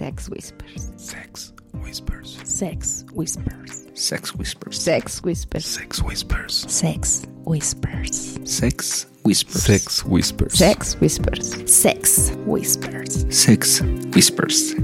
Sex 0.00 0.30
Whispers. 0.30 0.92
Sex 0.96 1.52
Whispers. 1.74 2.38
Sex 2.44 3.04
Whispers. 3.12 3.86
Sex 3.92 4.32
Whispers. 4.32 5.20
Sex 5.20 5.20
Whispers. 5.84 5.92
Sex 5.92 5.92
Whispers. 5.92 6.66
Sex 6.74 7.26
Whispers. 7.44 8.38
Sex 8.46 9.06
Whispers. 9.24 9.68
Sex 9.68 10.06
Whispers. 10.06 10.56
Sex 10.56 10.96
Whispers. 10.96 11.70
Sex 11.70 12.32
Whispers. 12.46 13.26
Sex 13.28 13.82
Whispers. 14.14 14.74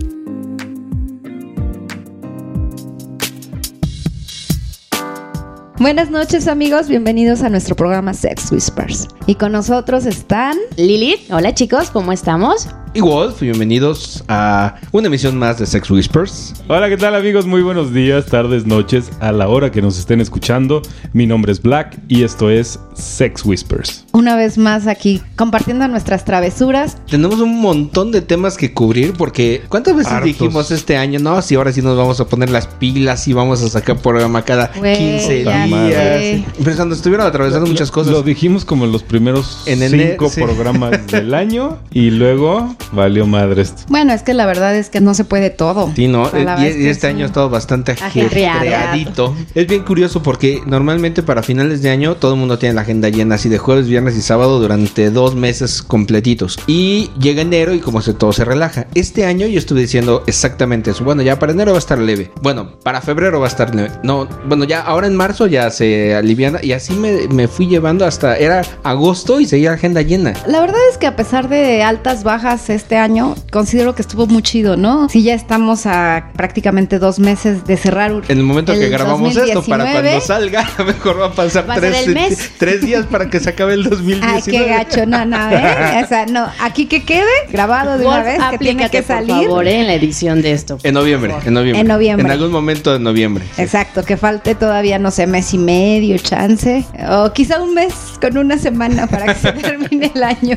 Buenas 5.79 6.11
noches 6.11 6.47
amigos, 6.47 6.89
bienvenidos 6.89 7.43
a 7.43 7.49
nuestro 7.49 7.75
programa 7.75 8.13
Sex 8.13 8.53
Whispers. 8.53 9.09
Y 9.27 9.37
con 9.37 9.53
nosotros 9.53 10.05
están... 10.05 10.59
Lilith, 10.77 11.31
hola 11.31 11.55
chicos, 11.55 11.91
¿cómo 11.91 12.13
estamos? 12.13 12.69
Y 12.97 13.03
Wolf, 13.03 13.43
bienvenidos 13.43 14.25
a 14.27 14.77
una 14.91 15.09
emisión 15.09 15.39
más 15.39 15.59
de 15.59 15.67
Sex 15.67 15.91
Whispers. 15.91 16.55
Hola, 16.67 16.89
¿qué 16.89 16.97
tal 16.97 17.15
amigos? 17.15 17.45
Muy 17.45 17.61
buenos 17.61 17.93
días, 17.93 18.25
tardes, 18.25 18.65
noches, 18.65 19.11
a 19.21 19.33
la 19.33 19.49
hora 19.49 19.71
que 19.71 19.83
nos 19.83 19.99
estén 19.99 20.23
escuchando. 20.23 20.81
Mi 21.13 21.27
nombre 21.27 21.53
es 21.53 21.61
Black 21.61 21.99
y 22.09 22.23
esto 22.23 22.49
es 22.49 22.81
Sex 22.97 23.45
Whispers. 23.45 24.05
Una 24.13 24.37
vez 24.37 24.57
más 24.59 24.87
aquí 24.87 25.23
compartiendo 25.37 25.87
nuestras 25.89 26.25
travesuras. 26.25 26.97
Tenemos 27.11 27.41
un 27.41 27.61
montón 27.61 28.11
de 28.13 28.23
temas 28.23 28.57
que 28.57 28.73
cubrir 28.73 29.13
porque 29.13 29.63
¿cuántas 29.69 29.95
veces 29.97 30.13
Hartos. 30.13 30.27
dijimos 30.27 30.71
este 30.71 30.97
año? 30.97 31.19
No, 31.19 31.41
si 31.43 31.55
ahora 31.55 31.73
sí 31.73 31.83
nos 31.83 31.97
vamos 31.97 32.21
a 32.21 32.27
poner 32.27 32.51
las 32.51 32.67
pilas 32.67 33.29
y 33.29 33.33
vamos 33.33 33.63
a 33.63 33.69
sacar 33.69 33.99
programa 33.99 34.43
cada 34.43 34.71
Güey, 34.77 34.97
15 34.97 35.45
ya 35.45 35.65
días. 35.67 35.93
sé. 35.93 36.45
Pero 36.65 36.77
cuando 36.77 36.95
estuvieron 36.95 37.27
atravesando 37.27 37.67
muchas 37.67 37.91
cosas. 37.91 38.13
Lo 38.13 38.23
dijimos 38.23 38.65
como 38.65 38.85
en 38.87 38.93
los 38.93 39.03
primeros 39.03 39.63
En 39.67 39.79
cinco 39.91 40.29
sí. 40.31 40.41
programas 40.41 41.07
del 41.09 41.35
año 41.35 41.79
y 41.93 42.11
luego 42.11 42.75
valió 42.93 43.27
madre 43.27 43.63
esto. 43.63 43.83
Bueno, 43.89 44.13
es 44.13 44.23
que 44.23 44.33
la 44.35 44.47
verdad 44.47 44.75
es 44.75 44.89
que 44.91 45.01
no 45.01 45.13
se 45.15 45.25
puede 45.25 45.51
todo. 45.51 45.93
Sí, 45.95 46.09
no, 46.09 46.31
y, 46.59 46.87
este 46.87 47.07
año 47.09 47.25
ha 47.25 47.27
estado 47.29 47.51
bastante 47.51 47.93
Ajetreado. 47.93 48.59
ajetreadito. 48.61 49.37
Es 49.55 49.67
bien 49.67 49.83
curioso 49.83 50.23
porque 50.23 50.63
normalmente 50.67 51.23
para 51.23 51.43
finales 51.43 51.83
de 51.83 51.91
año 51.91 52.15
todo 52.17 52.33
el 52.35 52.41
mundo 52.41 52.59
tiene 52.59 52.75
la 52.75 52.86
agenda 52.87 53.09
llena 53.09 53.35
así 53.35 53.49
de 53.49 53.59
jueves, 53.59 53.89
viernes 53.89 54.17
y 54.17 54.23
sábado 54.23 54.61
durante 54.61 55.11
dos 55.11 55.35
meses 55.35 55.83
completitos. 55.83 56.57
Y 56.69 57.11
llega 57.19 57.43
enero 57.43 57.75
y 57.75 57.81
como 57.81 58.01
se 58.01 58.15
todo 58.15 58.33
se 58.33 58.45
relaja. 58.45 58.87
Este 58.95 59.27
año 59.27 59.49
yo 59.49 59.59
estuve 59.59 59.81
diciendo 59.81 60.23
exactamente 60.29 60.93
eso. 60.93 61.03
Bueno, 61.03 61.23
ya 61.23 61.37
para 61.39 61.51
enero 61.51 61.73
va 61.73 61.79
a 61.79 61.81
estar 61.81 61.99
leve. 61.99 62.31
Bueno, 62.43 62.79
para 62.85 63.01
febrero 63.01 63.41
va 63.41 63.47
a 63.47 63.49
estar 63.49 63.75
leve. 63.75 63.91
No, 64.05 64.29
bueno, 64.47 64.65
ya 64.65 64.83
ahora 64.83 65.09
en 65.09 65.17
marzo 65.17 65.49
ya 65.49 65.69
se 65.71 66.15
aliviana 66.15 66.61
y 66.63 66.73
así 66.73 66.95
me, 66.95 67.27
me 67.29 67.49
fui 67.49 67.67
llevando 67.67 68.07
hasta 68.07 68.37
era 68.37 68.63
agosto 68.85 69.41
y 69.41 69.47
seguía 69.47 69.73
agenda 69.73 70.03
llena. 70.03 70.35
La 70.47 70.61
verdad 70.61 70.79
es 70.93 70.97
que 70.97 71.09
a 71.09 71.17
pesar 71.17 71.49
de 71.49 71.83
altas 71.83 72.23
bajas 72.23 72.71
este 72.71 72.97
año, 72.99 73.35
considero 73.51 73.97
que 73.97 74.03
estuvo 74.03 74.29
muy 74.29 74.43
chido, 74.43 74.77
¿no? 74.77 75.09
Sí, 75.09 75.25
ya 75.25 75.35
estamos 75.35 75.87
a 75.87 76.31
prácticamente 76.37 77.01
dos 77.01 77.19
meses 77.19 77.65
de 77.65 77.77
cerrar. 77.77 78.07
En 78.29 78.39
el 78.39 78.45
momento 78.45 78.73
el 78.73 78.79
que 78.79 78.89
grabamos 78.89 79.37
esto, 79.37 79.63
para 79.65 79.85
2019. 79.85 80.09
cuando 80.09 80.27
salga, 80.27 80.85
mejor 80.87 81.21
va 81.21 81.27
a 81.27 81.33
pasar 81.33 81.69
Va 81.69 81.75
tres, 81.75 82.07
el 82.07 82.15
mes. 82.15 82.51
tres 82.59 82.76
días 82.81 83.07
para 83.07 83.31
que 83.31 83.41
se 83.41 83.51
acabe 83.51 83.75
el 83.75 83.85
2019. 83.85 84.33
Ay, 84.35 84.43
qué 84.45 84.69
gacho, 84.69 85.07
no, 85.07 85.25
no, 85.25 85.51
¿eh? 85.51 86.03
O 86.05 86.09
sea, 86.09 86.27
no, 86.27 86.47
aquí 86.61 86.87
que 86.87 87.05
quede 87.05 87.25
grabado 87.51 87.99
de 87.99 88.07
una 88.07 88.23
vez, 88.23 88.39
que 88.51 88.59
tiene 88.59 88.89
que 88.91 89.03
salir. 89.03 89.35
por 89.35 89.45
favor, 89.45 89.67
¿eh? 89.67 89.81
en 89.81 89.87
la 89.87 89.95
edición 89.95 90.43
de 90.43 90.53
esto. 90.53 90.79
En 90.83 90.95
noviembre, 90.95 91.35
en 91.45 91.55
noviembre. 91.55 91.81
En 91.81 91.87
noviembre. 91.89 92.27
En 92.27 92.33
algún 92.33 92.53
momento 92.53 92.93
de 92.93 92.99
noviembre. 92.99 93.45
sí. 93.55 93.63
Exacto, 93.63 94.05
que 94.05 94.17
falte 94.17 94.55
todavía, 94.55 94.99
no 94.99 95.11
sé, 95.11 95.27
mes 95.27 95.53
y 95.53 95.59
medio, 95.59 96.17
chance. 96.19 96.85
O 97.11 97.33
quizá 97.33 97.61
un 97.61 97.75
mes 97.75 97.93
con 98.21 98.39
una 98.39 98.59
semana 98.59 99.07
para 99.07 99.35
que 99.35 99.41
se 99.41 99.53
termine 99.53 100.13
el 100.15 100.23
año. 100.23 100.57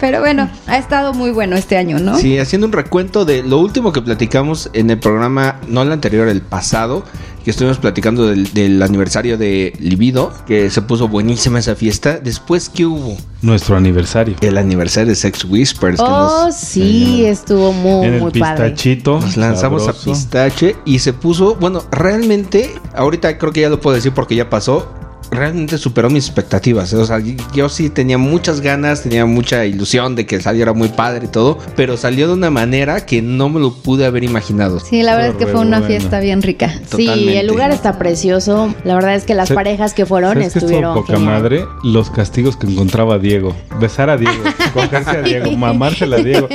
Pero 0.00 0.20
bueno, 0.20 0.50
ha 0.66 0.78
estado 0.78 1.14
muy 1.14 1.30
bueno 1.30 1.56
este 1.56 1.76
año, 1.76 1.98
¿no? 1.98 2.18
Sí, 2.18 2.38
haciendo 2.38 2.66
un 2.66 2.72
recuento 2.72 3.24
de 3.24 3.42
lo 3.42 3.58
último 3.58 3.92
que 3.92 4.02
platicamos 4.02 4.70
en 4.72 4.90
el 4.90 4.98
programa, 4.98 5.60
no 5.68 5.82
el 5.82 5.92
anterior, 5.92 6.28
el 6.28 6.42
pasado, 6.42 7.04
que 7.46 7.52
estuvimos 7.52 7.78
platicando 7.78 8.26
del, 8.26 8.52
del 8.54 8.82
aniversario 8.82 9.38
de 9.38 9.72
Libido, 9.78 10.32
que 10.48 10.68
se 10.68 10.82
puso 10.82 11.06
buenísima 11.06 11.60
esa 11.60 11.76
fiesta. 11.76 12.18
Después, 12.18 12.68
¿qué 12.68 12.86
hubo? 12.86 13.16
Nuestro 13.40 13.76
aniversario. 13.76 14.34
El 14.40 14.58
aniversario 14.58 15.10
de 15.10 15.14
Sex 15.14 15.44
Whispers. 15.44 15.98
que 15.98 16.02
Oh, 16.04 16.46
nos- 16.46 16.56
sí, 16.56 17.24
estuvo 17.24 17.72
muy, 17.72 18.08
en 18.08 18.14
el 18.14 18.20
muy 18.20 18.32
padre. 18.32 18.70
pistachito. 18.70 19.20
Nos 19.20 19.36
lanzamos 19.36 19.84
sabroso. 19.84 20.10
a 20.10 20.12
pistache 20.12 20.74
y 20.84 20.98
se 20.98 21.12
puso, 21.12 21.54
bueno, 21.54 21.84
realmente, 21.92 22.74
ahorita 22.96 23.38
creo 23.38 23.52
que 23.52 23.60
ya 23.60 23.68
lo 23.68 23.80
puedo 23.80 23.94
decir 23.94 24.10
porque 24.12 24.34
ya 24.34 24.50
pasó. 24.50 24.88
Realmente 25.30 25.76
superó 25.78 26.08
mis 26.10 26.26
expectativas. 26.26 26.92
O 26.94 27.04
sea, 27.04 27.18
yo 27.54 27.68
sí 27.68 27.90
tenía 27.90 28.16
muchas 28.18 28.60
ganas, 28.60 29.02
tenía 29.02 29.26
mucha 29.26 29.64
ilusión 29.66 30.14
de 30.14 30.24
que 30.26 30.40
saliera 30.40 30.72
muy 30.72 30.88
padre 30.88 31.26
y 31.26 31.28
todo, 31.28 31.58
pero 31.76 31.96
salió 31.96 32.28
de 32.28 32.34
una 32.34 32.50
manera 32.50 33.04
que 33.04 33.20
no 33.22 33.48
me 33.48 33.60
lo 33.60 33.72
pude 33.74 34.06
haber 34.06 34.24
imaginado. 34.24 34.80
Sí, 34.80 35.02
la 35.02 35.14
verdad 35.16 35.30
es 35.32 35.36
que 35.36 35.46
fue 35.46 35.60
una 35.60 35.80
Bueno. 35.80 35.86
fiesta 35.86 36.20
bien 36.20 36.42
rica. 36.42 36.72
Sí, 36.94 37.08
el 37.36 37.46
lugar 37.46 37.70
está 37.70 37.98
precioso. 37.98 38.74
La 38.84 38.94
verdad 38.94 39.14
es 39.14 39.24
que 39.24 39.34
las 39.34 39.50
parejas 39.50 39.92
que 39.94 40.06
fueron 40.06 40.32
¿Sabes 40.34 40.52
qué 40.52 40.58
estuvo 40.58 40.66
estuvieron 40.70 40.94
poca 40.94 41.14
genial. 41.14 41.32
madre? 41.42 41.66
Los 41.82 42.10
castigos 42.10 42.56
que 42.56 42.66
encontraba 42.66 43.18
Diego. 43.18 43.54
Besar 43.80 44.08
a 44.10 44.16
Diego, 44.16 44.42
cogerse 44.74 45.10
a 45.10 45.22
Diego, 45.22 45.50
mamársela 45.52 46.16
a 46.16 46.20
Diego. 46.20 46.48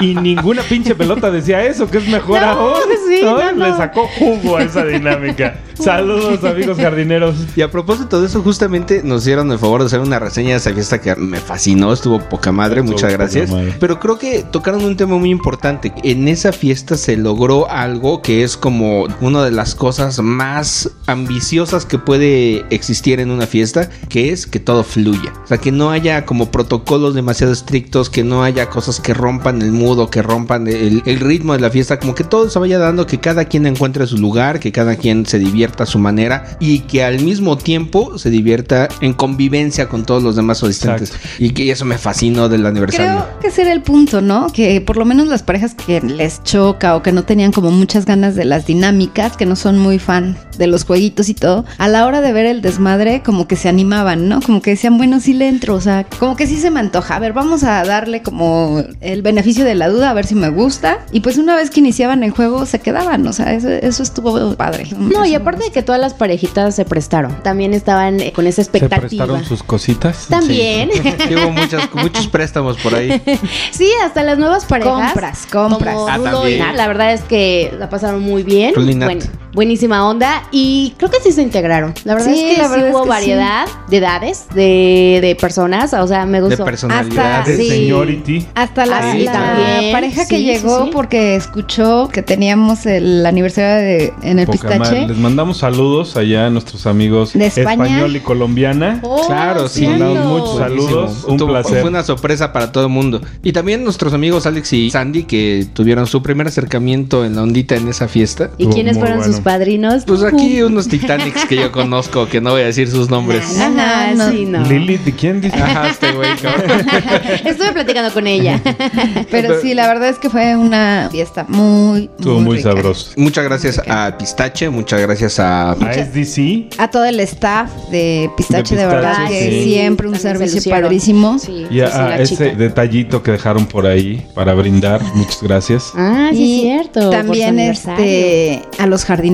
Y 0.00 0.14
ninguna 0.14 0.62
pinche 0.62 0.94
pelota 0.94 1.30
decía 1.30 1.64
eso, 1.64 1.88
que 1.90 1.98
es 1.98 2.08
mejor 2.08 2.40
No, 2.40 2.46
aún. 2.48 2.74
sí, 3.08 3.20
no, 3.22 3.52
no. 3.52 3.66
Le 3.68 3.76
sacó 3.76 4.08
jugo 4.18 4.56
a 4.56 4.62
esa 4.62 4.84
dinámica. 4.84 5.60
Saludos, 5.74 6.42
amigos 6.44 6.78
jardineros. 6.78 7.34
Y 7.56 7.62
a 7.62 7.70
propósito 7.70 8.13
de 8.20 8.26
eso, 8.26 8.42
justamente 8.42 9.02
nos 9.04 9.24
dieron 9.24 9.50
el 9.52 9.58
favor 9.58 9.80
de 9.80 9.86
hacer 9.86 10.00
una 10.00 10.18
reseña 10.18 10.50
de 10.50 10.56
esa 10.56 10.72
fiesta 10.72 11.00
que 11.00 11.14
me 11.16 11.38
fascinó, 11.38 11.92
estuvo 11.92 12.20
poca 12.28 12.52
madre, 12.52 12.80
Estuvo 12.80 12.92
muchas 12.92 13.12
gracias. 13.12 13.50
madre. 13.50 13.74
Pero 13.78 14.00
creo 14.00 14.18
que 14.18 14.42
tocaron 14.42 14.84
un 14.84 14.96
tema 14.96 15.16
muy 15.16 15.30
importante. 15.30 15.92
En 16.02 16.28
esa 16.28 16.52
fiesta 16.52 16.96
se 16.96 17.16
logró 17.16 17.70
algo 17.70 18.22
que 18.22 18.42
es 18.42 18.56
como 18.56 19.06
una 19.20 19.44
de 19.44 19.50
las 19.50 19.74
cosas 19.74 20.20
más 20.20 20.90
ambiciosas 21.06 21.86
que 21.86 21.98
puede 21.98 22.64
existir 22.70 23.20
en 23.20 23.30
una 23.30 23.46
fiesta, 23.46 23.88
que 24.08 24.30
es 24.30 24.46
que 24.46 24.60
todo 24.60 24.84
fluya. 24.84 25.32
O 25.44 25.46
sea, 25.46 25.58
que 25.58 25.72
no 25.72 25.90
haya 25.90 26.24
como 26.24 26.50
protocolos 26.50 27.14
demasiado 27.14 27.52
estrictos, 27.52 28.10
que 28.10 28.24
no 28.24 28.42
haya 28.42 28.68
cosas 28.68 29.00
que 29.00 29.14
rompan 29.14 29.62
el 29.62 29.72
mudo, 29.72 30.10
que 30.10 30.22
rompan 30.22 30.66
el, 30.68 31.02
el 31.04 31.20
ritmo 31.20 31.52
de 31.52 31.60
la 31.60 31.70
fiesta, 31.70 31.98
como 31.98 32.14
que 32.14 32.24
todo 32.24 32.48
se 32.50 32.58
vaya 32.58 32.78
dando, 32.78 33.06
que 33.06 33.20
cada 33.20 33.44
quien 33.46 33.66
encuentre 33.66 34.06
su 34.06 34.18
lugar, 34.18 34.60
que 34.60 34.72
cada 34.72 34.96
quien 34.96 35.26
se 35.26 35.38
divierta 35.38 35.84
a 35.84 35.86
su 35.86 35.98
manera 35.98 36.56
y 36.60 36.80
que 36.80 37.04
al 37.04 37.20
mismo 37.20 37.56
tiempo 37.58 38.03
se 38.16 38.30
divierta 38.30 38.88
en 39.00 39.12
convivencia 39.12 39.88
con 39.88 40.04
todos 40.04 40.22
los 40.22 40.36
demás 40.36 40.62
asistentes. 40.62 41.10
Exacto. 41.10 41.28
Y 41.38 41.50
que 41.50 41.70
eso 41.70 41.84
me 41.84 41.98
fascinó 41.98 42.48
del 42.48 42.66
aniversario. 42.66 43.24
Creo 43.24 43.40
que 43.40 43.48
ese 43.48 43.62
era 43.62 43.72
el 43.72 43.82
punto, 43.82 44.20
¿no? 44.20 44.48
Que 44.48 44.80
por 44.80 44.96
lo 44.96 45.04
menos 45.04 45.28
las 45.28 45.42
parejas 45.42 45.74
que 45.74 46.00
les 46.00 46.42
choca 46.42 46.96
o 46.96 47.02
que 47.02 47.12
no 47.12 47.24
tenían 47.24 47.52
como 47.52 47.70
muchas 47.70 48.06
ganas 48.06 48.34
de 48.34 48.44
las 48.44 48.66
dinámicas, 48.66 49.36
que 49.36 49.46
no 49.46 49.56
son 49.56 49.78
muy 49.78 49.98
fan 49.98 50.36
de 50.58 50.66
los 50.66 50.84
jueguitos 50.84 51.28
y 51.28 51.34
todo, 51.34 51.64
a 51.78 51.88
la 51.88 52.06
hora 52.06 52.20
de 52.20 52.32
ver 52.32 52.46
el 52.46 52.62
desmadre 52.62 53.22
como 53.22 53.48
que 53.48 53.56
se 53.56 53.68
animaban, 53.68 54.28
¿no? 54.28 54.40
Como 54.40 54.62
que 54.62 54.70
decían, 54.70 54.96
bueno, 54.96 55.20
sí 55.20 55.32
le 55.32 55.48
entro, 55.48 55.74
o 55.74 55.80
sea, 55.80 56.06
como 56.18 56.36
que 56.36 56.46
sí 56.46 56.56
se 56.56 56.70
me 56.70 56.80
antoja. 56.80 57.16
A 57.16 57.18
ver, 57.18 57.32
vamos 57.32 57.64
a 57.64 57.84
darle 57.84 58.22
como 58.22 58.82
el 59.00 59.22
beneficio 59.22 59.64
de 59.64 59.74
la 59.74 59.88
duda, 59.88 60.10
a 60.10 60.14
ver 60.14 60.26
si 60.26 60.34
me 60.34 60.48
gusta. 60.48 61.04
Y 61.12 61.20
pues 61.20 61.38
una 61.38 61.56
vez 61.56 61.70
que 61.70 61.80
iniciaban 61.80 62.22
el 62.22 62.30
juego 62.30 62.66
se 62.66 62.78
quedaban, 62.80 63.26
o 63.26 63.32
sea, 63.32 63.52
eso, 63.54 63.68
eso 63.68 64.02
estuvo 64.02 64.54
padre. 64.56 64.88
No, 64.96 65.24
y 65.24 65.34
aparte 65.34 65.64
de 65.64 65.70
que 65.70 65.82
todas 65.82 66.00
las 66.00 66.14
parejitas 66.14 66.74
se 66.74 66.84
prestaron. 66.84 67.42
También 67.42 67.74
estaban 67.94 68.20
eh, 68.20 68.32
con 68.32 68.46
esa 68.46 68.56
Se 68.56 68.62
expectativa. 68.62 69.00
prestaron 69.00 69.44
sus 69.44 69.62
cositas. 69.62 70.26
También. 70.28 70.90
Sí, 70.92 71.34
hubo 71.36 71.50
muchas, 71.50 71.94
muchos 71.94 72.26
préstamos 72.28 72.76
por 72.78 72.94
ahí. 72.94 73.20
Sí, 73.70 73.88
hasta 74.04 74.22
las 74.22 74.38
nuevas 74.38 74.64
parejas. 74.64 75.12
Compras, 75.12 75.46
compras. 75.50 75.94
Como 75.94 76.08
Ah, 76.08 76.16
Rulo 76.16 76.30
también. 76.32 76.58
y 76.58 76.62
Nat, 76.62 76.76
la 76.76 76.86
verdad 76.88 77.12
es 77.12 77.22
que 77.22 77.72
la 77.78 77.88
pasaron 77.88 78.22
muy 78.22 78.42
bien. 78.42 78.74
Rulo 78.74 78.90
y 78.90 78.94
Nat. 78.94 79.06
Buen- 79.08 79.43
buenísima 79.54 80.08
onda. 80.08 80.42
Y 80.52 80.94
creo 80.98 81.10
que 81.10 81.20
sí 81.20 81.32
se 81.32 81.42
integraron. 81.42 81.94
La 82.04 82.14
verdad 82.14 82.28
Sí, 82.32 82.40
es 82.44 82.56
que 82.56 82.62
la 82.62 82.68
sí 82.68 82.70
verdad 82.72 82.88
es 82.88 82.94
hubo 82.94 83.02
que 83.04 83.08
variedad 83.08 83.66
de 83.88 83.96
edades, 83.96 84.46
de, 84.54 85.18
de 85.22 85.36
personas. 85.40 85.92
O 85.94 86.06
sea, 86.06 86.26
me 86.26 86.40
De 86.40 86.46
gustó. 86.48 86.64
personalidades. 86.64 87.18
Hasta- 87.40 87.50
De 87.50 87.56
sí. 87.56 87.68
señority. 87.68 88.46
Hasta 88.54 88.86
la, 88.86 88.98
Ah, 88.98 89.80
pareja 89.92 90.26
que 90.26 90.42
llegó 90.42 90.84
sí. 90.84 90.90
porque 90.92 91.36
escuchó 91.36 92.08
que 92.12 92.22
teníamos 92.22 92.86
el 92.86 93.24
aniversario 93.24 93.76
de, 93.86 94.12
en 94.22 94.38
el 94.38 94.46
Poca 94.46 94.64
madre. 94.68 94.78
pistache. 94.80 95.08
Les 95.08 95.16
mandamos 95.18 95.58
saludos 95.58 96.16
allá 96.16 96.46
a 96.46 96.50
nuestros 96.50 96.86
amigos 96.86 97.32
De 97.32 97.46
España. 97.46 97.84
español 97.84 98.16
y 98.16 98.20
colombiana. 98.20 99.00
Oh, 99.02 99.26
Claro, 99.26 99.68
sí. 99.68 99.86
Mandamos 99.86 100.26
muchos 100.26 100.58
saludos. 100.58 100.92
Buenísimo. 101.04 101.32
Un 101.32 101.38
Tuvo- 101.38 101.48
placer. 101.48 101.80
Fue 101.80 101.90
una 101.90 102.02
sorpresa 102.02 102.52
para 102.52 102.72
todo 102.72 102.84
el 102.84 102.90
mundo. 102.90 103.20
Y 103.42 103.52
también 103.52 103.84
nuestros 103.84 104.12
amigos 104.14 104.46
Alex 104.46 104.72
y 104.72 104.90
Sandy 104.90 105.24
que 105.24 105.66
tuvieron 105.72 106.06
su 106.06 106.22
primer 106.22 106.46
acercamiento 106.48 107.24
en 107.24 107.36
la 107.36 107.42
ondita 107.42 107.76
en 107.76 107.88
esa 107.88 108.08
fiesta. 108.08 108.50
¿Y 108.58 108.66
quiénes 108.66 108.98
fueron 108.98 109.18
sus 109.18 109.26
bueno. 109.34 109.43
Padrinos. 109.44 110.04
Pues 110.04 110.22
aquí 110.24 110.62
unos 110.62 110.88
Titanics 110.88 111.44
que 111.44 111.56
yo 111.56 111.70
conozco, 111.70 112.26
que 112.26 112.40
no 112.40 112.50
voy 112.52 112.62
a 112.62 112.66
decir 112.66 112.88
sus 112.90 113.08
nombres. 113.10 113.44
No, 113.56 114.14
no. 114.14 114.30
sí, 114.30 114.44
no. 114.46 114.64
Lili, 114.64 114.96
¿de 114.96 115.12
quién 115.12 115.40
dice? 115.40 115.56
Ajá, 115.56 115.88
este 115.88 116.10
güey. 116.12 116.30
Estuve 117.44 117.72
platicando 117.72 118.12
con 118.12 118.26
ella. 118.26 118.60
Pero 119.30 119.60
sí, 119.60 119.74
la 119.74 119.86
verdad 119.86 120.08
es 120.08 120.18
que 120.18 120.30
fue 120.30 120.56
una 120.56 121.08
fiesta 121.10 121.44
muy, 121.48 122.10
Estuvo 122.18 122.40
muy 122.40 122.56
rica. 122.58 122.70
sabroso. 122.70 123.12
Muchas 123.16 123.44
gracias 123.44 123.80
a 123.86 124.16
Pistache, 124.18 124.68
muchas 124.70 125.00
gracias 125.00 125.38
a... 125.38 125.72
A 125.72 125.92
SDC. 125.94 126.78
A 126.78 126.88
todo 126.90 127.04
el 127.04 127.20
staff 127.20 127.70
de 127.90 128.30
Pistache, 128.36 128.74
De 128.74 128.82
de, 128.82 128.86
verdad, 128.88 129.28
que 129.28 129.62
siempre 129.64 130.08
un 130.08 130.14
También 130.14 130.38
servicio 130.48 130.70
padrísimo. 130.72 131.38
Sí, 131.38 131.66
Y 131.70 131.74
sí, 131.74 131.80
a, 131.80 131.88
sí, 131.90 131.98
a 131.98 132.08
la 132.08 132.18
ese 132.18 132.36
chica. 132.36 132.56
detallito 132.56 133.22
que 133.22 133.32
dejaron 133.32 133.66
por 133.66 133.86
ahí 133.86 134.26
para 134.34 134.54
brindar. 134.54 135.02
Muchas 135.14 135.42
gracias. 135.42 135.92
Ah, 135.94 136.28
sí, 136.32 136.38
Y 136.38 136.56
es 136.56 136.62
cierto. 136.92 137.10
También 137.10 137.58
este 137.58 138.62
a 138.78 138.86
los 138.86 139.04
jardineros, 139.04 139.33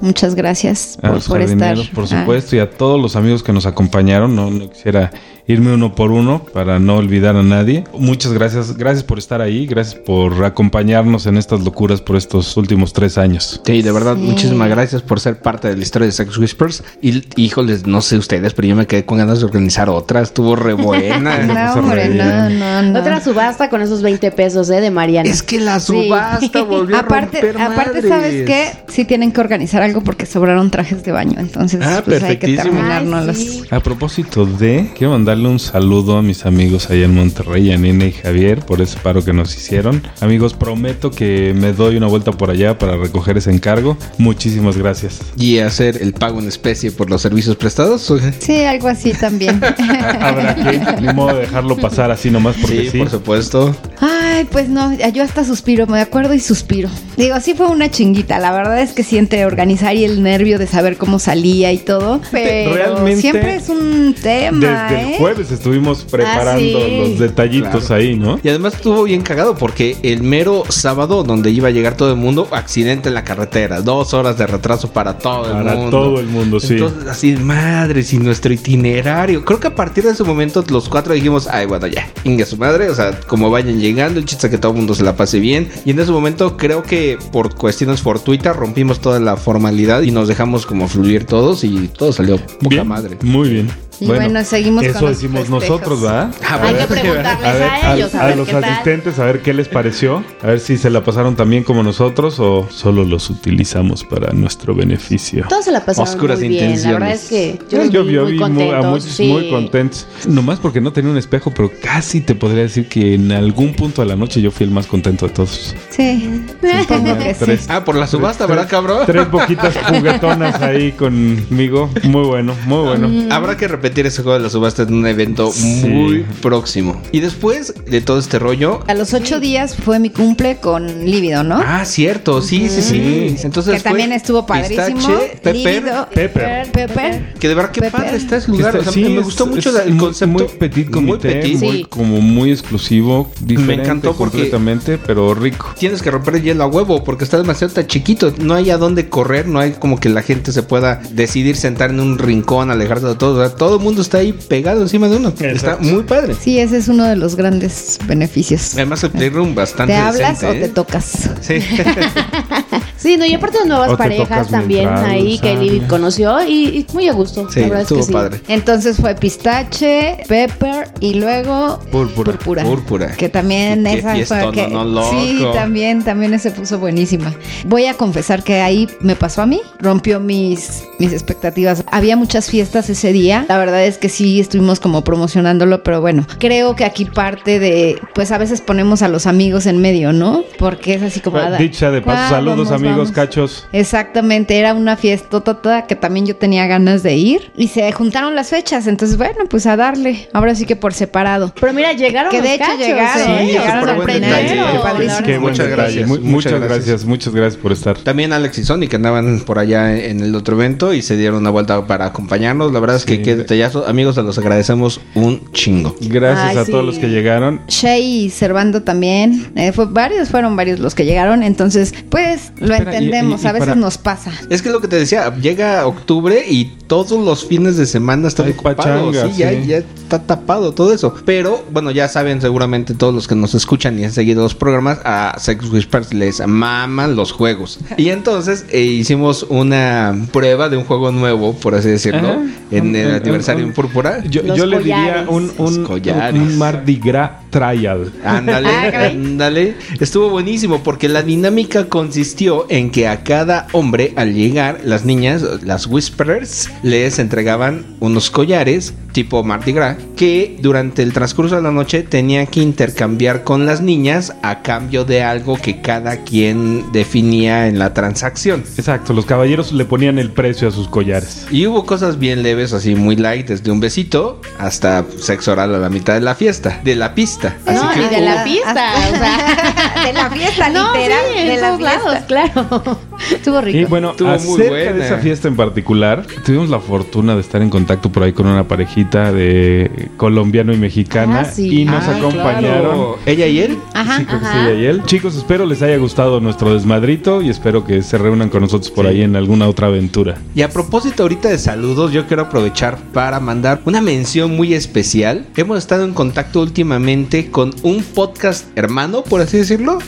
muchas 0.00 0.34
gracias 0.34 0.98
A 0.98 1.08
por, 1.08 1.10
los 1.14 1.28
por 1.28 1.38
jardineros, 1.40 1.80
estar. 1.80 1.94
por 1.94 2.04
Ah, 2.04 2.20
supuesto, 2.20 2.56
y 2.56 2.58
a 2.60 2.70
todos 2.70 3.00
los 3.00 3.16
amigos 3.16 3.42
que 3.42 3.52
nos 3.52 3.66
acompañaron. 3.66 4.34
No, 4.36 4.50
no 4.50 4.70
quisiera 4.70 5.10
irme 5.46 5.74
uno 5.74 5.94
por 5.94 6.10
uno 6.12 6.44
para 6.52 6.78
no 6.78 6.96
olvidar 6.96 7.36
a 7.36 7.42
nadie. 7.42 7.84
Muchas 7.98 8.32
gracias, 8.32 8.76
gracias 8.76 9.02
por 9.04 9.18
estar 9.18 9.40
ahí, 9.40 9.66
gracias 9.66 9.94
por 9.96 10.44
acompañarnos 10.44 11.26
en 11.26 11.36
estas 11.36 11.60
locuras 11.62 12.00
por 12.00 12.16
estos 12.16 12.56
últimos 12.56 12.92
tres 12.92 13.18
años. 13.18 13.60
Sí, 13.64 13.82
de 13.82 13.92
verdad, 13.92 14.16
muchísimas 14.16 14.68
gracias 14.68 15.02
por 15.02 15.20
ser 15.20 15.40
parte 15.40 15.68
de 15.68 15.76
la 15.76 15.82
historia 15.82 16.06
de 16.06 16.12
Sex 16.12 16.36
Whispers. 16.38 16.82
Y 17.02 17.22
híjoles, 17.36 17.86
no 17.86 18.00
sé 18.00 18.16
ustedes, 18.16 18.54
pero 18.54 18.68
yo 18.68 18.76
me 18.76 18.86
quedé 18.86 19.04
con 19.04 19.18
ganas 19.18 19.40
de 19.40 19.46
organizar 19.46 19.88
otra. 19.90 20.20
Estuvo 20.22 20.56
re 20.56 20.72
buena. 20.74 21.32
No, 21.52 21.74
hombre, 21.80 22.08
no, 22.08 22.48
no, 22.50 22.82
no. 22.82 23.00
Otra 23.00 23.20
subasta 23.20 23.68
con 23.68 23.82
esos 23.82 24.00
20 24.02 24.30
pesos, 24.32 24.70
¿eh? 24.70 24.80
De 24.80 24.90
Mariana. 24.90 25.28
es 25.28 25.42
que 25.42 25.58
la 25.60 25.80
subasta 25.80 26.62
volvió 26.64 26.96
aparte, 26.96 27.38
a 27.38 27.40
romper 27.52 27.60
aparte 27.60 28.02
madres. 28.02 28.08
¿sabes 28.08 28.46
qué? 28.46 28.70
Sí 28.88 29.04
tienen 29.04 29.32
que 29.32 29.40
organizar 29.40 29.82
algo 29.82 30.02
porque 30.02 30.24
sobraron 30.26 30.70
trajes 30.70 31.02
de 31.04 31.12
baño. 31.12 31.36
Entonces, 31.38 31.80
Ah, 31.82 32.02
pues 32.04 32.22
hay 32.22 32.36
que 32.38 32.46
perfectísimo. 32.46 32.76
terminárnoslos. 32.76 33.36
Ay, 33.38 33.44
sí. 33.46 33.62
A 33.70 33.80
propósito 33.80 34.46
de, 34.46 34.90
quiero 34.96 35.14
mandarle 35.32 35.48
un 35.48 35.60
saludo 35.60 36.18
a 36.18 36.22
mis 36.22 36.44
amigos 36.44 36.90
allá 36.90 37.06
en 37.06 37.14
Monterrey, 37.14 37.72
a 37.72 37.78
Nina 37.78 38.04
y 38.04 38.12
Javier, 38.12 38.58
por 38.60 38.82
ese 38.82 38.98
paro 38.98 39.24
que 39.24 39.32
nos 39.32 39.56
hicieron. 39.56 40.02
Amigos, 40.20 40.52
prometo 40.52 41.10
que 41.10 41.54
me 41.56 41.72
doy 41.72 41.96
una 41.96 42.06
vuelta 42.06 42.32
por 42.32 42.50
allá 42.50 42.76
para 42.76 42.98
recoger 42.98 43.38
ese 43.38 43.50
encargo. 43.50 43.96
Muchísimas 44.18 44.76
gracias. 44.76 45.20
Y 45.38 45.60
hacer 45.60 46.02
el 46.02 46.12
pago 46.12 46.38
en 46.38 46.48
especie 46.48 46.92
por 46.92 47.08
los 47.08 47.22
servicios 47.22 47.56
prestados. 47.56 48.12
Sí, 48.40 48.64
algo 48.64 48.88
así 48.88 49.12
también. 49.14 49.58
Habrá 50.20 50.54
que, 50.54 51.00
ni 51.00 51.10
modo 51.14 51.34
de 51.36 51.40
dejarlo 51.40 51.78
pasar 51.78 52.10
así 52.10 52.30
nomás 52.30 52.54
porque 52.60 52.82
Sí, 52.82 52.90
sí. 52.90 52.98
por 52.98 53.08
supuesto. 53.08 53.74
Ay, 54.00 54.46
pues 54.50 54.68
no, 54.68 54.92
yo 55.14 55.22
hasta 55.22 55.44
suspiro, 55.46 55.86
me 55.86 56.00
acuerdo 56.02 56.34
y 56.34 56.40
suspiro. 56.40 56.90
Digo, 57.16 57.40
sí 57.40 57.54
fue 57.54 57.68
una 57.68 57.90
chinguita. 57.90 58.38
La 58.38 58.52
verdad 58.52 58.82
es 58.82 58.92
que 58.92 59.02
sí 59.02 59.16
entre 59.16 59.46
organizar 59.46 59.96
y 59.96 60.04
el 60.04 60.22
nervio 60.22 60.58
de 60.58 60.66
saber 60.66 60.98
cómo 60.98 61.18
salía 61.18 61.72
y 61.72 61.78
todo. 61.78 62.20
Pero 62.30 62.74
Realmente, 62.74 63.22
siempre 63.22 63.54
es 63.54 63.70
un 63.70 64.14
tema, 64.20 64.88
Desde 64.90 65.02
¿eh? 65.02 65.16
el 65.16 65.21
jueves 65.22 65.50
estuvimos 65.50 66.04
preparando 66.04 66.60
sí. 66.60 66.96
los 66.98 67.18
detallitos 67.18 67.86
Claro. 67.86 67.94
ahí, 67.94 68.16
¿no? 68.16 68.38
Y 68.42 68.48
además 68.48 68.74
estuvo 68.74 69.04
bien 69.04 69.22
cagado 69.22 69.56
porque 69.56 69.96
el 70.02 70.22
mero 70.22 70.64
sábado 70.68 71.22
donde 71.24 71.50
iba 71.50 71.68
a 71.68 71.70
llegar 71.70 71.96
todo 71.96 72.10
el 72.10 72.16
mundo, 72.16 72.48
accidente 72.50 73.08
en 73.08 73.14
la 73.14 73.24
carretera, 73.24 73.80
dos 73.80 74.14
horas 74.14 74.36
de 74.38 74.46
retraso 74.46 74.90
para 74.92 75.18
todo 75.18 75.46
el 75.46 75.52
Para 75.64 75.74
mundo. 75.74 75.90
todo 75.90 76.20
el 76.20 76.26
mundo, 76.26 76.60
sí. 76.60 76.74
Entonces, 76.74 77.06
así, 77.08 77.36
madre, 77.36 78.02
sin 78.02 78.24
nuestro 78.24 78.52
itinerario. 78.52 79.44
Creo 79.44 79.60
que 79.60 79.68
a 79.68 79.74
partir 79.74 80.04
de 80.04 80.10
ese 80.10 80.24
momento 80.24 80.64
los 80.70 80.88
cuatro 80.88 81.14
dijimos, 81.14 81.46
ay, 81.48 81.66
bueno, 81.66 81.86
ya, 81.86 82.08
inga 82.24 82.44
su 82.46 82.56
madre, 82.56 82.88
o 82.90 82.94
sea, 82.94 83.18
como 83.26 83.50
vayan 83.50 83.80
llegando, 83.80 84.18
el 84.18 84.24
chiste 84.26 84.50
que 84.50 84.58
todo 84.58 84.72
el 84.72 84.78
mundo 84.78 84.94
se 84.94 85.02
la 85.04 85.16
pase 85.16 85.38
bien. 85.40 85.68
Y 85.84 85.90
en 85.90 86.00
ese 86.00 86.10
momento 86.12 86.56
creo 86.56 86.82
que 86.82 87.18
por 87.32 87.54
cuestiones 87.54 88.02
fortuitas 88.02 88.56
rompimos 88.56 89.00
toda 89.00 89.20
la 89.20 89.36
formalidad 89.36 90.02
y 90.02 90.10
nos 90.10 90.28
dejamos 90.28 90.66
como 90.66 90.88
fluir 90.88 91.24
todos 91.24 91.64
y 91.64 91.88
todo 91.88 92.12
salió 92.12 92.36
poca 92.38 92.68
Bien, 92.68 92.88
madre. 92.88 93.18
Muy 93.22 93.48
bien. 93.50 93.68
Y 94.02 94.06
bueno, 94.06 94.44
seguimos 94.44 94.84
Eso 94.84 94.98
con 94.98 95.08
los 95.08 95.16
decimos 95.20 95.40
festejos. 95.48 95.68
nosotros, 95.70 96.02
¿verdad? 96.02 96.34
Hay 96.48 96.60
bueno. 96.60 96.78
que 96.78 96.86
preguntarles 96.86 97.46
A 97.46 97.52
ver, 97.52 97.62
a 97.62 97.94
ellos, 97.96 98.14
a, 98.14 98.22
a 98.22 98.26
ver 98.26 98.36
los 98.36 98.46
qué 98.46 98.52
tal. 98.54 98.64
asistentes, 98.64 99.18
a 99.18 99.24
ver 99.24 99.42
qué 99.42 99.54
les 99.54 99.68
pareció, 99.68 100.24
a 100.42 100.46
ver 100.48 100.60
si 100.60 100.76
se 100.78 100.90
la 100.90 101.02
pasaron 101.04 101.36
también 101.36 101.62
como 101.64 101.82
nosotros 101.82 102.38
o 102.40 102.66
solo 102.70 103.04
los 103.04 103.30
utilizamos 103.30 104.04
para 104.04 104.32
nuestro 104.32 104.74
beneficio. 104.74 105.46
Todos 105.48 105.64
se 105.64 105.72
la 105.72 105.84
pasaron 105.84 106.08
Oscuras 106.12 106.38
muy 106.40 106.48
bien. 106.48 106.62
La 106.62 106.68
intenciones. 106.70 107.00
verdad 107.00 107.14
es 107.14 107.28
que 107.28 107.58
yo, 107.70 107.84
yo 108.04 108.24
vi 108.26 108.36
contentos. 108.38 108.84
a 108.84 108.88
muchos 108.88 109.10
sí. 109.12 109.26
muy 109.28 109.50
contentos. 109.50 110.06
Nomás 110.26 110.58
porque 110.58 110.80
no 110.80 110.92
tenía 110.92 111.10
un 111.10 111.18
espejo, 111.18 111.52
pero 111.54 111.70
casi 111.82 112.20
te 112.20 112.34
podría 112.34 112.62
decir 112.62 112.88
que 112.88 113.14
en 113.14 113.30
algún 113.32 113.74
punto 113.74 114.02
de 114.02 114.08
la 114.08 114.16
noche 114.16 114.40
yo 114.40 114.50
fui 114.50 114.64
el 114.66 114.72
más 114.72 114.86
contento 114.86 115.26
de 115.28 115.32
todos. 115.34 115.74
Sí, 115.90 116.18
sí. 116.20 116.42
Tres, 117.38 117.66
Ah, 117.68 117.84
por 117.84 117.94
la 117.96 118.06
subasta, 118.06 118.46
¿verdad, 118.46 118.68
cabrón? 118.68 119.04
tres 119.06 119.30
boquitas 119.30 119.74
juguetonas 119.88 120.60
ahí 120.60 120.92
conmigo. 120.92 121.90
Muy 122.04 122.24
bueno, 122.26 122.54
muy 122.66 122.84
bueno. 122.84 123.34
Habrá 123.34 123.56
que 123.56 123.68
repetir 123.68 123.91
ese 124.00 124.22
juego 124.22 124.38
de 124.38 124.44
la 124.44 124.50
subasta 124.50 124.82
en 124.82 124.94
un 124.94 125.06
evento 125.06 125.50
Sí. 125.52 125.84
muy 125.86 126.24
próximo. 126.40 127.00
Y 127.12 127.20
después 127.20 127.74
de 127.86 128.00
todo 128.00 128.18
este 128.18 128.38
rollo. 128.38 128.80
A 128.86 128.94
los 128.94 129.14
ocho 129.14 129.40
días 129.40 129.74
fue 129.76 129.98
mi 129.98 130.10
cumple 130.10 130.56
con 130.58 131.04
Lívido, 131.04 131.44
¿no? 131.44 131.60
Ah, 131.64 131.84
cierto, 131.84 132.42
sí, 132.42 132.68
sí, 132.68 132.82
sí. 132.82 133.36
Entonces 133.42 133.74
que 133.74 133.80
fue 133.80 133.90
también 133.90 134.12
estuvo 134.12 134.46
padrísimo. 134.46 134.86
Pistache, 134.86 135.38
Pepper. 135.42 135.54
Lívido, 135.54 136.08
Pepper. 136.14 136.70
Pepper. 136.72 137.34
Que 137.38 137.48
de 137.48 137.54
verdad 137.54 137.70
qué 137.70 137.80
Pepper. 137.82 138.00
padre 138.02 138.16
está 138.16 138.36
ese 138.36 138.46
Que 138.46 138.52
lugar. 138.52 138.76
está- 138.76 138.90
o 138.90 138.92
sea, 138.92 138.92
sí, 138.92 139.08
me 139.08 139.18
es- 139.18 139.24
gustó 139.24 139.46
mucho 139.46 139.78
el 139.80 139.90
muy- 139.90 139.98
concepto. 139.98 140.32
Muy 140.32 140.44
petit 140.58 140.90
comité, 140.90 141.42
muy, 141.58 141.58
Sí. 141.58 141.86
como 141.88 142.20
muy 142.20 142.50
exclusivo, 142.52 143.30
diferente 143.40 143.84
encantó 143.84 144.14
porque- 144.14 144.32
completamente, 144.38 144.98
pero 144.98 145.34
rico. 145.34 145.70
Tienes 145.78 146.00
que 146.02 146.10
romper 146.10 146.36
el 146.36 146.42
hielo 146.42 146.64
a 146.64 146.66
huevo 146.66 147.04
porque 147.04 147.24
está 147.24 147.36
demasiado 147.38 147.72
tan 147.74 147.86
chiquito. 147.86 148.32
No 148.38 148.54
hay 148.54 148.70
a 148.70 148.78
dónde 148.78 149.08
correr, 149.08 149.46
no 149.46 149.58
hay 149.58 149.72
como 149.72 149.98
que 150.00 150.08
la 150.08 150.22
gente 150.22 150.52
se 150.52 150.62
pueda 150.62 151.00
decidir 151.10 151.56
sentar 151.56 151.90
en 151.90 152.00
un 152.00 152.18
rincón, 152.18 152.70
alejarse 152.70 153.06
de 153.06 153.14
todo. 153.16 153.40
O 153.42 153.46
sea, 153.46 153.54
todo 153.56 153.78
el 153.82 153.84
mundo 153.84 154.02
está 154.02 154.18
ahí 154.18 154.32
pegado 154.32 154.80
encima 154.82 155.08
de 155.08 155.16
uno. 155.16 155.34
Está 155.40 155.76
muy 155.78 156.04
padre. 156.04 156.36
Sí, 156.40 156.58
ese 156.60 156.76
es 156.76 156.88
uno 156.88 157.04
de 157.04 157.16
los 157.16 157.34
grandes 157.34 157.98
beneficios. 158.06 158.74
Además, 158.74 159.02
el 159.02 159.10
playroom 159.10 159.54
bastante 159.54 159.92
¿Te 159.92 159.98
hablas 159.98 160.40
decente, 160.40 160.46
o 160.46 160.52
¿eh? 160.52 160.68
te 160.68 160.72
tocas? 160.72 161.30
Sí. 161.40 161.58
Sí, 163.02 163.16
no, 163.16 163.26
y 163.26 163.34
aparte 163.34 163.58
de 163.58 163.66
nuevas 163.66 163.96
parejas 163.96 164.48
también 164.48 164.88
ahí 164.88 165.38
que. 165.38 165.52
Lilith 165.56 165.86
conoció 165.86 166.42
y, 166.46 166.78
y 166.78 166.86
muy 166.92 167.08
a 167.08 167.12
gusto. 167.12 167.48
Sí, 167.50 167.60
la 167.60 167.66
verdad 167.68 167.82
es 167.82 167.88
que 167.88 167.94
estuvo 167.94 168.06
sí. 168.06 168.12
padre. 168.12 168.40
Entonces 168.48 168.96
fue 168.96 169.14
pistache, 169.14 170.18
pepper 170.26 170.88
y 171.00 171.14
luego 171.14 171.78
Púrpura. 171.90 172.64
Púrpura. 172.64 173.12
Que 173.12 173.28
también 173.28 173.86
esa 173.86 174.14
fue 174.26 174.52
que 174.52 174.68
no, 174.68 174.84
no, 174.84 175.10
sí, 175.10 175.44
también 175.52 176.02
también 176.02 176.38
se 176.38 176.50
puso 176.50 176.78
buenísima. 176.78 177.32
Voy 177.66 177.86
a 177.86 177.94
confesar 177.94 178.42
que 178.42 178.60
ahí 178.60 178.88
me 179.00 179.16
pasó 179.16 179.42
a 179.42 179.46
mí, 179.46 179.60
rompió 179.78 180.20
mis 180.20 180.84
mis 180.98 181.12
expectativas. 181.12 181.84
Había 181.90 182.16
muchas 182.16 182.48
fiestas 182.48 182.88
ese 182.88 183.12
día. 183.12 183.44
La 183.48 183.58
verdad 183.58 183.84
es 183.84 183.98
que 183.98 184.08
sí 184.08 184.40
estuvimos 184.40 184.80
como 184.80 185.02
promocionándolo, 185.02 185.82
pero 185.82 186.00
bueno, 186.00 186.26
creo 186.38 186.76
que 186.76 186.84
aquí 186.84 187.04
parte 187.04 187.58
de 187.58 188.00
pues 188.14 188.30
a 188.30 188.38
veces 188.38 188.60
ponemos 188.60 189.02
a 189.02 189.08
los 189.08 189.26
amigos 189.26 189.66
en 189.66 189.78
medio, 189.78 190.12
¿no? 190.12 190.44
Porque 190.58 190.94
es 190.94 191.02
así 191.02 191.20
como 191.20 191.38
ah, 191.38 191.50
Dicha 191.58 191.90
de 191.90 192.00
paso, 192.00 192.34
saludos 192.34 192.70
vamos, 192.70 192.82
amigos 192.92 193.12
vamos. 193.12 193.28
cachos. 193.28 193.66
Exactamente, 193.72 194.58
era 194.58 194.74
una 194.74 194.96
fiesta 194.96 195.40
toda 195.40 195.86
que 195.86 195.96
también 195.96 196.26
yo 196.26 196.36
tenía 196.36 196.66
ganas 196.66 197.02
de 197.02 197.14
ir 197.16 197.52
y 197.56 197.68
se 197.68 197.90
juntaron 197.92 198.34
las 198.34 198.48
fechas, 198.48 198.86
entonces 198.86 199.16
bueno, 199.16 199.44
pues 199.48 199.66
a 199.66 199.76
darle, 199.76 200.28
ahora 200.32 200.54
sí 200.54 200.64
que 200.66 200.76
por 200.76 200.94
separado. 200.94 201.52
Pero 201.60 201.72
mira, 201.72 201.92
llegaron 201.92 202.30
Que 202.30 202.38
los 202.38 202.46
de 202.46 202.54
hecho 202.54 202.64
cachos, 202.64 202.78
llegaron, 202.86 203.30
¿eh? 203.30 203.38
Sí, 203.46 203.52
llegaron 203.52 203.88
al 203.88 203.96
buen 203.96 204.06
primero, 204.08 204.26
detalle. 204.36 204.48
qué 204.48 204.72
Qué 204.72 204.78
padrísimo. 204.78 205.26
Qué 205.26 205.38
buen 205.38 205.52
Muchas 205.52 205.68
gracias, 205.68 206.08
Mu- 206.08 206.14
muchas 206.14 206.24
muchas 206.30 206.52
gracias. 206.52 206.68
gracias, 206.86 207.04
muchas 207.04 207.34
gracias 207.34 207.62
por 207.62 207.72
estar. 207.72 207.98
También 207.98 208.32
Alex 208.32 208.58
y 208.58 208.64
Sony 208.64 208.86
que 208.88 208.96
andaban 208.96 209.40
por 209.40 209.58
allá 209.58 209.94
en 209.96 210.20
el 210.20 210.34
otro 210.34 210.56
evento 210.56 210.92
y 210.94 211.02
se 211.02 211.16
dieron 211.16 211.38
una 211.40 211.50
vuelta 211.50 211.86
para 211.86 212.06
acompañarnos. 212.06 212.72
La 212.72 212.80
verdad 212.80 212.96
es 212.96 213.04
que 213.04 213.16
Sí. 213.16 213.22
qué 213.22 213.36
detallazo. 213.36 213.86
Amigos, 213.86 214.14
se 214.14 214.22
los 214.22 214.38
agradecemos 214.38 215.00
un 215.14 215.50
chingo. 215.52 215.94
Gracias 216.00 216.48
Ay, 216.50 216.56
a 216.58 216.64
todos 216.64 216.84
los 216.84 216.98
que 216.98 217.08
llegaron. 217.08 217.60
Shay 217.68 218.24
y 218.26 218.30
Servando 218.30 218.82
también, 218.82 219.52
eh, 219.56 219.72
fue 219.72 219.86
varios, 219.86 220.28
fueron 220.30 220.56
varios 220.56 220.78
los 220.80 220.94
que 220.94 221.04
llegaron, 221.04 221.42
entonces 221.42 221.94
pues 222.08 222.52
lo 222.58 222.74
Y- 222.82 222.94
entendemos, 222.96 223.42
y- 223.42 223.44
y 223.44 223.48
a 223.48 223.52
veces 223.52 223.68
para- 223.68 223.80
nos 223.80 223.98
pasa. 223.98 224.32
Es 224.50 224.62
que 224.62 224.70
lo 224.70 224.80
que 224.80 224.88
te 224.88 224.96
decía, 224.96 225.34
llega 225.36 225.86
octubre 225.86 226.44
y 226.48 226.64
todos 226.86 227.12
los 227.24 227.44
fines 227.46 227.76
de 227.76 227.86
semana 227.86 228.28
están 228.28 228.46
Hay 228.46 228.52
ocupados. 228.52 228.76
pachanga, 229.16 229.32
sí, 229.34 229.38
Ya, 229.38 229.52
ya 229.52 229.76
está 229.78 230.22
tapado 230.22 230.72
todo 230.72 230.92
eso. 230.92 231.14
Pero 231.24 231.64
bueno, 231.72 231.90
ya 231.90 232.08
saben 232.08 232.40
seguramente 232.40 232.94
todos 232.94 233.14
los 233.14 233.28
que 233.28 233.34
nos 233.34 233.54
escuchan 233.54 233.98
y 233.98 234.04
han 234.04 234.12
seguido 234.12 234.42
los 234.42 234.54
programas, 234.54 234.98
a 235.04 235.36
Sex 235.38 235.70
Whispers 235.70 236.12
les 236.14 236.46
maman 236.46 237.16
los 237.16 237.32
juegos. 237.32 237.78
Y 237.96 238.08
entonces 238.10 238.64
eh, 238.70 238.80
hicimos 238.82 239.46
una 239.48 240.14
prueba 240.32 240.68
de 240.68 240.76
un 240.76 240.84
juego 240.84 241.10
nuevo, 241.12 241.54
por 241.54 241.74
así 241.74 241.88
decirlo, 241.88 242.28
Ajá. 242.30 242.40
en 242.70 242.94
el 242.96 243.06
Un- 243.06 243.12
un- 243.12 243.16
aniversario 243.22 243.62
un- 243.64 243.68
en 243.70 243.74
Púrpura. 243.74 244.22
Yo, 244.24 244.42
yo 244.54 244.66
le 244.66 244.78
diría 244.78 245.26
un, 245.28 245.52
un, 245.58 245.84
collares. 245.84 246.40
un 246.40 246.58
Mardi 246.58 246.96
Gras 246.96 247.30
Trial. 247.52 248.10
Ándale, 248.24 248.68
Ah, 248.68 249.06
ándale. 249.10 249.74
Estuvo 250.00 250.30
buenísimo 250.30 250.82
porque 250.82 251.08
la 251.08 251.22
dinámica 251.22 251.84
consistió 251.88 252.66
en 252.70 252.90
que 252.90 253.06
a 253.06 253.22
cada 253.22 253.66
hombre 253.72 254.14
al 254.16 254.34
llegar, 254.34 254.80
las 254.84 255.04
niñas, 255.04 255.44
las 255.62 255.86
Whisperers, 255.86 256.70
les 256.82 257.18
entregaban 257.18 257.84
unos 258.00 258.30
collares 258.30 258.94
tipo 259.12 259.44
Mardi 259.44 259.72
Gras 259.72 259.98
que 260.16 260.56
durante 260.62 261.02
el 261.02 261.12
transcurso 261.12 261.56
de 261.56 261.62
la 261.62 261.70
noche 261.70 262.02
tenían 262.02 262.46
que 262.46 262.60
intercambiar 262.60 263.44
con 263.44 263.66
las 263.66 263.82
niñas 263.82 264.32
a 264.42 264.62
cambio 264.62 265.04
de 265.04 265.22
algo 265.22 265.58
que 265.58 265.82
cada 265.82 266.24
quien 266.24 266.90
definía 266.92 267.68
en 267.68 267.78
la 267.78 267.92
transacción. 267.92 268.64
Exacto, 268.78 269.12
los 269.12 269.26
caballeros 269.26 269.72
le 269.72 269.84
ponían 269.84 270.18
el 270.18 270.30
precio 270.30 270.68
a 270.68 270.70
sus 270.70 270.88
collares. 270.88 271.46
Y 271.50 271.66
hubo 271.66 271.84
cosas 271.84 272.18
bien 272.18 272.42
leves, 272.42 272.72
así 272.72 272.94
muy 272.94 273.16
light, 273.16 273.48
desde 273.48 273.70
un 273.70 273.80
besito 273.80 274.40
hasta 274.58 275.04
sexo 275.18 275.52
oral 275.52 275.74
a 275.74 275.78
la 275.78 275.90
mitad 275.90 276.14
de 276.14 276.20
la 276.20 276.34
fiesta, 276.34 276.80
de 276.82 276.96
la 276.96 277.14
pista. 277.14 277.41
Así 277.48 277.74
No, 277.84 277.90
que 277.92 277.98
ni 278.00 278.08
de 278.08 278.20
la 278.20 278.44
pista, 278.44 278.90
o 279.12 279.16
sea. 279.16 280.04
de 280.06 280.12
la 280.12 280.30
fiesta, 280.30 280.68
No, 280.68 280.92
literal, 280.94 281.18
sí, 281.32 281.38
de 281.40 281.46
fiesta. 281.46 281.78
lados, 281.78 282.14
claro. 282.26 282.98
Estuvo 283.30 283.60
rico. 283.60 283.78
Y 283.78 283.84
bueno, 283.84 284.10
Estuvo 284.12 284.28
muy 284.28 284.36
acerca 284.36 284.68
buena. 284.70 284.92
de 284.92 285.04
esa 285.06 285.18
fiesta 285.18 285.48
en 285.48 285.56
particular, 285.56 286.26
tuvimos 286.44 286.68
la 286.68 286.80
fortuna 286.80 287.34
de 287.34 287.40
estar 287.40 287.62
en 287.62 287.70
contacto 287.70 288.10
por 288.10 288.22
ahí 288.24 288.32
con 288.32 288.46
una 288.46 288.64
parejita 288.66 289.32
de 289.32 290.08
colombiano 290.16 290.72
y 290.72 290.76
mexicana 290.76 291.40
Ah, 291.40 291.44
sí. 291.44 291.80
y 291.82 291.84
nos 291.84 292.04
Ah, 292.04 292.16
acompañaron. 292.16 292.60
claro. 292.82 293.18
¿Ella 293.26 293.46
y 293.46 293.60
él? 293.60 293.78
Ajá. 293.94 294.18
Sí, 294.18 294.24
creo 294.24 294.40
que 294.40 294.46
sí, 294.46 294.52
ella 294.58 294.74
y 294.74 294.84
él. 294.86 295.02
Chicos, 295.04 295.36
espero 295.36 295.66
les 295.66 295.82
haya 295.82 295.96
gustado 295.98 296.40
nuestro 296.40 296.74
desmadrito 296.74 297.42
y 297.42 297.48
espero 297.50 297.84
que 297.84 298.02
se 298.02 298.18
reúnan 298.18 298.48
con 298.48 298.62
nosotros 298.62 298.90
por 298.90 299.06
ahí 299.06 299.22
en 299.22 299.36
alguna 299.36 299.68
otra 299.68 299.86
aventura. 299.88 300.36
Y 300.54 300.62
a 300.62 300.68
propósito 300.70 301.22
ahorita 301.22 301.48
de 301.48 301.58
saludos, 301.58 302.12
yo 302.12 302.26
quiero 302.26 302.42
aprovechar 302.42 302.98
para 303.12 303.38
mandar 303.40 303.80
una 303.84 304.00
mención 304.00 304.56
muy 304.56 304.74
especial. 304.74 305.46
Hemos 305.56 305.78
estado 305.78 306.04
en 306.04 306.12
contacto 306.12 306.60
últimamente 306.60 307.31
con 307.40 307.74
un 307.82 308.02
podcast 308.02 308.66
hermano, 308.76 309.24
por 309.24 309.40
así 309.40 309.56
decirlo, 309.58 309.98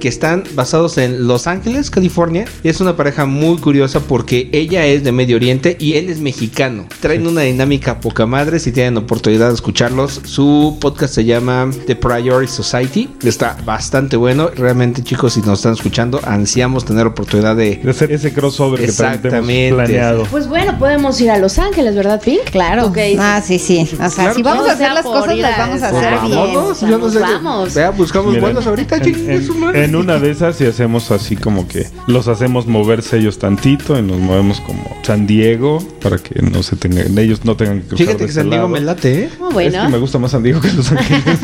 que 0.00 0.08
están 0.08 0.42
basados 0.54 0.98
en 0.98 1.26
Los 1.28 1.46
Ángeles, 1.46 1.90
California. 1.90 2.44
Y 2.62 2.68
es 2.68 2.80
una 2.80 2.96
pareja 2.96 3.24
muy 3.24 3.56
curiosa 3.58 4.00
porque 4.00 4.48
ella 4.52 4.84
es 4.86 5.04
de 5.04 5.12
Medio 5.12 5.36
Oriente 5.36 5.76
y 5.78 5.94
él 5.94 6.10
es 6.10 6.18
mexicano. 6.20 6.86
Traen 7.00 7.26
una 7.26 7.42
dinámica 7.42 8.00
poca 8.00 8.26
madre 8.26 8.58
si 8.58 8.72
tienen 8.72 8.96
oportunidad 8.96 9.48
de 9.48 9.54
escucharlos. 9.54 10.20
Su 10.24 10.76
podcast 10.80 11.14
se 11.14 11.24
llama 11.24 11.70
The 11.86 11.94
Priority 11.96 12.50
Society. 12.52 13.08
Está 13.24 13.56
bastante 13.64 14.16
bueno. 14.16 14.50
Realmente, 14.54 15.02
chicos, 15.02 15.34
si 15.34 15.40
nos 15.40 15.60
están 15.60 15.74
escuchando, 15.74 16.20
ansiamos 16.24 16.84
tener 16.84 17.06
oportunidad 17.06 17.54
de 17.56 17.76
De 17.76 17.90
hacer 17.90 18.10
ese 18.12 18.32
crossover 18.32 18.80
que 18.80 18.86
Exactamente. 18.86 19.74
planeado. 19.74 20.24
Pues 20.30 20.48
bueno, 20.48 20.78
podemos 20.78 21.20
ir 21.20 21.30
a 21.30 21.38
Los 21.38 21.58
Ángeles, 21.58 21.94
¿verdad, 21.94 22.20
Pink? 22.22 22.50
Claro. 22.50 22.92
Ah, 23.18 23.40
sí, 23.44 23.58
sí. 23.58 23.88
O 23.92 23.96
sea, 23.96 24.10
Claro, 24.10 24.34
si 24.34 24.42
vamos 24.42 24.68
a 24.68 24.72
hacer 24.72 24.92
las 24.92 25.04
cosas, 25.04 25.36
las 25.36 25.58
vamos 25.58 25.82
a 25.82 25.90
Pues 25.90 26.04
hacer 26.04 26.12
vamos. 26.14 26.71
Bien. 26.80 26.90
Vámonos, 26.92 27.14
yo 27.14 27.20
no 27.20 27.26
sé. 27.26 27.32
Vamos. 27.34 27.74
Vea, 27.74 27.90
buscamos 27.90 28.40
vuelos 28.40 28.66
ahorita, 28.66 28.96
en, 28.96 29.30
en- 29.30 29.76
en 29.76 29.96
una 29.96 30.18
de 30.18 30.30
esas 30.30 30.60
y 30.60 30.66
hacemos 30.66 31.10
así 31.10 31.36
como 31.36 31.66
que 31.68 31.86
los 32.06 32.28
hacemos 32.28 32.66
moverse 32.66 33.18
ellos 33.18 33.38
tantito 33.38 33.98
y 33.98 34.02
nos 34.02 34.18
movemos 34.18 34.60
como 34.60 34.84
San 35.02 35.26
Diego 35.26 35.78
para 36.02 36.18
que 36.18 36.40
no 36.42 36.62
se 36.62 36.76
tengan, 36.76 37.16
ellos 37.18 37.44
no 37.44 37.56
tengan 37.56 37.80
que 37.82 37.88
cruzar 37.88 38.06
Fíjate 38.06 38.22
de 38.24 38.26
que 38.28 38.32
San 38.32 38.44
Diego 38.50 38.64
lado. 38.64 38.68
me 38.68 38.80
late, 38.80 39.24
¿eh? 39.24 39.30
Muy 39.38 39.48
Es 39.48 39.54
bueno. 39.72 39.82
que 39.82 39.88
me 39.92 39.98
gusta 39.98 40.18
más 40.18 40.30
San 40.30 40.42
Diego 40.42 40.60
que 40.60 40.72
Los 40.72 40.90
Ángeles. 40.92 41.38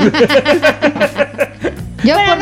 Yo, 2.04 2.14
Pero 2.16 2.36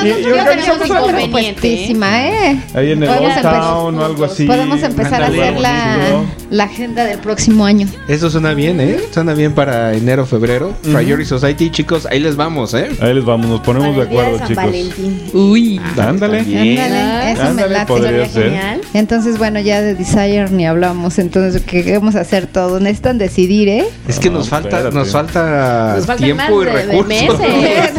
por 0.44 0.56
nosotros 0.56 0.88
yo 0.88 0.94
no 0.94 1.06
tenemos 1.06 1.22
inconveniente, 1.22 1.90
¿eh? 1.90 2.62
Ahí 2.74 2.92
en 2.92 3.02
el 3.02 3.08
Podemos 3.08 3.28
Old 3.30 3.36
empezar- 3.38 3.60
Town 3.60 3.94
o 3.98 4.04
algo 4.04 4.24
así. 4.24 4.46
Podemos 4.46 4.82
empezar 4.82 5.22
a 5.22 5.26
hacer 5.26 5.58
la, 5.58 5.96
Bonito. 6.12 6.45
La 6.50 6.64
agenda 6.64 7.04
del 7.04 7.18
próximo 7.18 7.64
año. 7.64 7.86
Eso 8.08 8.30
suena 8.30 8.54
bien, 8.54 8.80
¿eh? 8.80 9.00
Suena 9.12 9.34
bien 9.34 9.52
para 9.52 9.94
enero, 9.94 10.26
febrero. 10.26 10.74
Priority 10.82 11.24
Society, 11.28 11.70
chicos, 11.70 12.06
ahí 12.10 12.20
les 12.20 12.36
vamos, 12.36 12.72
¿eh? 12.74 12.88
Ahí 13.00 13.14
les 13.14 13.24
vamos, 13.24 13.46
nos 13.48 13.60
ponemos 13.60 13.96
de 13.96 14.04
Para 14.06 14.08
acuerdo, 14.08 14.38
San 14.38 14.48
chicos. 14.48 14.64
Valentín. 14.64 15.22
Uy. 15.32 15.80
Ándale. 15.98 16.42
Bien. 16.42 16.78
Ándale, 16.78 17.32
eso 17.32 17.42
me 17.42 17.48
Ándale, 17.48 17.72
late. 17.74 17.86
podría 17.86 18.28
ser. 18.28 18.44
genial. 18.44 18.80
Entonces, 18.94 19.38
bueno, 19.38 19.60
ya 19.60 19.80
de 19.82 19.94
Desire 19.94 20.48
ni 20.50 20.66
hablamos. 20.66 21.18
Entonces, 21.18 21.62
¿qué 21.62 21.96
vamos 21.98 22.14
a 22.16 22.20
hacer 22.20 22.46
todo? 22.46 22.78
Necesitan 22.80 23.18
decidir, 23.18 23.68
¿eh? 23.68 23.84
Es 24.06 24.18
que 24.18 24.30
No, 24.30 24.38
nos 24.38 24.48
falta, 24.48 24.68
espérate. 24.68 24.94
nos 24.96 25.10
falta 25.10 25.94
Nos 25.96 26.06
faltan 26.06 26.24
tiempo 26.24 26.62
y 26.62 26.66
más 26.66 26.74
de- 26.74 26.86
de 26.86 26.92
recursos. 26.92 27.08
meses. 27.08 27.92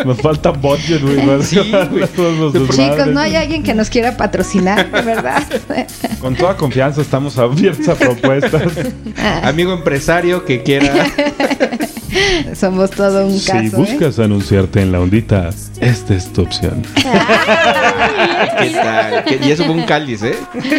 Nos 0.04 0.18
falta 0.18 0.50
budget, 0.50 1.02
güey. 1.02 1.42
Sí, 1.42 1.56
Chicos, 2.70 3.06
no 3.08 3.20
hay 3.20 3.36
alguien 3.36 3.62
que 3.62 3.74
nos 3.74 3.90
quiera 3.90 4.16
patrocinar, 4.16 4.90
de 4.90 5.02
verdad. 5.02 5.42
Con 6.20 6.34
toda 6.36 6.56
confianza 6.56 7.00
estamos 7.02 7.36
abiertos 7.38 7.69
a 7.88 7.94
propuestas. 7.94 8.72
Amigo 9.42 9.72
empresario 9.72 10.44
que 10.44 10.62
quiera. 10.62 11.06
Somos 12.54 12.90
todo 12.90 13.26
un 13.26 13.38
caso. 13.40 13.60
si 13.60 13.66
¿eh? 13.66 13.70
buscas 13.74 14.18
anunciarte 14.18 14.80
en 14.82 14.92
la 14.92 15.00
ondita, 15.00 15.50
esta 15.80 16.14
es 16.14 16.32
tu 16.32 16.42
opción. 16.42 16.82
¿Qué 18.60 18.70
tal? 18.70 19.24
Y 19.46 19.50
eso 19.50 19.64
fue 19.64 19.74
un 19.74 19.82
cáliz, 19.84 20.22
¿eh? 20.22 20.34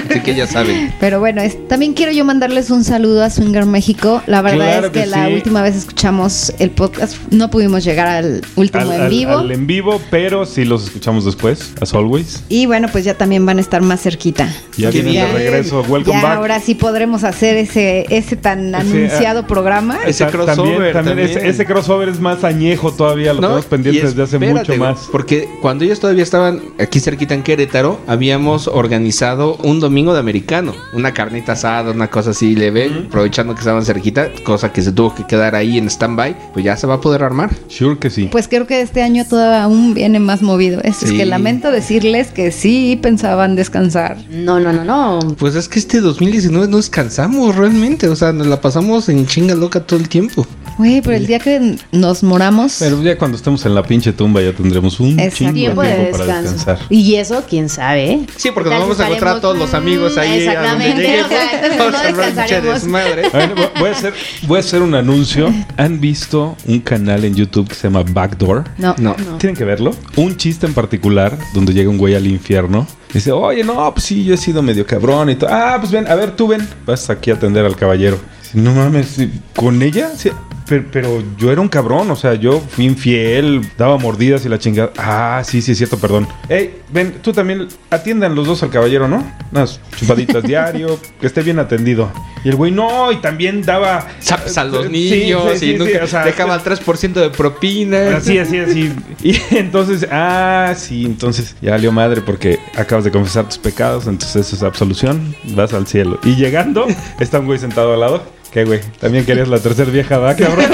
Así 0.09 0.19
que 0.21 0.35
ya 0.35 0.47
saben. 0.47 0.93
Pero 0.99 1.19
bueno, 1.19 1.41
es- 1.41 1.67
también 1.67 1.93
quiero 1.93 2.11
yo 2.11 2.25
mandarles 2.25 2.69
un 2.69 2.83
saludo 2.83 3.23
a 3.23 3.29
Swinger 3.29 3.65
México. 3.65 4.21
La 4.27 4.41
verdad 4.41 4.57
Claro 4.65 4.87
es 4.87 4.93
que, 4.93 4.99
que 5.01 5.05
la 5.07 5.27
sí. 5.27 5.33
última 5.33 5.61
vez 5.61 5.75
escuchamos 5.75 6.53
el 6.59 6.71
podcast, 6.71 7.15
no 7.31 7.49
pudimos 7.49 7.83
llegar 7.83 8.07
al 8.07 8.41
último 8.55 8.83
Al, 8.83 8.91
en 8.93 9.01
al- 9.01 9.09
vivo. 9.09 9.37
al 9.39 9.51
en 9.51 9.67
vivo, 9.67 10.01
pero 10.09 10.45
sí 10.45 10.65
los 10.65 10.83
escuchamos 10.85 11.25
después, 11.25 11.73
as 11.81 11.93
always. 11.93 12.43
Y 12.49 12.65
bueno, 12.65 12.87
pues 12.91 13.05
ya 13.05 13.15
también 13.15 13.45
van 13.45 13.57
a 13.57 13.61
estar 13.61 13.81
más 13.81 14.01
cerquita. 14.01 14.47
Ya 14.77 14.91
Qué 14.91 15.01
vienen 15.01 15.27
de 15.27 15.33
regreso. 15.33 15.81
Welcome 15.87 16.17
ya 16.17 16.23
back. 16.23 16.37
ahora 16.37 16.59
sí 16.59 16.75
podremos 16.75 17.23
hacer 17.23 17.57
ese, 17.57 18.05
ese 18.09 18.35
tan 18.35 18.73
anunciado 18.75 19.47
programa. 19.47 19.97
Ese 20.05 20.25
crossover 20.27 20.55
También, 20.55 20.93
también 20.93 20.93
también. 20.93 21.20
Ese, 21.23 21.47
ese 21.47 21.65
crossover 21.65 22.09
es 22.09 22.19
más 22.19 22.43
añejo 22.43 22.91
todavía, 22.91 23.33
lo 23.33 23.41
¿No? 23.41 23.47
tenemos 23.47 23.65
pendiente 23.65 24.01
desde 24.03 24.23
hace 24.23 24.39
mucho 24.39 24.75
más. 24.77 25.07
Porque 25.11 25.47
cuando 25.61 25.83
ellos 25.85 25.99
todavía 25.99 26.23
estaban 26.23 26.61
aquí 26.79 26.99
cerquita 26.99 27.33
en 27.33 27.43
Querétaro, 27.43 27.99
habíamos 28.07 28.67
organizado 28.67 29.55
un 29.63 29.79
domingo 29.79 30.13
de 30.13 30.19
americano. 30.19 30.73
Una 30.93 31.13
carnita 31.13 31.53
asada, 31.53 31.91
una 31.91 32.09
cosa 32.09 32.31
así 32.31 32.55
leve, 32.55 32.91
aprovechando 33.07 33.53
que 33.53 33.59
estaban 33.59 33.85
cerquita, 33.85 34.29
cosa 34.43 34.71
que 34.71 34.81
se 34.81 34.91
tuvo 34.91 35.13
que 35.15 35.25
quedar 35.25 35.55
ahí 35.55 35.77
en 35.77 35.87
stand-by, 35.89 36.35
pues 36.53 36.65
ya 36.65 36.75
se 36.77 36.87
va 36.87 36.95
a 36.95 37.01
poder 37.01 37.23
armar. 37.23 37.49
Sure 37.67 37.97
que 37.97 38.09
sí. 38.09 38.29
Pues 38.31 38.47
creo 38.47 38.67
que 38.67 38.81
este 38.81 39.01
año 39.01 39.25
todo 39.29 39.53
aún 39.53 39.93
viene 39.93 40.19
más 40.19 40.41
movido. 40.41 40.81
Es, 40.83 41.03
es 41.03 41.09
Sí. 41.11 41.17
que 41.17 41.25
lamento 41.25 41.71
decirles 41.71 42.27
que 42.31 42.51
sí 42.51 42.97
pensaban 43.01 43.55
descansar. 43.55 44.17
No, 44.29 44.59
no, 44.59 44.71
no, 44.71 44.83
no. 44.85 45.19
Pues 45.37 45.55
es 45.55 45.67
que 45.67 45.79
este 45.79 45.99
2019 45.99 46.67
no 46.69 46.77
descansamos 46.77 47.55
realmente, 47.55 48.07
o 48.07 48.15
sea, 48.15 48.31
nos 48.31 48.47
la 48.47 48.61
pasamos 48.61 49.09
en 49.09 49.25
chinga 49.27 49.55
loca 49.55 49.81
todo 49.81 49.99
el 49.99 50.07
tiempo. 50.09 50.45
Güey, 50.77 51.01
pero 51.01 51.15
el 51.15 51.27
día 51.27 51.37
que 51.39 51.75
nos 51.91 52.23
moramos, 52.23 52.77
Pero 52.79 53.01
ya 53.03 53.17
cuando 53.17 53.37
estemos 53.37 53.65
en 53.65 53.75
la 53.75 53.83
pinche 53.83 54.13
tumba 54.13 54.41
ya 54.41 54.53
tendremos 54.53 54.99
un 54.99 55.19
Exacto. 55.19 55.35
chingo 55.37 55.51
de 55.51 55.59
Tiempo 55.59 55.81
de 55.83 55.89
para 55.89 56.03
descanso. 56.03 56.51
descansar. 56.53 56.79
Y 56.89 57.15
eso, 57.15 57.43
quién 57.47 57.69
sabe. 57.69 58.11
¿eh? 58.11 58.25
Sí, 58.37 58.49
porque 58.51 58.69
¿Qué 58.69 58.75
nos 58.75 58.83
vamos 58.85 58.99
a 58.99 59.05
encontrar 59.07 59.37
a 59.37 59.41
todos 59.41 59.57
los 59.57 59.73
amigos 59.73 60.17
ahí. 60.17 60.47
a 60.47 60.61
donde 60.69 60.87
Exactamente, 60.89 61.19
a 62.55 62.61
desmadre. 62.61 63.27
A 63.31 63.37
ver, 63.37 63.53
voy 63.79 63.89
a 63.89 63.91
hacer, 63.91 64.13
voy 64.47 64.57
a 64.57 64.59
hacer 64.61 64.81
un 64.81 64.95
anuncio. 64.95 65.53
¿Han 65.77 65.99
visto 65.99 66.55
un 66.65 66.79
canal 66.79 67.25
en 67.25 67.35
YouTube 67.35 67.67
que 67.67 67.75
se 67.75 67.83
llama 67.87 68.03
Backdoor? 68.03 68.63
no. 68.77 68.95
No. 68.97 69.15
Tienen 69.37 69.55
que 69.55 69.65
verlo. 69.65 69.91
Un 70.15 70.37
chiste 70.37 70.65
en 70.65 70.73
particular 70.73 71.37
donde 71.53 71.73
llega 71.73 71.89
un 71.89 71.97
güey 71.97 72.15
al 72.15 72.25
infierno. 72.27 72.87
Dice, 73.13 73.31
oye, 73.31 73.63
no, 73.63 73.91
pues 73.93 74.05
sí, 74.05 74.23
yo 74.23 74.33
he 74.33 74.37
sido 74.37 74.61
medio 74.61 74.85
cabrón 74.85 75.29
y 75.29 75.35
todo. 75.35 75.49
Ah, 75.51 75.75
pues 75.79 75.91
ven, 75.91 76.07
a 76.07 76.15
ver, 76.15 76.35
tú 76.35 76.47
ven. 76.47 76.67
Vas 76.85 77.09
aquí 77.09 77.29
a 77.29 77.33
atender 77.33 77.65
al 77.65 77.75
caballero. 77.75 78.17
Dice, 78.41 78.57
no 78.57 78.73
mames. 78.73 79.17
¿con 79.55 79.81
ella? 79.81 80.11
Sí, 80.15 80.29
pero, 80.71 80.85
pero 80.89 81.23
yo 81.37 81.51
era 81.51 81.59
un 81.59 81.67
cabrón, 81.67 82.09
o 82.11 82.15
sea, 82.15 82.35
yo 82.35 82.61
fui 82.61 82.85
infiel, 82.85 83.61
daba 83.77 83.97
mordidas 83.97 84.45
y 84.45 84.49
la 84.49 84.57
chingada. 84.57 84.91
Ah, 84.97 85.41
sí, 85.43 85.61
sí, 85.61 85.73
es 85.73 85.77
cierto, 85.77 85.97
perdón. 85.97 86.29
Ey, 86.47 86.77
ven, 86.89 87.15
tú 87.21 87.33
también 87.33 87.67
atiendan 87.89 88.35
los 88.35 88.47
dos 88.47 88.63
al 88.63 88.69
caballero, 88.69 89.09
¿no? 89.09 89.21
Unas 89.51 89.81
chupaditas 89.97 90.41
diario, 90.47 90.97
que 91.19 91.27
esté 91.27 91.41
bien 91.41 91.59
atendido. 91.59 92.09
Y 92.45 92.49
el 92.49 92.55
güey, 92.55 92.71
no, 92.71 93.11
y 93.11 93.17
también 93.17 93.63
daba... 93.63 94.07
Zaps 94.21 94.57
a 94.57 94.63
los 94.63 94.85
Sí, 94.85 94.91
niños 94.91 95.43
sí, 95.53 95.59
sí, 95.59 95.71
y 95.71 95.77
nunca 95.77 95.91
sí, 95.91 95.97
o 96.03 96.07
sea, 96.07 96.23
dejaba 96.23 96.55
el 96.55 96.61
3% 96.61 97.13
de 97.13 97.29
propina. 97.31 98.15
Así, 98.15 98.37
así, 98.37 98.57
así. 98.57 98.93
Y 99.23 99.37
entonces, 99.55 100.07
ah, 100.09 100.73
sí, 100.77 101.05
entonces 101.05 101.55
ya 101.61 101.71
valió 101.71 101.91
madre 101.91 102.21
porque 102.21 102.59
acabas 102.77 103.03
de 103.03 103.11
confesar 103.11 103.45
tus 103.45 103.57
pecados, 103.57 104.07
entonces 104.07 104.47
eso 104.47 104.55
es 104.55 104.63
absolución, 104.63 105.35
vas 105.53 105.73
al 105.73 105.85
cielo. 105.85 106.17
Y 106.23 106.35
llegando, 106.35 106.87
está 107.19 107.39
un 107.39 107.45
güey 107.45 107.59
sentado 107.59 107.93
al 107.93 107.99
lado. 107.99 108.23
¿Qué, 108.51 108.65
güey? 108.65 108.81
¿También 108.99 109.25
querías 109.25 109.47
la 109.47 109.59
tercera 109.59 109.89
vieja, 109.89 110.17
va, 110.17 110.35
cabrón? 110.35 110.65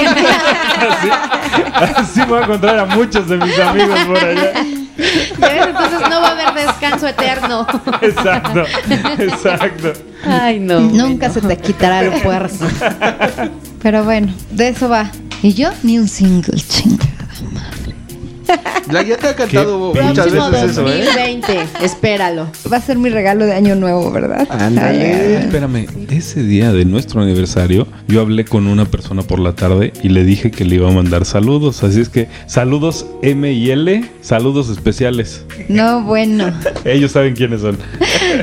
Así, 0.78 1.08
así 1.96 2.20
voy 2.28 2.38
a 2.40 2.44
encontrar 2.44 2.78
a 2.78 2.84
muchos 2.86 3.28
de 3.28 3.36
mis 3.36 3.58
amigos 3.58 3.98
por 4.06 4.16
allá. 4.16 4.52
Entonces 4.96 6.00
no 6.08 6.20
va 6.20 6.28
a 6.28 6.30
haber 6.30 6.66
descanso 6.66 7.08
eterno. 7.08 7.66
Exacto, 8.00 8.64
exacto. 9.18 9.92
Ay, 10.24 10.60
no. 10.60 10.80
Nunca 10.80 11.30
se 11.30 11.40
te 11.40 11.56
quitará 11.56 12.00
el 12.00 12.20
puerco. 12.22 12.66
Pero 13.82 14.04
bueno, 14.04 14.32
de 14.50 14.68
eso 14.68 14.88
va. 14.88 15.10
Y 15.42 15.54
yo 15.54 15.70
ni 15.82 15.98
un 15.98 16.08
single 16.08 16.60
chingada. 16.60 17.08
La 18.90 19.02
ya 19.02 19.16
te 19.16 19.28
ha 19.28 19.36
cantado 19.36 19.92
Qué 19.92 20.02
muchas 20.02 20.28
Próximo 20.28 20.50
veces 20.50 20.70
eso, 20.70 20.88
¿eh? 20.88 21.04
2020, 21.04 21.66
espéralo. 21.82 22.48
Va 22.72 22.78
a 22.78 22.80
ser 22.80 22.96
mi 22.96 23.10
regalo 23.10 23.44
de 23.44 23.52
año 23.52 23.74
nuevo, 23.74 24.10
¿verdad? 24.10 24.46
Ándale. 24.50 25.40
Espérame, 25.40 25.86
ese 26.10 26.42
día 26.42 26.72
de 26.72 26.84
nuestro 26.84 27.20
aniversario, 27.20 27.86
yo 28.06 28.20
hablé 28.20 28.44
con 28.44 28.66
una 28.66 28.86
persona 28.86 29.22
por 29.22 29.40
la 29.40 29.54
tarde 29.54 29.92
y 30.02 30.08
le 30.08 30.24
dije 30.24 30.50
que 30.50 30.64
le 30.64 30.76
iba 30.76 30.88
a 30.88 30.92
mandar 30.92 31.24
saludos. 31.24 31.82
Así 31.84 32.00
es 32.00 32.08
que 32.08 32.28
saludos 32.46 33.06
M 33.22 33.52
y 33.52 33.70
L, 33.70 34.10
saludos 34.22 34.70
especiales. 34.70 35.44
No, 35.68 36.02
bueno. 36.02 36.52
Ellos 36.84 37.12
saben 37.12 37.34
quiénes 37.34 37.60
son. 37.60 37.76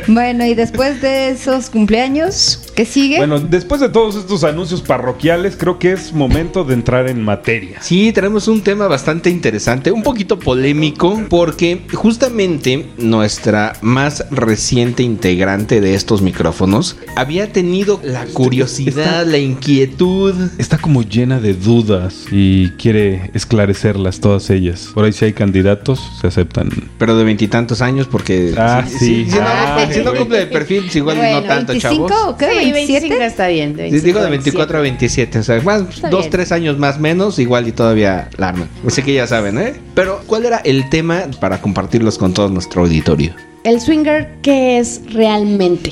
Bueno, 0.07 0.45
y 0.45 0.53
después 0.53 1.01
de 1.01 1.29
esos 1.29 1.69
cumpleaños, 1.69 2.71
¿qué 2.75 2.85
sigue? 2.85 3.17
Bueno, 3.17 3.39
después 3.39 3.81
de 3.81 3.89
todos 3.89 4.15
estos 4.15 4.43
anuncios 4.43 4.81
parroquiales, 4.81 5.55
creo 5.57 5.79
que 5.79 5.93
es 5.93 6.13
momento 6.13 6.63
de 6.63 6.73
entrar 6.75 7.09
en 7.09 7.23
materia. 7.23 7.81
Sí, 7.81 8.11
tenemos 8.11 8.47
un 8.47 8.61
tema 8.61 8.87
bastante 8.87 9.29
interesante, 9.29 9.91
un 9.95 10.03
poquito 10.03 10.37
polémico, 10.39 11.21
porque 11.29 11.81
justamente 11.93 12.85
nuestra 12.97 13.73
más 13.81 14.25
reciente 14.31 15.03
integrante 15.03 15.81
de 15.81 15.95
estos 15.95 16.21
micrófonos 16.21 16.97
había 17.15 17.51
tenido 17.51 17.99
la 18.03 18.25
curiosidad, 18.25 19.05
está- 19.05 19.23
la 19.25 19.37
inquietud. 19.37 20.33
Está 20.57 20.77
como 20.77 21.01
llena 21.01 21.39
de 21.39 21.53
dudas 21.53 22.25
y 22.31 22.69
quiere 22.71 23.31
esclarecerlas 23.33 24.19
todas 24.19 24.49
ellas. 24.49 24.89
Por 24.93 25.05
ahí 25.05 25.13
si 25.13 25.25
hay 25.25 25.33
candidatos, 25.33 25.99
se 26.21 26.27
aceptan. 26.27 26.69
Pero 26.97 27.17
de 27.17 27.23
veintitantos 27.23 27.81
años, 27.81 28.07
porque 28.07 28.53
Ah, 28.57 28.83
sí. 28.87 29.25
si, 29.29 29.35
no, 29.35 29.41
Ay, 29.45 29.87
si 29.93 29.99
no 29.99 30.05
güey. 30.11 30.17
cumple 30.19 30.41
el 30.43 30.49
perfil, 30.49 30.81
pues 30.83 30.95
igual 30.95 31.17
Bueno, 31.17 31.41
no 31.41 31.47
tanto, 31.47 31.71
25 31.73 32.09
chavos. 32.09 32.33
o 32.33 32.37
qué? 32.37 32.45
Sí, 32.63 32.71
25 32.71 33.15
¿27? 33.15 33.25
está 33.25 33.47
bien. 33.47 33.73
de 33.75 33.85
Sí, 33.85 33.91
25 33.91 34.05
digo 34.05 34.19
de 34.21 34.27
a 34.27 34.29
24 34.29 34.77
a 34.77 34.81
27, 34.81 35.39
o 35.39 35.43
sea, 35.43 35.61
más 35.61 35.81
Está 35.81 36.09
dos, 36.09 36.21
bien. 36.21 36.31
tres 36.31 36.51
años 36.51 36.77
más 36.77 36.99
menos, 36.99 37.39
igual 37.39 37.67
y 37.67 37.71
todavía 37.71 38.29
la 38.37 38.49
arman. 38.49 38.69
Así 38.85 39.01
que 39.01 39.13
ya 39.13 39.27
saben, 39.27 39.57
¿eh? 39.57 39.73
Pero, 39.95 40.19
¿cuál 40.27 40.45
era 40.45 40.57
el 40.57 40.89
tema 40.89 41.23
para 41.39 41.61
compartirlos 41.61 42.17
con 42.17 42.33
todo 42.33 42.49
nuestro 42.49 42.81
auditorio? 42.81 43.33
El 43.63 43.79
swinger, 43.79 44.29
¿qué 44.41 44.77
es 44.77 45.01
realmente? 45.13 45.91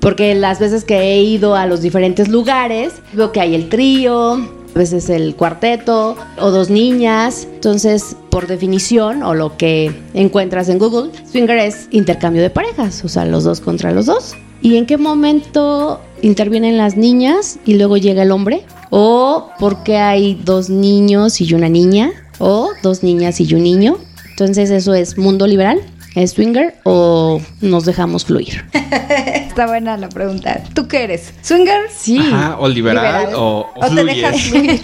Porque 0.00 0.34
las 0.34 0.60
veces 0.60 0.84
que 0.84 0.98
he 0.98 1.22
ido 1.22 1.56
a 1.56 1.66
los 1.66 1.80
diferentes 1.80 2.28
lugares, 2.28 2.92
veo 3.14 3.32
que 3.32 3.40
hay 3.40 3.54
el 3.54 3.70
trío, 3.70 4.34
a 4.34 4.78
veces 4.78 5.08
el 5.08 5.34
cuarteto 5.34 6.14
o 6.38 6.50
dos 6.50 6.68
niñas. 6.68 7.48
Entonces, 7.54 8.16
por 8.30 8.46
definición, 8.46 9.22
o 9.22 9.34
lo 9.34 9.56
que 9.56 9.92
encuentras 10.12 10.68
en 10.68 10.78
Google, 10.78 11.10
swinger 11.24 11.58
es 11.58 11.88
intercambio 11.90 12.42
de 12.42 12.50
parejas, 12.50 13.02
o 13.02 13.08
sea, 13.08 13.24
los 13.24 13.44
dos 13.44 13.60
contra 13.60 13.92
los 13.92 14.04
dos. 14.04 14.36
¿Y 14.60 14.76
en 14.76 14.84
qué 14.84 14.98
momento 14.98 16.00
intervienen 16.20 16.76
las 16.76 16.98
niñas 16.98 17.58
y 17.64 17.74
luego 17.74 17.96
llega 17.96 18.24
el 18.24 18.30
hombre? 18.30 18.64
¿O 18.90 19.50
por 19.58 19.84
qué 19.84 19.96
hay 19.96 20.40
dos 20.44 20.68
niños 20.68 21.40
y 21.40 21.54
una 21.54 21.70
niña? 21.70 22.12
¿O 22.38 22.70
dos 22.82 23.02
niñas 23.02 23.40
y 23.40 23.54
un 23.54 23.62
niño? 23.62 23.98
Entonces, 24.30 24.70
¿eso 24.70 24.94
es 24.94 25.18
mundo 25.18 25.46
liberal? 25.46 25.80
¿Es 26.14 26.32
swinger 26.32 26.76
o 26.84 27.40
nos 27.60 27.84
dejamos 27.84 28.24
fluir? 28.24 28.64
Está 29.58 29.66
buena 29.66 29.96
la 29.96 30.08
pregunta. 30.08 30.62
¿Tú 30.72 30.86
qué 30.86 31.02
eres? 31.02 31.34
¿Swinger? 31.42 31.80
Sí. 31.92 32.16
Ajá, 32.16 32.58
o 32.60 32.68
liberal, 32.68 33.04
Liberal. 33.24 33.34
o, 33.34 33.68
o 33.74 33.86
¿O 33.86 33.92
te 33.92 34.04
dejas 34.04 34.40
fluir? 34.42 34.80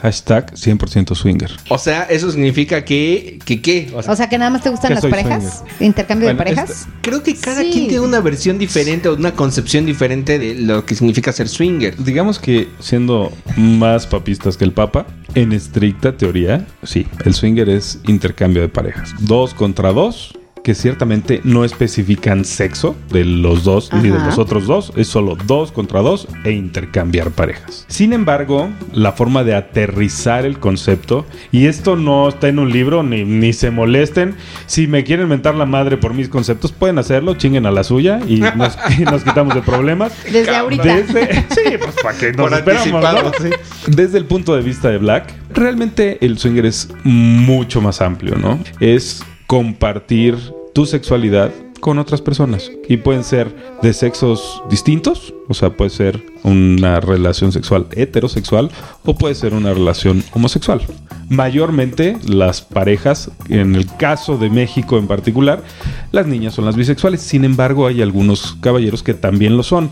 Hashtag 0.00 0.54
100% 0.54 1.14
swinger. 1.14 1.50
O 1.68 1.76
sea, 1.76 2.04
eso 2.04 2.30
significa 2.32 2.82
que, 2.82 3.38
que 3.44 3.60
qué? 3.60 3.92
O 3.94 4.02
sea, 4.02 4.12
O 4.14 4.16
sea, 4.16 4.30
que 4.30 4.38
nada 4.38 4.50
más 4.50 4.62
te 4.62 4.70
gustan 4.70 4.94
las 4.94 5.04
parejas. 5.04 5.64
¿Intercambio 5.80 6.28
Bueno, 6.28 6.38
de 6.38 6.44
parejas? 6.54 6.70
este- 6.70 6.90
creo 7.02 7.22
que 7.22 7.34
cada 7.36 7.60
Sí. 7.60 7.70
quien 7.70 7.88
tiene 7.88 8.00
una 8.06 8.20
versión 8.20 8.56
diferente 8.56 9.10
o 9.10 9.16
una 9.16 9.32
concepción 9.32 9.84
diferente 9.84 10.38
de 10.38 10.54
lo 10.54 10.86
que 10.86 10.94
significa 10.94 11.30
ser 11.30 11.50
swinger. 11.50 12.02
Digamos 12.02 12.38
que 12.38 12.68
siendo 12.80 13.30
más 13.58 14.06
papistas 14.06 14.56
que 14.56 14.64
el 14.64 14.72
Papa, 14.72 15.04
en 15.34 15.52
estricta 15.52 16.16
teoría, 16.16 16.66
sí, 16.84 17.06
el 17.26 17.34
swinger 17.34 17.68
es 17.68 17.98
intercambio 18.06 18.62
de 18.62 18.68
parejas. 18.70 19.10
Dos 19.20 19.52
contra 19.52 19.92
dos, 19.92 20.38
que 20.66 20.74
ciertamente 20.74 21.40
no 21.44 21.64
especifican 21.64 22.44
sexo 22.44 22.96
de 23.12 23.24
los 23.24 23.62
dos 23.62 23.92
ni 23.92 24.08
de 24.08 24.18
los 24.18 24.36
otros 24.36 24.66
dos, 24.66 24.92
es 24.96 25.06
solo 25.06 25.36
dos 25.46 25.70
contra 25.70 26.00
dos 26.00 26.26
e 26.42 26.50
intercambiar 26.50 27.30
parejas. 27.30 27.84
Sin 27.86 28.12
embargo, 28.12 28.68
la 28.92 29.12
forma 29.12 29.44
de 29.44 29.54
aterrizar 29.54 30.44
el 30.44 30.58
concepto, 30.58 31.24
y 31.52 31.66
esto 31.66 31.94
no 31.94 32.28
está 32.28 32.48
en 32.48 32.58
un 32.58 32.72
libro, 32.72 33.04
ni, 33.04 33.24
ni 33.24 33.52
se 33.52 33.70
molesten, 33.70 34.34
si 34.66 34.88
me 34.88 35.04
quieren 35.04 35.28
mentar 35.28 35.54
la 35.54 35.66
madre 35.66 35.98
por 35.98 36.14
mis 36.14 36.28
conceptos, 36.28 36.72
pueden 36.72 36.98
hacerlo, 36.98 37.36
chinguen 37.36 37.64
a 37.66 37.70
la 37.70 37.84
suya 37.84 38.18
y 38.26 38.40
nos, 38.40 38.76
y 38.98 39.02
nos 39.04 39.22
quitamos 39.22 39.54
de 39.54 39.62
problemas. 39.62 40.14
Desde 40.24 40.56
ahorita. 40.56 40.82
Desde, 40.82 41.32
sí, 41.50 41.76
pues 41.78 41.94
para 42.02 42.18
que 42.18 42.32
nos 42.32 42.50
esperamos, 42.50 43.02
¿no? 43.02 43.32
sí. 43.40 43.50
Desde 43.86 44.18
el 44.18 44.24
punto 44.24 44.56
de 44.56 44.62
vista 44.62 44.90
de 44.90 44.98
Black, 44.98 45.32
realmente 45.54 46.18
el 46.26 46.38
swinger 46.38 46.66
es 46.66 46.88
mucho 47.04 47.80
más 47.80 48.00
amplio, 48.00 48.34
¿no? 48.34 48.58
Es 48.80 49.24
compartir 49.46 50.55
tu 50.76 50.84
sexualidad 50.84 51.52
con 51.80 51.98
otras 51.98 52.20
personas. 52.20 52.70
Y 52.86 52.98
pueden 52.98 53.24
ser 53.24 53.56
de 53.80 53.94
sexos 53.94 54.62
distintos, 54.68 55.32
o 55.48 55.54
sea, 55.54 55.70
puede 55.70 55.88
ser 55.88 56.22
una 56.42 57.00
relación 57.00 57.50
sexual 57.50 57.86
heterosexual 57.92 58.70
o 59.06 59.16
puede 59.16 59.34
ser 59.34 59.54
una 59.54 59.72
relación 59.72 60.22
homosexual. 60.34 60.82
Mayormente 61.30 62.18
las 62.28 62.60
parejas, 62.60 63.30
en 63.48 63.74
el 63.74 63.86
caso 63.96 64.36
de 64.36 64.50
México 64.50 64.98
en 64.98 65.06
particular, 65.06 65.64
las 66.12 66.26
niñas 66.26 66.52
son 66.52 66.66
las 66.66 66.76
bisexuales. 66.76 67.22
Sin 67.22 67.46
embargo, 67.46 67.86
hay 67.86 68.02
algunos 68.02 68.58
caballeros 68.60 69.02
que 69.02 69.14
también 69.14 69.56
lo 69.56 69.62
son. 69.62 69.88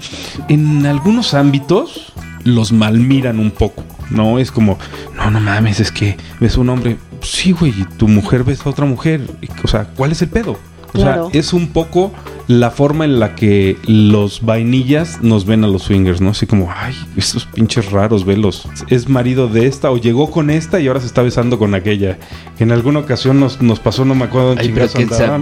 En 0.50 0.84
algunos 0.84 1.32
ámbitos 1.32 2.12
los 2.44 2.72
malmiran 2.72 3.38
un 3.38 3.50
poco, 3.50 3.84
¿no? 4.10 4.38
Es 4.38 4.52
como, 4.52 4.78
no, 5.16 5.30
no 5.30 5.40
mames, 5.40 5.80
es 5.80 5.90
que 5.90 6.18
ves 6.40 6.58
un 6.58 6.68
hombre. 6.68 6.98
Sí, 7.22 7.52
güey, 7.52 7.72
y 7.74 7.84
tu 7.96 8.06
mujer 8.06 8.44
ves 8.44 8.66
a 8.66 8.68
otra 8.68 8.84
mujer. 8.84 9.22
O 9.64 9.66
sea, 9.66 9.84
¿cuál 9.96 10.12
es 10.12 10.20
el 10.20 10.28
pedo? 10.28 10.58
O 10.94 10.98
Claro. 10.98 11.30
sea, 11.30 11.40
es 11.40 11.52
un 11.52 11.68
poco 11.68 12.12
la 12.46 12.70
forma 12.70 13.04
en 13.04 13.18
la 13.18 13.34
que 13.34 13.76
los 13.86 14.44
vainillas 14.44 15.20
nos 15.22 15.44
ven 15.46 15.64
a 15.64 15.66
los 15.66 15.82
swingers, 15.84 16.20
¿no? 16.20 16.30
Así 16.30 16.46
como, 16.46 16.70
ay, 16.70 16.94
estos 17.16 17.46
pinches 17.46 17.90
raros, 17.90 18.24
velos. 18.24 18.68
Es 18.90 19.08
marido 19.08 19.48
de 19.48 19.66
esta 19.66 19.90
o 19.90 19.96
llegó 19.96 20.30
con 20.30 20.50
esta 20.50 20.78
y 20.80 20.86
ahora 20.86 21.00
se 21.00 21.06
está 21.06 21.22
besando 21.22 21.58
con 21.58 21.74
aquella. 21.74 22.18
En 22.58 22.70
alguna 22.70 23.00
ocasión 23.00 23.40
nos, 23.40 23.60
nos 23.62 23.80
pasó, 23.80 24.04
no 24.04 24.14
me 24.14 24.24
acuerdo 24.24 24.48
dónde 24.48 24.62
chingazo 24.64 24.98
andaban. 24.98 25.40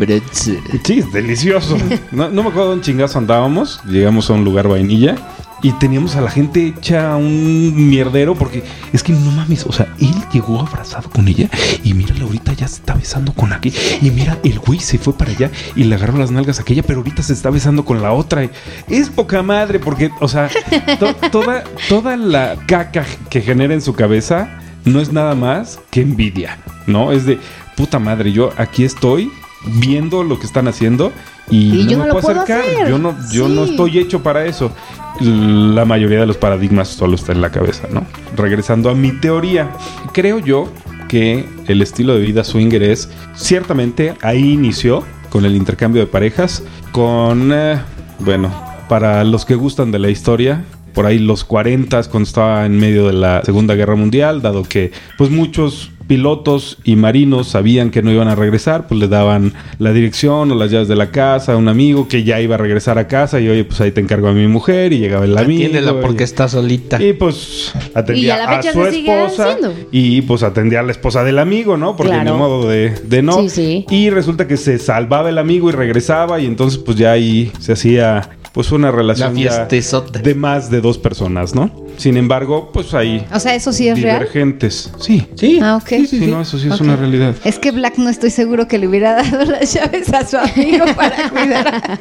Sí, 0.85 0.99
es 1.01 1.13
delicioso. 1.13 1.77
No, 2.13 2.29
no 2.29 2.43
me 2.43 2.49
acuerdo 2.51 2.71
dónde 2.71 2.85
chingazo 2.85 3.19
andábamos. 3.19 3.81
Llegamos 3.87 4.31
a 4.31 4.35
un 4.35 4.45
lugar 4.45 4.69
vainilla. 4.69 5.17
Y 5.63 5.71
teníamos 5.73 6.17
a 6.17 6.21
la 6.21 6.31
gente 6.31 6.67
hecha 6.67 7.15
un 7.17 7.89
mierdero 7.89 8.35
porque 8.35 8.65
es 8.93 9.03
que 9.03 9.13
no 9.13 9.31
mames, 9.31 9.65
o 9.65 9.73
sea, 9.73 9.87
él 10.01 10.13
llegó 10.33 10.61
abrazado 10.61 11.09
con 11.09 11.29
ella 11.29 11.49
y 11.85 11.95
mira, 11.95 12.15
ahorita 12.21 12.53
ya 12.55 12.67
se 12.67 12.77
está 12.77 12.95
besando 12.95 13.33
con 13.33 13.53
aquella 13.53 13.79
y 14.01 14.11
mira, 14.11 14.39
el 14.43 14.59
güey 14.59 14.81
se 14.81 14.99
fue 14.99 15.17
para 15.17 15.31
allá 15.31 15.51
y 15.77 15.85
le 15.85 15.95
agarró 15.95 16.19
las 16.19 16.33
nalgas 16.33 16.59
a 16.59 16.63
aquella, 16.63 16.83
pero 16.83 16.99
ahorita 16.99 17.23
se 17.23 17.33
está 17.33 17.49
besando 17.51 17.85
con 17.85 18.03
la 18.03 18.13
otra. 18.13 18.49
Es 18.89 19.09
poca 19.09 19.43
madre 19.45 19.79
porque, 19.79 20.11
o 20.21 20.27
sea, 20.29 20.51
to- 20.99 21.15
toda, 21.31 21.63
toda 21.89 22.17
la 22.17 22.57
caca 22.67 23.05
que 23.31 23.41
genera 23.41 23.73
en 23.73 23.83
su 23.83 23.95
cabeza 23.95 24.59
no 24.85 25.01
es 25.01 25.13
nada 25.13 25.37
más 25.37 25.79
que 25.91 26.01
envidia, 26.01 26.59
¿no? 26.89 27.13
Es 27.13 27.25
de 27.25 27.39
puta 27.77 28.01
madre, 28.01 28.33
yo 28.33 28.51
aquí 28.57 28.83
estoy 28.85 29.31
viendo 29.65 30.25
lo 30.25 30.39
que 30.39 30.47
están 30.47 30.69
haciendo 30.69 31.13
y, 31.51 31.81
Y 31.81 31.87
yo 31.87 31.99
me 31.99 32.07
no 32.07 32.15
lo 32.15 32.21
puedo 32.21 32.41
acercar. 32.41 32.61
hacer. 32.61 32.89
Yo 32.89 32.99
no, 32.99 33.17
yo 33.33 33.49
no 33.49 33.65
estoy 33.65 33.99
hecho 33.99 34.23
para 34.23 34.47
eso. 34.47 34.73
La 35.21 35.85
mayoría 35.85 36.21
de 36.21 36.27
los 36.27 36.37
paradigmas 36.37 36.89
solo 36.89 37.15
está 37.15 37.33
en 37.33 37.41
la 37.41 37.51
cabeza, 37.51 37.89
¿no? 37.93 38.05
Regresando 38.37 38.91
a 38.91 38.95
mi 38.95 39.13
teoría, 39.13 39.71
creo 40.13 40.39
yo 40.39 40.73
que 41.09 41.45
el 41.67 41.83
estilo 41.83 42.15
de 42.15 42.21
vida 42.21 42.43
swinger 42.43 42.83
es 42.83 43.11
ciertamente 43.35 44.15
ahí 44.23 44.53
inició 44.53 45.05
con 45.29 45.45
el 45.45 45.57
intercambio 45.57 46.01
de 46.01 46.07
parejas, 46.07 46.63
con, 46.91 47.51
eh, 47.53 47.79
bueno, 48.21 48.51
para 48.89 49.23
los 49.25 49.45
que 49.45 49.55
gustan 49.55 49.91
de 49.91 49.99
la 49.99 50.11
historia, 50.11 50.65
por 50.95 51.07
ahí 51.07 51.19
los 51.19 51.45
40 51.45 52.03
cuando 52.05 52.27
estaba 52.27 52.67
en 52.67 52.79
medio 52.79 53.07
de 53.07 53.15
la 53.15 53.43
Segunda 53.43 53.75
Guerra 53.75 53.95
Mundial, 53.97 54.43
dado 54.43 54.63
que 54.63 54.93
pues 55.19 55.31
muchos 55.31 55.91
pilotos 56.13 56.77
y 56.85 56.95
marinos 56.97 57.49
sabían 57.49 57.91
que 57.91 58.03
no 58.03 58.13
iban 58.13 58.29
a 58.29 58.35
regresar, 58.35 58.87
pues 58.87 59.01
le 59.01 59.09
daban 59.09 59.55
la 59.79 59.95
dirección 59.95 60.53
o 60.53 60.55
las 60.55 60.71
llaves 60.71 60.87
de 60.89 60.95
la 60.95 61.11
casa 61.11 61.55
a 61.55 61.57
un 61.57 61.69
amigo 61.69 62.07
que 62.07 62.23
ya 62.23 62.39
iba 62.39 62.57
a 62.57 62.59
regresar 62.59 62.99
a 62.99 63.09
casa 63.09 63.41
y 63.41 63.49
oye, 63.49 63.65
pues 63.65 63.81
ahí 63.81 63.93
te 63.93 64.03
encargo 64.03 64.29
a 64.29 64.33
mi 64.35 64.47
mujer 64.47 64.93
y 64.93 64.99
llegaba 64.99 65.25
el 65.25 65.39
amigo. 65.39 65.65
Atiéndela 65.65 65.99
porque 66.03 66.23
y- 66.23 66.25
está 66.25 66.49
solita. 66.49 67.03
y 67.03 67.15
pues 67.15 67.73
Y 67.75 67.99
atendía 67.99 68.35
a 68.35 68.39
la 68.39 68.45
a, 68.45 68.57
fecha 68.63 68.73
su 68.75 68.85
esposa 68.85 69.57
y 69.91 70.21
pues 70.21 70.43
atendía 70.43 70.81
a 70.81 70.83
la 70.83 70.93
esposa 70.93 71.25
del 71.25 71.39
amigo, 71.39 71.79
¿no? 71.79 71.97
Porque 71.97 72.13
Claro. 72.13 72.33
ni 72.33 72.39
modo 72.39 72.69
de, 72.69 72.91
de 73.05 73.23
no. 73.23 73.41
Sí, 73.41 73.49
sí. 73.49 73.87
Y 73.89 74.11
resulta 74.11 74.47
que 74.47 74.59
se 74.59 74.79
salvaba 74.79 75.31
el 75.31 75.39
amigo 75.39 75.71
y 75.71 75.73
regresaba 75.73 76.41
y 76.41 76.45
entonces 76.47 76.79
pues 76.79 76.99
ya 76.99 77.13
ahí 77.13 77.51
se 77.59 77.73
hacía 77.73 78.29
pues 78.53 78.71
una 78.71 78.91
relación 78.91 79.35
ya 79.37 79.67
de 79.67 80.35
más 80.35 80.71
de 80.71 80.81
dos 80.83 80.99
personas, 80.99 81.55
¿no? 81.55 81.71
Sin 81.97 82.17
embargo, 82.17 82.71
pues 82.73 82.93
hay 82.95 83.25
O 83.33 83.41
sea, 83.41 83.55
eso 83.55 83.73
sí 83.73 83.89
es 83.89 84.01
real. 84.01 84.19
divergentes. 84.19 84.91
Sí. 85.01 85.27
Sí. 85.37 85.59
Ah, 85.63 85.77
ok. 85.77 85.89
Sí, 85.89 86.07
sí, 86.07 86.27
no, 86.27 86.41
eso 86.43 86.59
sí 86.59 86.67
es 86.69 86.75
Ok. 86.75 86.81
una 86.83 86.97
realidad. 86.97 87.35
Es 87.45 87.59
que 87.59 87.71
Black 87.71 87.97
no 87.99 88.11
estoy 88.11 88.31
seguro 88.31 88.69
que 88.69 88.79
le 88.79 88.89
hubiera 88.89 89.15
dado 89.23 89.45
las 89.51 89.73
llaves 89.73 90.13
a 90.13 90.27
su 90.27 90.37
amigo 90.37 90.85
para 90.97 91.29
cuidar 91.31 91.67
a- 91.69 91.99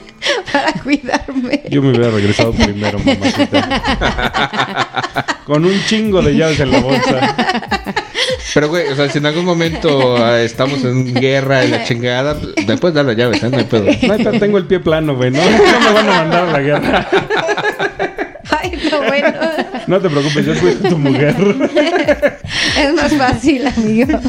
para 0.51 0.73
cuidarme. 0.83 1.63
Yo 1.69 1.81
me 1.81 1.89
hubiera 1.91 2.09
regresado 2.11 2.51
primero, 2.53 2.99
mamacita. 2.99 3.81
Con 5.45 5.65
un 5.65 5.73
chingo 5.87 6.21
de 6.21 6.35
llaves 6.35 6.59
en 6.59 6.71
la 6.71 6.79
bolsa. 6.79 7.80
Pero, 8.53 8.69
güey, 8.69 8.87
o 8.87 8.95
sea, 8.95 9.09
si 9.09 9.19
en 9.19 9.25
algún 9.25 9.45
momento 9.45 10.17
ah, 10.17 10.41
estamos 10.41 10.83
en 10.83 11.13
guerra 11.13 11.63
y 11.63 11.69
la 11.69 11.83
chingada, 11.85 12.35
me 12.67 12.77
puedes 12.77 12.95
dar 12.95 13.05
la 13.05 13.13
llave, 13.13 13.37
¿eh? 13.37 13.49
No 13.49 13.57
hay 13.57 13.63
pedo. 13.63 13.83
No, 13.83 14.13
hay 14.13 14.23
pedo, 14.23 14.39
tengo 14.39 14.57
el 14.57 14.65
pie 14.65 14.79
plano, 14.79 15.15
güey. 15.15 15.31
No, 15.31 15.39
no 15.43 15.79
me 15.79 15.93
van 15.93 16.09
a 16.09 16.13
mandar 16.13 16.47
a 16.47 16.51
la 16.51 16.59
guerra. 16.59 17.07
Ay, 18.49 18.79
no, 18.91 19.01
bueno. 19.03 19.33
No 19.87 19.99
te 19.99 20.09
preocupes, 20.09 20.45
yo 20.45 20.55
soy 20.55 20.75
tu 20.75 20.97
mujer. 20.97 21.35
Es 23.05 23.13
más 23.17 23.31
fácil, 23.31 23.67
amigo. 23.67 24.19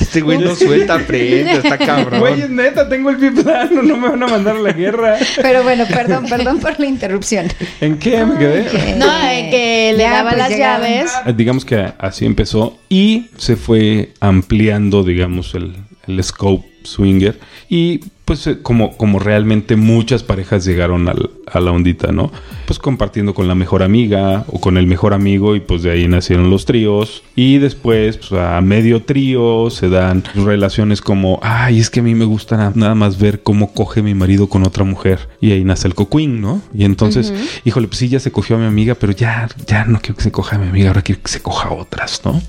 Este 0.00 0.20
güey 0.20 0.38
no 0.38 0.54
suelta 0.54 0.98
frente, 1.00 1.52
está 1.56 1.78
cabrón. 1.78 2.20
Güey, 2.20 2.40
es 2.42 2.50
neta, 2.50 2.88
tengo 2.88 3.10
el 3.10 3.16
pie 3.16 3.30
plano, 3.32 3.82
no 3.82 3.96
me 3.96 4.08
van 4.08 4.22
a 4.22 4.26
mandar 4.26 4.56
a 4.56 4.60
la 4.60 4.72
guerra. 4.72 5.16
Pero 5.40 5.62
bueno, 5.62 5.84
perdón, 5.86 6.26
perdón 6.28 6.60
por 6.60 6.78
la 6.78 6.86
interrupción. 6.86 7.46
¿En 7.80 7.98
qué 7.98 8.24
me 8.24 8.38
quedé? 8.38 8.94
No, 8.96 9.06
en 9.28 9.50
que 9.50 9.92
le 9.96 10.02
Ya, 10.02 10.10
daba 10.10 10.30
pues, 10.30 10.38
las 10.38 10.50
llegaron. 10.50 10.86
llaves. 10.86 11.12
Digamos 11.36 11.64
que 11.64 11.92
así 11.98 12.26
empezó 12.26 12.78
y 12.88 13.26
se 13.36 13.56
fue 13.56 14.12
ampliando, 14.20 15.02
digamos, 15.02 15.54
el, 15.54 15.74
el 16.06 16.22
scope 16.22 16.66
swinger. 16.84 17.38
Y 17.68 18.00
pues 18.24 18.46
eh, 18.46 18.58
como, 18.62 18.96
como 18.96 19.18
realmente 19.18 19.76
muchas 19.76 20.22
parejas 20.22 20.64
llegaron 20.64 21.08
al- 21.08 21.30
a 21.46 21.60
la 21.60 21.72
ondita, 21.72 22.10
¿no? 22.10 22.32
Pues 22.66 22.78
compartiendo 22.78 23.34
con 23.34 23.46
la 23.48 23.54
mejor 23.54 23.82
amiga 23.82 24.44
o 24.48 24.60
con 24.60 24.78
el 24.78 24.86
mejor 24.86 25.12
amigo 25.12 25.54
y 25.56 25.60
pues 25.60 25.82
de 25.82 25.90
ahí 25.90 26.08
nacieron 26.08 26.48
los 26.48 26.64
tríos. 26.64 27.22
Y 27.36 27.58
después, 27.58 28.16
pues 28.16 28.32
a 28.32 28.60
medio 28.62 29.02
trío 29.02 29.68
se 29.70 29.90
dan 29.90 30.24
relaciones 30.34 31.02
como, 31.02 31.38
ay, 31.42 31.78
es 31.78 31.90
que 31.90 32.00
a 32.00 32.02
mí 32.02 32.14
me 32.14 32.24
gusta 32.24 32.56
na- 32.56 32.72
nada 32.74 32.94
más 32.94 33.18
ver 33.18 33.42
cómo 33.42 33.72
coge 33.74 34.02
mi 34.02 34.14
marido 34.14 34.48
con 34.48 34.66
otra 34.66 34.84
mujer. 34.84 35.28
Y 35.40 35.52
ahí 35.52 35.62
nace 35.64 35.86
el 35.86 35.94
coquín, 35.94 36.40
¿no? 36.40 36.62
Y 36.72 36.84
entonces, 36.84 37.32
híjole, 37.64 37.88
pues 37.88 37.98
sí, 37.98 38.08
ya 38.08 38.20
se 38.20 38.32
cogió 38.32 38.56
a 38.56 38.58
mi 38.58 38.64
amiga, 38.66 38.94
pero 38.94 39.12
ya, 39.12 39.48
ya 39.66 39.84
no 39.84 40.00
quiero 40.00 40.16
que 40.16 40.22
se 40.22 40.32
coja 40.32 40.56
a 40.56 40.58
mi 40.58 40.68
amiga, 40.68 40.88
ahora 40.88 41.02
quiero 41.02 41.20
que 41.22 41.30
se 41.30 41.40
coja 41.42 41.68
a 41.68 41.72
otras, 41.72 42.22
¿no? 42.24 42.40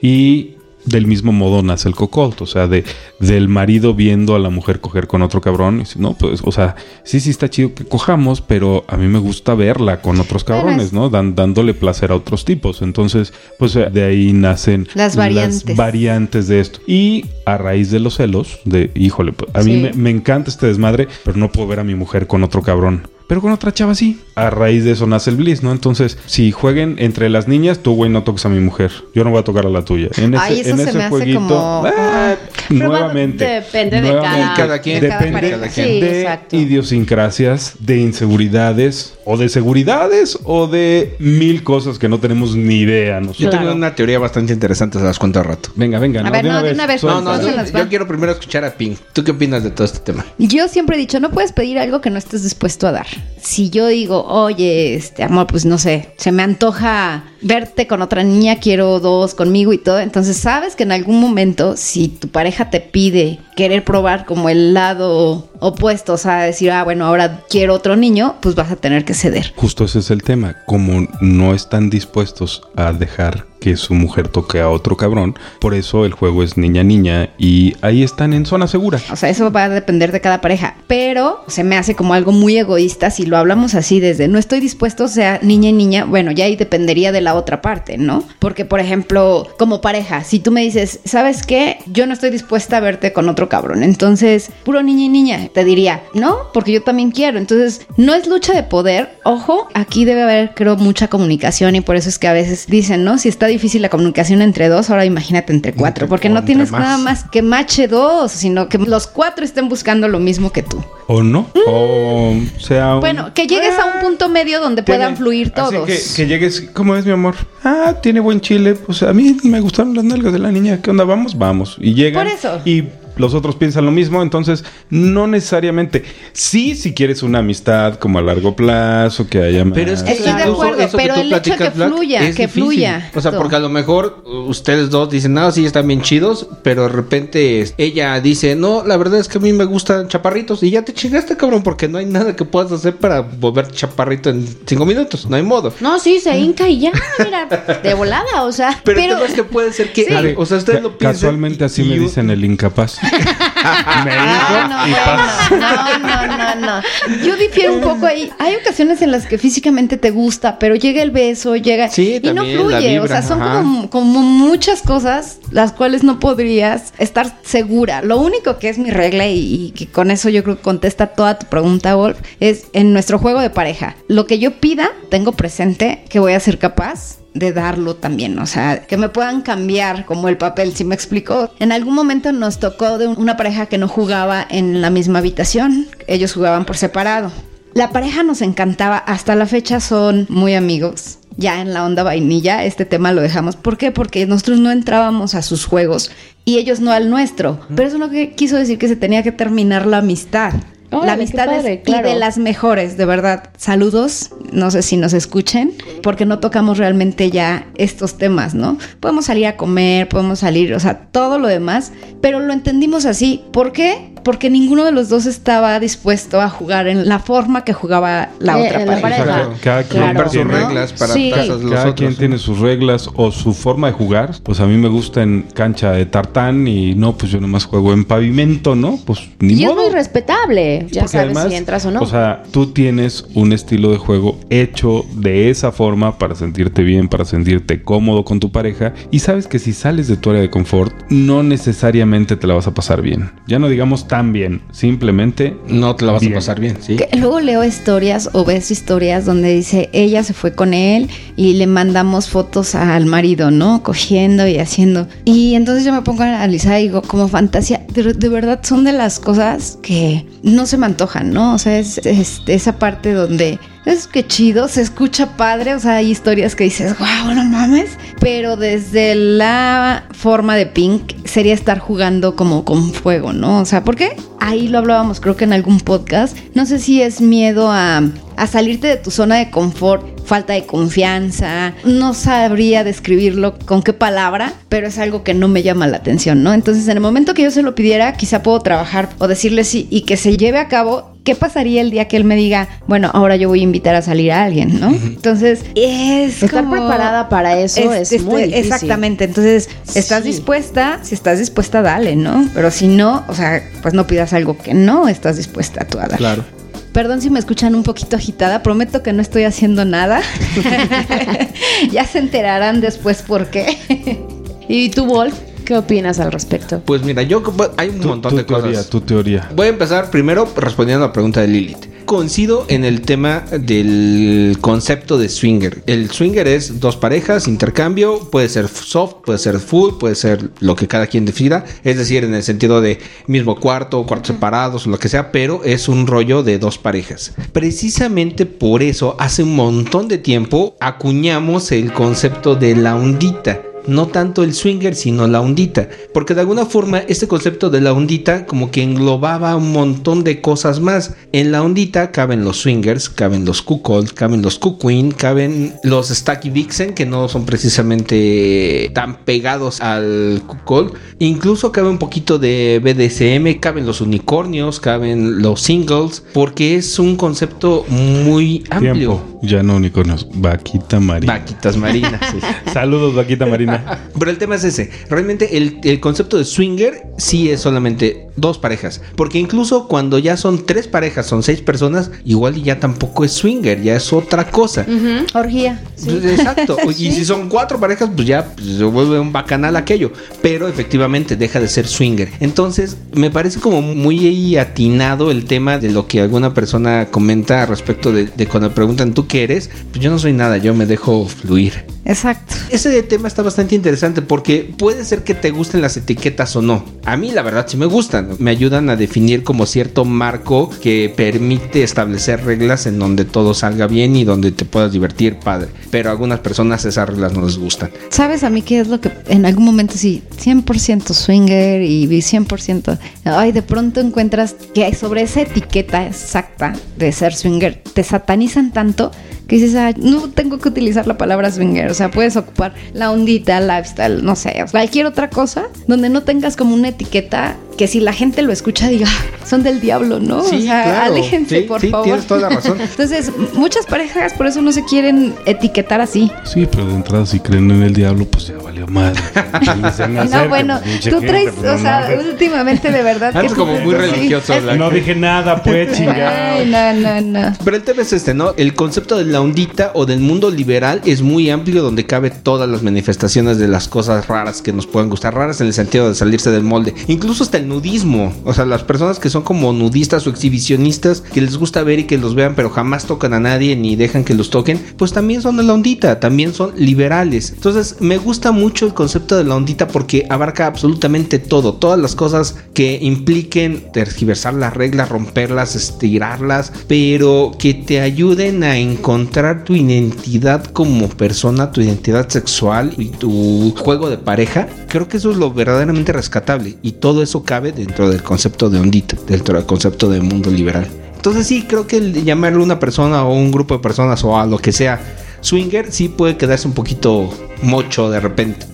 Y 0.00 0.52
del 0.84 1.06
mismo 1.06 1.32
modo 1.32 1.62
nace 1.62 1.88
el 1.88 1.94
cocolt, 1.94 2.40
o 2.42 2.46
sea, 2.46 2.66
de, 2.66 2.84
del 3.18 3.48
marido 3.48 3.94
viendo 3.94 4.34
a 4.34 4.38
la 4.38 4.50
mujer 4.50 4.80
coger 4.80 5.06
con 5.06 5.22
otro 5.22 5.40
cabrón. 5.40 5.76
Y 5.76 5.78
dice, 5.80 5.98
no, 5.98 6.14
pues, 6.14 6.40
o 6.44 6.52
sea, 6.52 6.76
sí, 7.04 7.20
sí 7.20 7.30
está 7.30 7.48
chido 7.50 7.74
que 7.74 7.84
cojamos, 7.84 8.40
pero 8.40 8.84
a 8.88 8.96
mí 8.96 9.06
me 9.08 9.18
gusta 9.18 9.54
verla 9.54 10.00
con 10.00 10.18
otros 10.20 10.44
cabrones, 10.44 10.86
es- 10.86 10.92
¿no? 10.92 11.10
Dan- 11.10 11.34
dándole 11.34 11.74
placer 11.74 12.12
a 12.12 12.16
otros 12.16 12.44
tipos. 12.44 12.82
Entonces, 12.82 13.32
pues 13.58 13.76
eh, 13.76 13.88
de 13.92 14.04
ahí 14.04 14.32
nacen 14.32 14.88
Las 14.94 15.16
variantes. 15.16 15.76
variantes 15.76 16.48
de 16.48 16.60
esto. 16.60 16.80
Y 16.86 17.26
a 17.44 17.58
raíz 17.58 17.90
de 17.90 18.00
los 18.00 18.16
celos, 18.16 18.60
de, 18.64 18.90
híjole, 18.94 19.32
pues, 19.32 19.50
a 19.54 19.62
mí 19.62 19.74
Sí. 19.74 19.80
me, 19.82 19.92
me 19.92 20.10
encanta 20.10 20.50
este 20.50 20.66
desmadre, 20.66 21.08
pero 21.24 21.36
no 21.38 21.52
puedo 21.52 21.68
ver 21.68 21.80
a 21.80 21.84
mi 21.84 21.94
mujer 21.94 22.26
con 22.26 22.42
otro 22.42 22.62
cabrón. 22.62 23.06
Pero 23.30 23.40
con 23.40 23.52
otra 23.52 23.72
chava 23.72 23.94
sí. 23.94 24.18
A 24.34 24.50
raíz 24.50 24.82
de 24.82 24.90
eso 24.90 25.06
nace 25.06 25.30
el 25.30 25.36
bliss, 25.36 25.62
¿no? 25.62 25.70
Entonces, 25.70 26.18
si 26.26 26.50
jueguen 26.50 26.96
entre 26.98 27.28
las 27.30 27.46
niñas, 27.46 27.78
tú, 27.78 27.94
güey, 27.94 28.10
no 28.10 28.24
toques 28.24 28.44
a 28.44 28.48
mi 28.48 28.58
mujer. 28.58 28.90
Yo 29.14 29.22
no 29.22 29.30
voy 29.30 29.38
a 29.38 29.44
tocar 29.44 29.66
a 29.66 29.68
la 29.68 29.84
tuya. 29.84 30.08
En 30.18 30.34
ese, 30.34 30.42
Ay, 30.42 30.60
eso 30.60 30.70
en 30.70 30.76
se 30.78 30.82
ese 30.82 30.92
me 30.94 31.04
hace 31.04 31.08
jueguito, 31.10 31.38
como- 31.38 31.84
ah, 31.86 32.34
bueno, 32.70 32.88
nuevamente. 32.88 33.44
depende 33.44 34.00
de 34.00 34.10
cada- 34.20 34.54
Cada 34.56 34.80
quien. 34.80 35.00
de 35.00 35.08
cada 35.08 35.20
Depende 35.24 35.50
pareja. 35.56 35.70
Sí, 35.72 36.00
de 36.00 36.20
exacto. 36.22 36.56
idiosincrasias, 36.56 37.74
de 37.78 37.98
inseguridades, 37.98 39.14
o 39.30 39.36
de 39.36 39.48
seguridades, 39.48 40.38
o 40.44 40.66
de 40.66 41.14
mil 41.18 41.62
cosas 41.62 41.98
que 41.98 42.08
no 42.08 42.18
tenemos 42.18 42.56
ni 42.56 42.76
idea. 42.80 43.20
Yo 43.20 43.48
tengo 43.50 43.62
Claro. 43.62 43.74
una 43.76 43.94
teoría 43.94 44.18
bastante 44.18 44.52
interesante, 44.52 44.98
se 44.98 45.04
las 45.04 45.18
cuento 45.18 45.38
al 45.38 45.44
rato. 45.44 45.70
Venga, 45.76 45.98
venga. 45.98 46.20
A 46.26 46.30
ver, 46.30 46.44
no, 46.44 46.62
de 46.62 46.72
una 46.72 46.86
vez, 46.86 47.02
No, 47.04 47.22
suelta. 47.22 47.38
no, 47.42 47.56
las 47.56 47.74
va. 47.74 47.78
yo 47.80 47.88
quiero 47.88 48.08
primero 48.08 48.32
escuchar 48.32 48.64
a 48.64 48.72
Pink. 48.74 48.98
¿Tú 49.12 49.22
qué 49.24 49.30
opinas 49.30 49.62
de 49.62 49.70
todo 49.70 49.84
este 49.84 50.00
tema? 50.00 50.24
Yo 50.38 50.66
siempre 50.68 50.96
he 50.96 50.98
dicho, 50.98 51.20
no 51.20 51.30
puedes 51.30 51.52
pedir 51.52 51.78
algo 51.78 52.00
que 52.00 52.10
no 52.10 52.18
estés 52.18 52.42
dispuesto 52.42 52.86
a 52.88 52.92
dar. 52.92 53.06
Si 53.40 53.70
yo 53.70 53.86
digo, 53.86 54.24
oye, 54.26 54.94
este 54.94 55.22
amor, 55.22 55.46
pues 55.46 55.64
no 55.64 55.78
sé, 55.78 56.08
se 56.16 56.32
me 56.32 56.42
antoja 56.42 57.24
verte 57.42 57.86
con 57.86 58.02
otra 58.02 58.22
niña, 58.22 58.56
quiero 58.56 59.00
dos 59.00 59.34
conmigo 59.34 59.72
y 59.72 59.78
todo, 59.78 60.00
entonces 60.00 60.36
sabes 60.36 60.76
que 60.76 60.82
en 60.82 60.92
algún 60.92 61.20
momento, 61.20 61.76
si 61.76 62.08
tu 62.08 62.28
pareja 62.28 62.70
te 62.70 62.80
pide 62.80 63.38
querer 63.56 63.84
probar 63.84 64.24
como 64.24 64.48
el 64.48 64.74
lado 64.74 65.48
opuesto, 65.58 66.14
o 66.14 66.18
sea, 66.18 66.42
decir, 66.42 66.70
ah, 66.70 66.84
bueno, 66.84 67.06
ahora 67.06 67.42
quiero 67.48 67.74
otro 67.74 67.96
niño, 67.96 68.36
pues 68.40 68.54
vas 68.54 68.70
a 68.70 68.76
tener 68.76 69.04
que 69.04 69.14
ceder. 69.14 69.52
Justo 69.56 69.84
ese 69.84 70.00
es 70.00 70.10
el 70.10 70.22
tema. 70.22 70.56
Como 70.66 71.08
no 71.20 71.54
están 71.54 71.90
dispuestos 71.90 72.62
a 72.76 72.92
dejar 72.92 73.49
que 73.60 73.76
su 73.76 73.94
mujer 73.94 74.28
toque 74.28 74.60
a 74.60 74.68
otro 74.68 74.96
cabrón, 74.96 75.38
por 75.60 75.74
eso 75.74 76.04
el 76.04 76.12
juego 76.12 76.42
es 76.42 76.56
niña-niña 76.56 77.30
y 77.38 77.74
ahí 77.82 78.02
están 78.02 78.32
en 78.32 78.46
zona 78.46 78.66
segura. 78.66 79.00
O 79.12 79.16
sea, 79.16 79.28
eso 79.28 79.52
va 79.52 79.64
a 79.64 79.68
depender 79.68 80.12
de 80.12 80.20
cada 80.20 80.40
pareja. 80.40 80.76
Pero 80.86 81.44
se 81.46 81.62
me 81.62 81.76
hace 81.76 81.94
como 81.94 82.14
algo 82.14 82.32
muy 82.32 82.56
egoísta 82.56 83.10
si 83.10 83.26
lo 83.26 83.36
hablamos 83.36 83.74
así 83.74 84.00
desde 84.00 84.28
no 84.28 84.38
estoy 84.38 84.60
dispuesto, 84.60 85.08
sea, 85.08 85.38
niña 85.42 85.68
y 85.68 85.72
niña. 85.72 86.04
Bueno, 86.04 86.32
ya 86.32 86.46
ahí 86.46 86.56
dependería 86.56 87.12
de 87.12 87.20
la 87.20 87.34
otra 87.34 87.60
parte, 87.60 87.98
¿no? 87.98 88.24
Porque, 88.38 88.64
por 88.64 88.80
ejemplo, 88.80 89.46
como 89.58 89.80
pareja, 89.80 90.24
si 90.24 90.38
tú 90.38 90.50
me 90.50 90.62
dices, 90.62 91.00
¿sabes 91.04 91.44
qué? 91.44 91.78
Yo 91.86 92.06
no 92.06 92.14
estoy 92.14 92.30
dispuesta 92.30 92.78
a 92.78 92.80
verte 92.80 93.12
con 93.12 93.28
otro 93.28 93.48
cabrón. 93.48 93.82
Entonces, 93.82 94.50
puro 94.64 94.82
niña 94.82 95.04
y 95.04 95.08
niña. 95.08 95.48
Te 95.52 95.64
diría, 95.64 96.02
no, 96.14 96.38
porque 96.54 96.72
yo 96.72 96.82
también 96.82 97.10
quiero. 97.10 97.38
Entonces, 97.38 97.86
no 97.96 98.14
es 98.14 98.26
lucha 98.26 98.54
de 98.54 98.62
poder. 98.62 99.18
Ojo, 99.24 99.68
aquí 99.74 100.04
debe 100.04 100.22
haber, 100.22 100.54
creo, 100.54 100.76
mucha 100.76 101.08
comunicación 101.08 101.76
y 101.76 101.80
por 101.80 101.96
eso 101.96 102.08
es 102.08 102.18
que 102.18 102.28
a 102.28 102.32
veces 102.32 102.66
dicen, 102.68 103.04
¿no? 103.04 103.18
Si 103.18 103.28
está 103.28 103.46
difícil 103.50 103.82
la 103.82 103.88
comunicación 103.90 104.40
entre 104.42 104.68
dos, 104.68 104.90
ahora 104.90 105.04
imagínate 105.04 105.52
entre 105.52 105.72
cuatro. 105.74 106.08
Porque 106.08 106.28
no 106.28 106.44
tienes 106.44 106.70
más. 106.70 106.80
nada 106.80 106.98
más 106.98 107.24
que 107.24 107.42
mache 107.42 107.88
dos, 107.88 108.32
sino 108.32 108.68
que 108.68 108.78
los 108.78 109.06
cuatro 109.06 109.44
estén 109.44 109.68
buscando 109.68 110.08
lo 110.08 110.18
mismo 110.18 110.50
que 110.52 110.62
tú. 110.62 110.82
¿O 111.06 111.22
no? 111.22 111.46
O 111.66 112.34
sea... 112.58 112.94
un- 112.94 113.00
Bueno, 113.00 113.32
que 113.34 113.46
llegues 113.46 113.78
a 113.78 113.84
un 113.96 114.00
punto 114.02 114.28
medio 114.28 114.60
donde 114.60 114.82
Tiene- 114.82 114.98
puedan 114.98 115.16
fluir 115.16 115.52
así 115.54 115.74
todos. 115.74 115.86
que, 115.86 115.98
que 116.16 116.26
llegues, 116.26 116.68
¿cómo 116.72 116.96
es 116.96 117.04
mi 117.04 117.12
amor? 117.12 117.34
Ah, 117.64 117.94
tiene 118.02 118.20
buen 118.20 118.40
chile. 118.40 118.74
Pues 118.74 119.02
a 119.02 119.12
mí 119.12 119.36
me 119.42 119.60
gustaron 119.60 119.94
las 119.94 120.04
nalgas 120.04 120.32
de 120.32 120.38
la 120.38 120.50
niña. 120.52 120.80
¿Qué 120.82 120.90
onda? 120.90 121.04
Vamos, 121.04 121.36
vamos. 121.36 121.76
Y 121.80 121.94
llegan. 121.94 122.24
Por 122.24 122.32
eso. 122.32 122.60
Y 122.64 122.84
los 123.20 123.34
otros 123.34 123.56
piensan 123.56 123.84
lo 123.86 123.92
mismo. 123.92 124.22
Entonces, 124.22 124.64
no 124.90 125.26
necesariamente. 125.26 126.02
Sí, 126.32 126.74
si 126.74 126.94
quieres 126.94 127.22
una 127.22 127.38
amistad 127.40 127.94
como 127.98 128.18
a 128.18 128.22
largo 128.22 128.56
plazo, 128.56 129.26
que 129.28 129.42
haya 129.42 129.64
más. 129.64 129.74
Pero 129.74 129.92
es 129.92 130.02
que 130.02 130.12
Estoy 130.12 130.32
de 130.32 130.40
incluso 130.40 130.62
acuerdo, 130.62 130.82
eso 130.82 130.96
que 130.96 131.02
pero 131.02 131.14
tú 131.14 131.20
el 131.20 131.32
hecho 131.32 131.50
de 131.52 131.56
que 131.58 131.70
Black, 131.70 131.88
fluya, 131.92 132.20
es 132.28 132.36
que 132.36 132.42
difícil. 132.46 132.62
fluya. 132.62 133.10
O 133.14 133.20
sea, 133.20 133.32
porque 133.32 133.56
a 133.56 133.60
lo 133.60 133.68
mejor 133.68 134.22
uh, 134.26 134.30
ustedes 134.48 134.90
dos 134.90 135.10
dicen, 135.10 135.34
no, 135.34 135.50
sí, 135.52 135.64
están 135.64 135.86
bien 135.86 136.02
chidos, 136.02 136.48
pero 136.62 136.82
de 136.84 136.88
repente 136.88 137.64
ella 137.78 138.20
dice, 138.20 138.56
no, 138.56 138.84
la 138.86 138.96
verdad 138.96 139.20
es 139.20 139.28
que 139.28 139.38
a 139.38 139.40
mí 139.40 139.52
me 139.52 139.64
gustan 139.64 140.08
chaparritos 140.08 140.62
y 140.62 140.70
ya 140.70 140.82
te 140.82 140.92
chingaste, 140.94 141.36
cabrón, 141.36 141.62
porque 141.62 141.88
no 141.88 141.98
hay 141.98 142.06
nada 142.06 142.34
que 142.34 142.44
puedas 142.44 142.72
hacer 142.72 142.96
para 142.96 143.20
volver 143.20 143.70
chaparrito 143.70 144.30
en 144.30 144.46
cinco 144.66 144.86
minutos, 144.86 145.26
no 145.28 145.36
hay 145.36 145.42
modo. 145.42 145.72
No, 145.80 145.98
sí, 145.98 146.18
se 146.20 146.36
hinca 146.38 146.68
y 146.68 146.80
ya, 146.80 146.92
mira, 147.18 147.46
de 147.82 147.94
volada, 147.94 148.42
o 148.44 148.52
sea. 148.52 148.80
Pero, 148.84 149.00
Pero- 149.00 149.24
es 149.24 149.34
que 149.34 149.44
puede 149.44 149.72
ser 149.72 149.92
que, 149.92 150.04
Sí. 150.04 150.34
O 150.36 150.46
sea, 150.46 150.56
ustedes 150.58 150.82
lo 150.82 150.96
piensan. 150.96 151.12
Casualmente 151.20 151.64
así 151.64 151.82
y 151.82 151.84
me 151.88 151.98
dicen 151.98 152.30
el 152.30 152.44
incapaz. 152.44 152.98
me 154.04 154.10
dijo 154.10 154.20
Ah, 154.22 154.84
y 154.86 154.90
no, 154.90 154.96
pasa. 154.96 155.98
no, 155.98 156.26
no, 156.26 156.36
no, 156.36 156.80
no. 156.80 156.82
Yo 157.26 157.36
difiero 157.36 157.74
un 157.74 157.80
poco 157.80 158.06
ahí. 158.06 158.30
Hay 158.38 158.54
ocasiones 158.56 159.02
en 159.02 159.10
las 159.10 159.26
que 159.26 159.38
físicamente 159.38 159.96
te 159.96 160.10
gusta, 160.10 160.58
pero 160.58 160.74
llega 160.74 161.02
el 161.02 161.10
beso, 161.10 161.56
llega 161.56 161.88
Sí, 161.88 162.20
y 162.22 162.26
no 162.28 162.34
también, 162.36 162.58
fluye. 162.60 162.88
vibra, 162.90 163.04
o 163.04 163.08
sea, 163.08 163.22
son 163.22 163.88
como 163.88 164.20
muchas 164.22 164.82
cosas 164.82 165.38
las 165.50 165.72
cuales 165.72 166.02
no 166.02 166.18
podrías 166.20 166.92
estar 166.98 167.36
segura. 167.42 168.02
Lo 168.02 168.18
único 168.18 168.58
que 168.58 168.68
es 168.68 168.78
mi 168.78 168.90
regla 168.90 169.26
y, 169.26 169.66
y 169.66 169.70
que 169.72 169.86
con 169.86 170.10
eso 170.10 170.28
yo 170.28 170.42
creo 170.44 170.56
que 170.56 170.62
contesta 170.62 171.08
toda 171.08 171.38
tu 171.38 171.46
pregunta, 171.46 171.94
Wolf, 171.94 172.18
es 172.40 172.66
en 172.72 172.92
nuestro 172.92 173.18
juego 173.18 173.40
de 173.40 173.50
pareja. 173.50 173.96
Lo 174.08 174.26
que 174.26 174.38
yo 174.38 174.52
pida, 174.60 174.90
tengo 175.10 175.32
presente 175.32 176.04
que 176.08 176.18
voy 176.18 176.32
a 176.32 176.40
ser 176.40 176.58
capaz 176.58 177.19
de 177.34 177.52
darlo 177.52 177.94
también, 177.96 178.38
o 178.38 178.46
sea, 178.46 178.86
que 178.86 178.96
me 178.96 179.08
puedan 179.08 179.42
cambiar 179.42 180.04
como 180.04 180.28
el 180.28 180.36
papel, 180.36 180.74
si 180.74 180.84
me 180.84 180.94
explico. 180.94 181.50
En 181.60 181.70
algún 181.72 181.94
momento 181.94 182.32
nos 182.32 182.58
tocó 182.58 182.98
de 182.98 183.06
un- 183.06 183.18
una 183.18 183.36
pareja 183.36 183.66
que 183.66 183.78
no 183.78 183.86
jugaba 183.88 184.44
en 184.50 184.80
la 184.82 184.90
misma 184.90 185.20
habitación, 185.20 185.86
ellos 186.08 186.32
jugaban 186.32 186.64
por 186.64 186.76
separado. 186.76 187.30
La 187.72 187.90
pareja 187.90 188.24
nos 188.24 188.42
encantaba, 188.42 188.98
hasta 188.98 189.36
la 189.36 189.46
fecha 189.46 189.78
son 189.78 190.26
muy 190.28 190.54
amigos. 190.54 191.18
Ya 191.36 191.60
en 191.62 191.72
la 191.72 191.84
onda 191.84 192.02
vainilla, 192.02 192.64
este 192.64 192.84
tema 192.84 193.12
lo 193.12 193.20
dejamos. 193.22 193.54
¿Por 193.54 193.78
qué? 193.78 193.92
Porque 193.92 194.26
nosotros 194.26 194.58
no 194.58 194.72
entrábamos 194.72 195.36
a 195.36 195.42
sus 195.42 195.64
juegos 195.64 196.10
y 196.44 196.58
ellos 196.58 196.80
no 196.80 196.90
al 196.90 197.08
nuestro. 197.08 197.60
Pero 197.74 197.88
eso 197.88 197.98
no 197.98 198.10
quiso 198.34 198.56
decir 198.56 198.76
que 198.78 198.88
se 198.88 198.96
tenía 198.96 199.22
que 199.22 199.30
terminar 199.32 199.86
la 199.86 199.98
amistad. 199.98 200.52
La 200.90 201.12
amistad 201.12 201.46
padre, 201.46 201.74
es 201.74 201.80
claro. 201.82 202.08
y 202.08 202.12
de 202.12 202.18
las 202.18 202.38
mejores, 202.38 202.96
de 202.96 203.04
verdad. 203.04 203.50
Saludos, 203.56 204.30
no 204.52 204.70
sé 204.70 204.82
si 204.82 204.96
nos 204.96 205.12
escuchen, 205.12 205.72
porque 206.02 206.26
no 206.26 206.40
tocamos 206.40 206.78
realmente 206.78 207.30
ya 207.30 207.66
estos 207.76 208.18
temas, 208.18 208.54
¿no? 208.54 208.76
Podemos 208.98 209.26
salir 209.26 209.46
a 209.46 209.56
comer, 209.56 210.08
podemos 210.08 210.40
salir, 210.40 210.74
o 210.74 210.80
sea, 210.80 211.06
todo 211.12 211.38
lo 211.38 211.48
demás, 211.48 211.92
pero 212.20 212.40
lo 212.40 212.52
entendimos 212.52 213.06
así. 213.06 213.44
¿Por 213.52 213.72
qué? 213.72 214.14
Porque 214.22 214.50
ninguno 214.50 214.84
de 214.84 214.92
los 214.92 215.08
dos 215.08 215.26
estaba 215.26 215.78
dispuesto 215.80 216.40
a 216.40 216.48
jugar 216.48 216.86
en 216.88 217.08
la 217.08 217.18
forma 217.18 217.64
que 217.64 217.72
jugaba 217.72 218.30
la 218.38 218.58
Eh, 218.60 218.66
otra 218.66 218.84
la 218.86 219.00
pareja. 219.00 219.48
cada 219.62 219.82
quien 219.84 220.02
Claro. 220.02 220.06
Romper 220.06 220.24
sus 220.24 220.32
tiene- 220.32 220.52
reglas 220.54 220.92
para 220.92 221.14
Sí. 221.14 221.30
los 221.30 221.46
Cada 221.70 221.80
otros. 221.82 221.94
quien 221.94 222.16
tiene 222.16 222.38
sus 222.38 222.58
reglas 222.58 223.08
o 223.14 223.30
su 223.30 223.52
forma 223.54 223.88
de 223.88 223.92
jugar. 223.94 224.32
Pues 224.42 224.60
a 224.60 224.66
mí 224.66 224.76
me 224.76 224.88
gusta 224.88 225.22
en 225.22 225.46
cancha 225.54 225.92
de 225.92 226.06
tartán 226.06 226.66
y 226.68 226.94
no, 226.94 227.16
pues 227.16 227.30
yo 227.32 227.40
nomás 227.40 227.64
juego 227.64 227.92
en 227.92 228.04
pavimento, 228.04 228.74
¿no? 228.74 228.98
Pues 229.04 229.20
ni 229.38 229.54
Y 229.54 229.64
es 229.64 229.70
modo. 229.70 229.82
muy 229.82 229.90
respetable. 229.92 230.86
Ya 230.90 231.02
Porque 231.02 231.08
sabes 231.18 231.36
además, 231.36 231.48
si 231.48 231.54
entras 231.56 231.86
o 231.86 231.90
no. 231.90 232.00
O 232.00 232.06
sea, 232.06 232.42
tú 232.50 232.66
tienes 232.72 233.26
un 233.34 233.52
estilo 233.52 233.90
de 233.90 233.98
juego 233.98 234.38
hecho 234.50 235.04
de 235.14 235.50
esa 235.50 235.72
forma 235.72 236.18
para 236.18 236.34
sentirte 236.34 236.82
bien, 236.82 237.08
para 237.08 237.24
sentirte 237.24 237.82
cómodo 237.82 238.24
con 238.24 238.40
tu 238.40 238.50
pareja. 238.52 238.92
Y 239.10 239.20
sabes 239.20 239.46
que 239.46 239.58
si 239.58 239.72
sales 239.72 240.08
de 240.08 240.16
tu 240.16 240.30
área 240.30 240.42
de 240.42 240.50
confort, 240.50 240.94
no 241.10 241.42
necesariamente 241.42 242.36
te 242.36 242.46
la 242.46 242.54
vas 242.54 242.66
a 242.66 242.74
pasar 242.74 243.02
bien. 243.02 243.30
Ya 243.46 243.58
no 243.58 243.68
digamos 243.68 244.04
tan 244.10 244.32
bien, 244.32 244.60
simplemente 244.72 245.56
No 245.68 245.94
te 245.94 246.04
la 246.04 246.10
vas 246.12 246.20
Bien. 246.20 246.32
a 246.32 246.36
pasar 246.36 246.58
bien, 246.58 246.76
¿sí? 246.80 246.96
Que 246.96 247.08
luego 247.16 247.38
leo 247.38 247.64
historias 247.64 248.28
o 248.32 248.44
ves 248.44 248.72
historias 248.72 249.24
donde 249.24 249.54
dice 249.54 249.88
ella 249.92 250.24
se 250.24 250.34
fue 250.34 250.52
con 250.52 250.74
él 250.74 251.08
y 251.36 251.52
le 251.54 251.68
mandamos 251.68 252.28
fotos 252.28 252.74
al 252.74 253.06
marido, 253.06 253.52
¿no? 253.52 253.84
Cogiendo 253.84 254.48
y 254.48 254.58
haciendo. 254.58 255.06
Y 255.24 255.54
entonces 255.54 255.84
yo 255.84 255.92
me 255.92 256.02
pongo 256.02 256.24
a 256.24 256.26
analizar 256.26 256.80
y 256.80 256.88
digo, 256.88 257.02
como 257.02 257.28
fantasía, 257.28 257.86
de, 257.94 258.12
de 258.12 258.28
verdad 258.28 258.58
son 258.64 258.82
de 258.82 258.92
las 258.92 259.20
cosas 259.20 259.78
que 259.80 260.26
no 260.42 260.66
se 260.66 260.76
me 260.76 260.86
antojan, 260.86 261.30
¿no? 261.32 261.54
O 261.54 261.58
sea, 261.58 261.78
es, 261.78 261.98
es 261.98 262.42
esa 262.48 262.80
parte 262.80 263.12
donde 263.12 263.60
es 263.84 264.06
que 264.06 264.26
chido, 264.26 264.68
se 264.68 264.82
escucha 264.82 265.36
padre, 265.36 265.74
o 265.74 265.80
sea, 265.80 265.96
hay 265.96 266.10
historias 266.10 266.54
que 266.54 266.64
dices, 266.64 266.98
wow, 266.98 267.34
no 267.34 267.44
mames, 267.44 267.90
pero 268.20 268.56
desde 268.56 269.14
la 269.14 270.04
forma 270.12 270.56
de 270.56 270.66
Pink 270.66 271.14
sería 271.24 271.54
estar 271.54 271.78
jugando 271.78 272.36
como 272.36 272.64
con 272.64 272.92
fuego, 272.92 273.32
¿no? 273.32 273.60
O 273.60 273.64
sea, 273.64 273.82
¿por 273.84 273.96
qué? 273.96 274.16
Ahí 274.38 274.68
lo 274.68 274.78
hablábamos, 274.78 275.20
creo 275.20 275.36
que 275.36 275.44
en 275.44 275.52
algún 275.52 275.80
podcast. 275.80 276.36
No 276.54 276.66
sé 276.66 276.78
si 276.78 277.00
es 277.02 277.20
miedo 277.20 277.70
a, 277.70 278.02
a 278.36 278.46
salirte 278.46 278.86
de 278.86 278.96
tu 278.96 279.10
zona 279.10 279.36
de 279.36 279.50
confort, 279.50 280.20
falta 280.24 280.52
de 280.52 280.64
confianza. 280.64 281.74
No 281.84 282.14
sabría 282.14 282.84
describirlo 282.84 283.58
con 283.58 283.82
qué 283.82 283.92
palabra, 283.92 284.52
pero 284.68 284.86
es 284.86 284.98
algo 284.98 285.24
que 285.24 285.34
no 285.34 285.48
me 285.48 285.62
llama 285.62 285.86
la 285.86 285.96
atención, 285.98 286.42
¿no? 286.42 286.54
Entonces, 286.54 286.84
en 286.86 286.92
el 286.92 287.00
momento 287.00 287.34
que 287.34 287.42
yo 287.42 287.50
se 287.50 287.62
lo 287.62 287.74
pidiera, 287.74 288.12
quizá 288.14 288.42
puedo 288.42 288.60
trabajar 288.60 289.08
o 289.18 289.26
decirle 289.26 289.64
sí 289.64 289.88
y 289.90 290.02
que 290.02 290.16
se 290.16 290.36
lleve 290.36 290.58
a 290.58 290.68
cabo. 290.68 291.16
¿Qué 291.30 291.36
pasaría 291.36 291.80
el 291.80 291.92
día 291.92 292.08
que 292.08 292.16
él 292.16 292.24
me 292.24 292.34
diga, 292.34 292.66
bueno, 292.88 293.08
ahora 293.14 293.36
yo 293.36 293.48
voy 293.48 293.60
a 293.60 293.62
invitar 293.62 293.94
a 293.94 294.02
salir 294.02 294.32
a 294.32 294.42
alguien, 294.42 294.80
¿no? 294.80 294.88
Entonces, 294.88 295.64
es 295.76 296.42
Estar 296.42 296.64
como- 296.64 296.72
preparada 296.72 297.28
para 297.28 297.56
eso 297.60 297.92
es, 297.94 298.10
este, 298.10 298.18
muy 298.24 298.42
difícil. 298.42 298.64
Exactamente. 298.64 299.24
Entonces, 299.26 299.68
¿estás 299.94 300.24
Sí. 300.24 300.30
dispuesta? 300.30 300.98
Si 301.04 301.14
estás 301.14 301.38
dispuesta, 301.38 301.82
dale, 301.82 302.16
¿no? 302.16 302.48
Pero 302.52 302.72
si 302.72 302.88
no, 302.88 303.22
o 303.28 303.34
sea, 303.36 303.62
pues 303.80 303.94
no 303.94 304.08
pidas 304.08 304.32
algo 304.32 304.58
que 304.58 304.74
no 304.74 305.06
estás 305.06 305.36
dispuesta 305.36 305.84
tú 305.86 306.00
a 306.00 306.08
dar. 306.08 306.18
Claro. 306.18 306.44
Perdón 306.92 307.22
si 307.22 307.30
me 307.30 307.38
escuchan 307.38 307.76
un 307.76 307.84
poquito 307.84 308.16
agitada, 308.16 308.64
prometo 308.64 309.04
que 309.04 309.12
no 309.12 309.22
estoy 309.22 309.44
haciendo 309.44 309.84
nada. 309.84 310.22
ya 311.92 312.04
se 312.06 312.18
enterarán 312.18 312.80
después 312.80 313.22
por 313.22 313.46
qué. 313.50 313.78
¿Y 314.68 314.88
tú, 314.90 315.06
Wolf? 315.06 315.34
¿Qué 315.64 315.76
opinas 315.76 316.18
al 316.18 316.32
respecto? 316.32 316.80
Pues 316.84 317.02
mira, 317.04 317.22
yo 317.22 317.42
hay 317.76 317.90
un 317.90 318.00
tu, 318.00 318.08
montón 318.08 318.32
tu 318.32 318.36
de 318.38 318.44
teoría, 318.44 318.70
cosas. 318.70 318.90
tu 318.90 319.00
teoría. 319.00 319.50
Voy 319.54 319.66
a 319.66 319.70
empezar 319.70 320.10
primero 320.10 320.48
respondiendo 320.56 321.04
a 321.04 321.08
la 321.08 321.12
pregunta 321.12 321.40
de 321.40 321.48
Lilith. 321.48 321.86
Coincido 322.04 322.64
en 322.66 322.84
el 322.84 323.02
tema 323.02 323.44
del 323.52 324.58
concepto 324.60 325.16
de 325.16 325.28
swinger. 325.28 325.82
El 325.86 326.10
swinger 326.10 326.48
es 326.48 326.80
dos 326.80 326.96
parejas, 326.96 327.46
intercambio, 327.46 328.18
puede 328.30 328.48
ser 328.48 328.66
soft, 328.66 329.16
puede 329.24 329.38
ser 329.38 329.60
full, 329.60 329.94
puede 330.00 330.16
ser 330.16 330.50
lo 330.58 330.74
que 330.74 330.88
cada 330.88 331.06
quien 331.06 331.24
decida. 331.24 331.64
Es 331.84 331.96
decir, 331.98 332.24
en 332.24 332.34
el 332.34 332.42
sentido 332.42 332.80
de 332.80 332.98
mismo 333.28 333.60
cuarto, 333.60 334.04
cuartos 334.06 334.28
separados, 334.28 334.88
lo 334.88 334.98
que 334.98 335.08
sea, 335.08 335.30
pero 335.30 335.62
es 335.62 335.88
un 335.88 336.08
rollo 336.08 336.42
de 336.42 336.58
dos 336.58 336.78
parejas. 336.78 337.32
Precisamente 337.52 338.44
por 338.44 338.82
eso, 338.82 339.14
hace 339.20 339.44
un 339.44 339.54
montón 339.54 340.08
de 340.08 340.18
tiempo 340.18 340.74
acuñamos 340.80 341.70
el 341.70 341.92
concepto 341.92 342.56
de 342.56 342.74
la 342.74 342.96
ondita 342.96 343.62
no 343.86 344.06
tanto 344.06 344.42
el 344.42 344.54
swinger, 344.54 344.94
sino 344.94 345.26
la 345.26 345.40
ondita. 345.40 345.88
Porque 346.12 346.34
de 346.34 346.40
alguna 346.40 346.66
forma 346.66 346.98
este 346.98 347.28
concepto 347.28 347.70
de 347.70 347.80
la 347.80 347.92
ondita 347.92 348.46
como 348.46 348.70
que 348.70 348.82
englobaba 348.82 349.56
un 349.56 349.72
montón 349.72 350.24
de 350.24 350.40
cosas 350.40 350.80
más. 350.80 351.14
En 351.32 351.52
la 351.52 351.62
ondita 351.62 352.10
caben 352.10 352.44
los 352.44 352.58
swingers, 352.58 353.08
caben 353.08 353.44
los 353.44 353.62
cuckold, 353.62 354.12
caben 354.12 354.42
los 354.42 354.58
cuqueen, 354.58 355.12
caben 355.12 355.74
los 355.82 356.08
stacky 356.08 356.50
vixen 356.50 356.94
que 356.94 357.06
no 357.06 357.28
son 357.28 357.46
precisamente 357.46 358.90
tan 358.94 359.16
pegados 359.24 359.80
al 359.80 360.42
cuckold. 360.46 360.94
Incluso 361.18 361.72
cabe 361.72 361.88
un 361.88 361.98
poquito 361.98 362.38
de 362.38 362.80
BDSM, 362.82 363.60
caben 363.60 363.86
los 363.86 364.00
unicornios, 364.00 364.80
caben 364.80 365.42
los 365.42 365.60
singles, 365.60 366.24
porque 366.32 366.76
es 366.76 366.98
un 366.98 367.16
concepto 367.16 367.84
muy 367.88 368.64
amplio. 368.70 368.92
Tiempo. 368.92 369.38
Ya 369.42 369.62
no 369.62 369.76
unicornios. 369.76 370.26
Vaquita 370.34 371.00
Marina. 371.00 371.34
Vaquitas 371.34 371.76
marinas. 371.76 372.20
sí. 372.30 372.38
Saludos, 372.72 373.14
Vaquita 373.14 373.46
Marina. 373.46 373.69
Pero 374.18 374.30
el 374.30 374.38
tema 374.38 374.54
es 374.56 374.64
ese. 374.64 374.90
Realmente 375.08 375.56
el, 375.56 375.78
el 375.82 376.00
concepto 376.00 376.36
de 376.36 376.44
swinger 376.44 377.02
sí 377.16 377.50
es 377.50 377.60
solamente 377.60 378.28
dos 378.36 378.58
parejas. 378.58 379.00
Porque 379.16 379.38
incluso 379.38 379.86
cuando 379.86 380.18
ya 380.18 380.36
son 380.36 380.64
tres 380.66 380.88
parejas, 380.88 381.26
son 381.26 381.42
seis 381.42 381.60
personas, 381.60 382.10
igual 382.24 382.62
ya 382.62 382.80
tampoco 382.80 383.24
es 383.24 383.32
swinger, 383.32 383.80
ya 383.82 383.96
es 383.96 384.12
otra 384.12 384.50
cosa. 384.50 384.86
Orgía. 385.34 385.80
Pues, 386.04 386.24
Exacto. 386.24 386.76
Y 387.00 387.12
si 387.12 387.24
son 387.24 387.48
cuatro 387.48 387.78
parejas, 387.78 388.10
pues 388.14 388.26
ya 388.26 388.44
pues, 388.54 388.78
se 388.78 388.84
vuelve 388.84 389.18
un 389.18 389.32
bacanal 389.32 389.76
aquello. 389.76 390.12
Pero 390.42 390.68
efectivamente 390.68 391.36
deja 391.36 391.60
de 391.60 391.68
ser 391.68 391.86
swinger. 391.86 392.30
Entonces, 392.40 392.96
me 393.12 393.30
parece 393.30 393.60
como 393.60 393.80
muy 393.80 394.56
atinado 394.56 395.30
el 395.30 395.44
tema 395.44 395.78
de 395.78 395.90
lo 395.90 396.06
que 396.06 396.20
alguna 396.20 396.52
persona 396.52 397.06
comenta 397.10 397.66
respecto 397.66 398.12
de, 398.12 398.26
de 398.26 398.46
cuando 398.46 398.72
preguntan 398.72 399.14
tú 399.14 399.26
qué 399.26 399.44
eres. 399.44 399.70
Pues 399.90 400.02
yo 400.02 400.10
no 400.10 400.18
soy 400.18 400.32
nada, 400.32 400.56
yo 400.56 400.74
me 400.74 400.86
dejo 400.86 401.26
fluir. 401.26 401.84
Exacto. 402.04 402.54
Ese 402.70 403.02
tema 403.02 403.28
está 403.28 403.42
bastante 403.42 403.74
interesante 403.74 404.22
porque 404.22 404.72
puede 404.76 405.04
ser 405.04 405.22
que 405.22 405.34
te 405.34 405.50
gusten 405.50 405.82
las 405.82 405.96
etiquetas 405.96 406.54
o 406.56 406.62
no. 406.62 406.84
A 407.04 407.16
mí 407.16 407.30
la 407.30 407.42
verdad 407.42 407.66
sí 407.68 407.76
me 407.76 407.86
gustan. 407.86 408.36
Me 408.38 408.50
ayudan 408.50 408.90
a 408.90 408.96
definir 408.96 409.42
como 409.42 409.66
cierto 409.66 410.04
marco 410.04 410.70
que 410.82 411.12
permite 411.14 411.82
establecer 411.82 412.44
reglas 412.44 412.86
en 412.86 412.98
donde 412.98 413.24
todo 413.24 413.54
salga 413.54 413.86
bien 413.86 414.16
y 414.16 414.24
donde 414.24 414.52
te 414.52 414.64
puedas 414.64 414.92
divertir, 414.92 415.38
padre. 415.38 415.68
Pero 415.90 416.08
a 416.08 416.12
algunas 416.12 416.40
personas 416.40 416.84
esas 416.84 417.08
reglas 417.08 417.32
no 417.32 417.44
les 417.44 417.58
gustan. 417.58 417.90
¿Sabes 418.10 418.44
a 418.44 418.50
mí 418.50 418.62
qué 418.62 418.80
es 418.80 418.88
lo 418.88 419.00
que 419.00 419.10
en 419.28 419.46
algún 419.46 419.64
momento 419.64 419.94
sí, 419.96 420.22
100% 420.42 421.12
swinger 421.12 421.82
y 421.82 422.06
100%, 422.06 422.98
ay, 423.24 423.52
de 423.52 423.62
pronto 423.62 424.00
encuentras 424.00 424.54
que 424.74 424.92
sobre 424.94 425.22
esa 425.22 425.42
etiqueta 425.42 426.06
exacta 426.06 426.72
de 426.96 427.12
ser 427.12 427.34
swinger 427.34 427.82
te 427.94 428.02
satanizan 428.02 428.72
tanto 428.72 429.10
que 429.50 429.56
dices, 429.56 429.74
ay, 429.74 429.94
no 429.98 430.30
tengo 430.30 430.58
que 430.58 430.68
utilizar 430.68 431.08
la 431.08 431.18
palabra 431.18 431.50
swinger, 431.50 431.90
o 431.90 431.94
sea, 431.94 432.08
puedes 432.08 432.36
ocupar 432.36 432.72
la 432.92 433.10
ondita, 433.10 433.60
lifestyle, 433.60 434.24
no 434.24 434.36
sé, 434.36 434.64
cualquier 434.70 435.06
otra 435.06 435.28
cosa 435.28 435.66
donde 435.88 436.08
no 436.08 436.22
tengas 436.22 436.56
como 436.56 436.72
una 436.72 436.90
etiqueta 436.90 437.56
que 437.80 437.86
si 437.88 437.98
la 437.98 438.12
gente 438.12 438.42
lo 438.42 438.52
escucha 438.52 438.88
diga, 438.88 439.06
"Ah, 439.08 439.46
son 439.46 439.62
del 439.62 439.80
diablo, 439.80 440.20
¿no? 440.20 440.40
o 440.40 440.44
sea, 440.44 441.06
aléjense, 441.06 441.60
Sí, 441.62 441.66
por 441.66 441.80
sí, 441.80 441.88
favor. 441.88 442.04
tienes 442.04 442.26
toda 442.26 442.40
la 442.42 442.48
razón. 442.50 442.78
Entonces, 442.90 443.32
muchas 443.54 443.86
parejas 443.86 444.34
por 444.34 444.46
eso 444.46 444.60
no 444.60 444.70
se 444.70 444.84
quieren 444.84 445.34
etiquetar 445.46 446.02
así. 446.02 446.30
Sí, 446.44 446.68
pero 446.70 446.84
de 446.84 446.92
entrada, 446.96 447.24
si 447.24 447.40
creen 447.40 447.70
en 447.70 447.82
el 447.82 447.94
diablo, 447.94 448.26
pues 448.26 448.48
ya 448.48 448.58
valió 448.62 448.86
madre. 448.86 449.18
No, 450.30 450.48
bueno, 450.50 450.78
Pues, 450.82 451.00
tú 451.00 451.10
gente, 451.20 451.26
traes, 451.26 451.50
pues, 451.56 451.70
o 451.72 451.78
sea, 451.78 452.10
últimamente 452.30 452.90
de 452.92 453.02
verdad. 453.02 453.30
Antes 453.34 453.52
que 453.52 453.58
como 453.58 453.72
muy 453.80 453.94
sí, 453.94 454.00
religioso, 454.00 454.52
es- 454.52 454.76
No 454.78 454.90
dije 454.90 455.14
nada, 455.14 455.62
pues, 455.62 455.96
chingada. 455.96 456.52
Ay, 456.56 456.66
no, 456.66 456.92
no, 456.92 457.20
no. 457.22 457.56
Pero 457.64 457.76
el 457.78 457.82
tema 457.82 458.02
es 458.02 458.12
este, 458.12 458.34
¿no? 458.34 458.52
El 458.58 458.74
concepto 458.74 459.16
de 459.16 459.24
la 459.24 459.40
ondita 459.40 459.92
o 459.94 460.04
del 460.04 460.20
mundo 460.20 460.50
liberal 460.50 461.00
es 461.06 461.22
muy 461.22 461.48
amplio 461.48 461.82
donde 461.82 462.04
cabe 462.04 462.28
todas 462.30 462.68
las 462.68 462.82
manifestaciones 462.82 463.56
de 463.58 463.68
las 463.68 463.88
cosas 463.88 464.28
raras 464.28 464.60
que 464.60 464.74
nos 464.74 464.86
puedan 464.86 465.08
gustar, 465.08 465.34
raras 465.34 465.62
en 465.62 465.68
el 465.68 465.72
sentido 465.72 466.08
de 466.10 466.14
salirse 466.14 466.50
del 466.50 466.62
molde. 466.62 466.94
Incluso 467.08 467.42
hasta 467.44 467.56
el 467.56 467.66
nudismo. 467.70 468.34
O 468.44 468.52
sea, 468.52 468.66
las 468.66 468.82
personas 468.82 469.18
que 469.18 469.30
son 469.30 469.42
como 469.42 469.72
nudistas 469.72 470.26
o 470.26 470.30
exhibicionistas, 470.30 471.22
que 471.22 471.40
les 471.40 471.56
gusta 471.56 471.82
ver 471.82 472.00
y 472.00 472.04
que 472.04 472.18
los 472.18 472.34
vean, 472.34 472.54
pero 472.54 472.68
jamás 472.68 473.06
tocan 473.06 473.32
a 473.32 473.40
nadie 473.40 473.76
ni 473.76 473.96
dejan 473.96 474.24
que 474.24 474.34
los 474.34 474.50
toquen, 474.50 474.78
pues 474.98 475.12
también 475.12 475.40
son 475.40 475.56
de 475.56 475.62
la 475.62 475.72
ondita, 475.72 476.20
también 476.20 476.52
son 476.52 476.72
liberales. 476.76 477.52
Entonces, 477.54 477.96
me 478.00 478.18
gusta 478.18 478.52
mucho 478.52 478.84
el 478.84 478.92
concepto 478.92 479.36
de 479.36 479.44
la 479.44 479.56
ondita 479.56 479.88
porque 479.88 480.26
abarca 480.28 480.66
absolutamente 480.66 481.38
todo, 481.38 481.74
todas 481.74 481.98
las 481.98 482.14
cosas 482.14 482.56
que 482.74 482.98
impliquen 483.00 483.90
tergiversar 483.92 484.54
las 484.54 484.74
reglas, 484.74 485.08
romperlas, 485.08 485.76
estirarlas, 485.76 486.72
pero 486.86 487.52
que 487.58 487.74
te 487.74 488.00
ayuden 488.00 488.64
a 488.64 488.76
encontrar 488.76 489.64
tu 489.64 489.74
identidad 489.74 490.64
como 490.64 491.08
persona, 491.08 491.72
tu 491.72 491.80
identidad 491.80 492.28
sexual 492.28 492.94
y 492.98 493.06
tu 493.06 493.74
juego 493.78 494.10
de 494.10 494.18
pareja. 494.18 494.68
Creo 494.88 495.08
que 495.08 495.18
eso 495.18 495.30
es 495.30 495.36
lo 495.36 495.52
verdaderamente 495.52 496.12
rescatable 496.12 496.76
y 496.82 496.92
todo 496.92 497.22
eso 497.22 497.44
cabe 497.50 497.72
dentro 497.72 498.08
del 498.08 498.22
concepto 498.22 498.70
de 498.70 498.78
ondita, 498.78 499.16
dentro 499.26 499.56
del 499.56 499.66
concepto 499.66 500.08
de 500.08 500.20
mundo 500.20 500.52
liberal. 500.52 500.86
Entonces 501.16 501.48
sí, 501.48 501.64
creo 501.68 501.84
que 501.84 501.96
el 501.96 502.22
llamarle 502.22 502.62
una 502.62 502.78
persona 502.78 503.24
o 503.24 503.34
un 503.34 503.50
grupo 503.50 503.74
de 503.74 503.80
personas 503.80 504.22
o 504.22 504.38
a 504.38 504.46
lo 504.46 504.56
que 504.56 504.70
sea 504.70 505.00
swinger 505.40 505.90
sí 505.90 506.08
puede 506.08 506.36
quedarse 506.36 506.68
un 506.68 506.74
poquito 506.74 507.28
mocho 507.62 508.08
de 508.08 508.20
repente. 508.20 508.66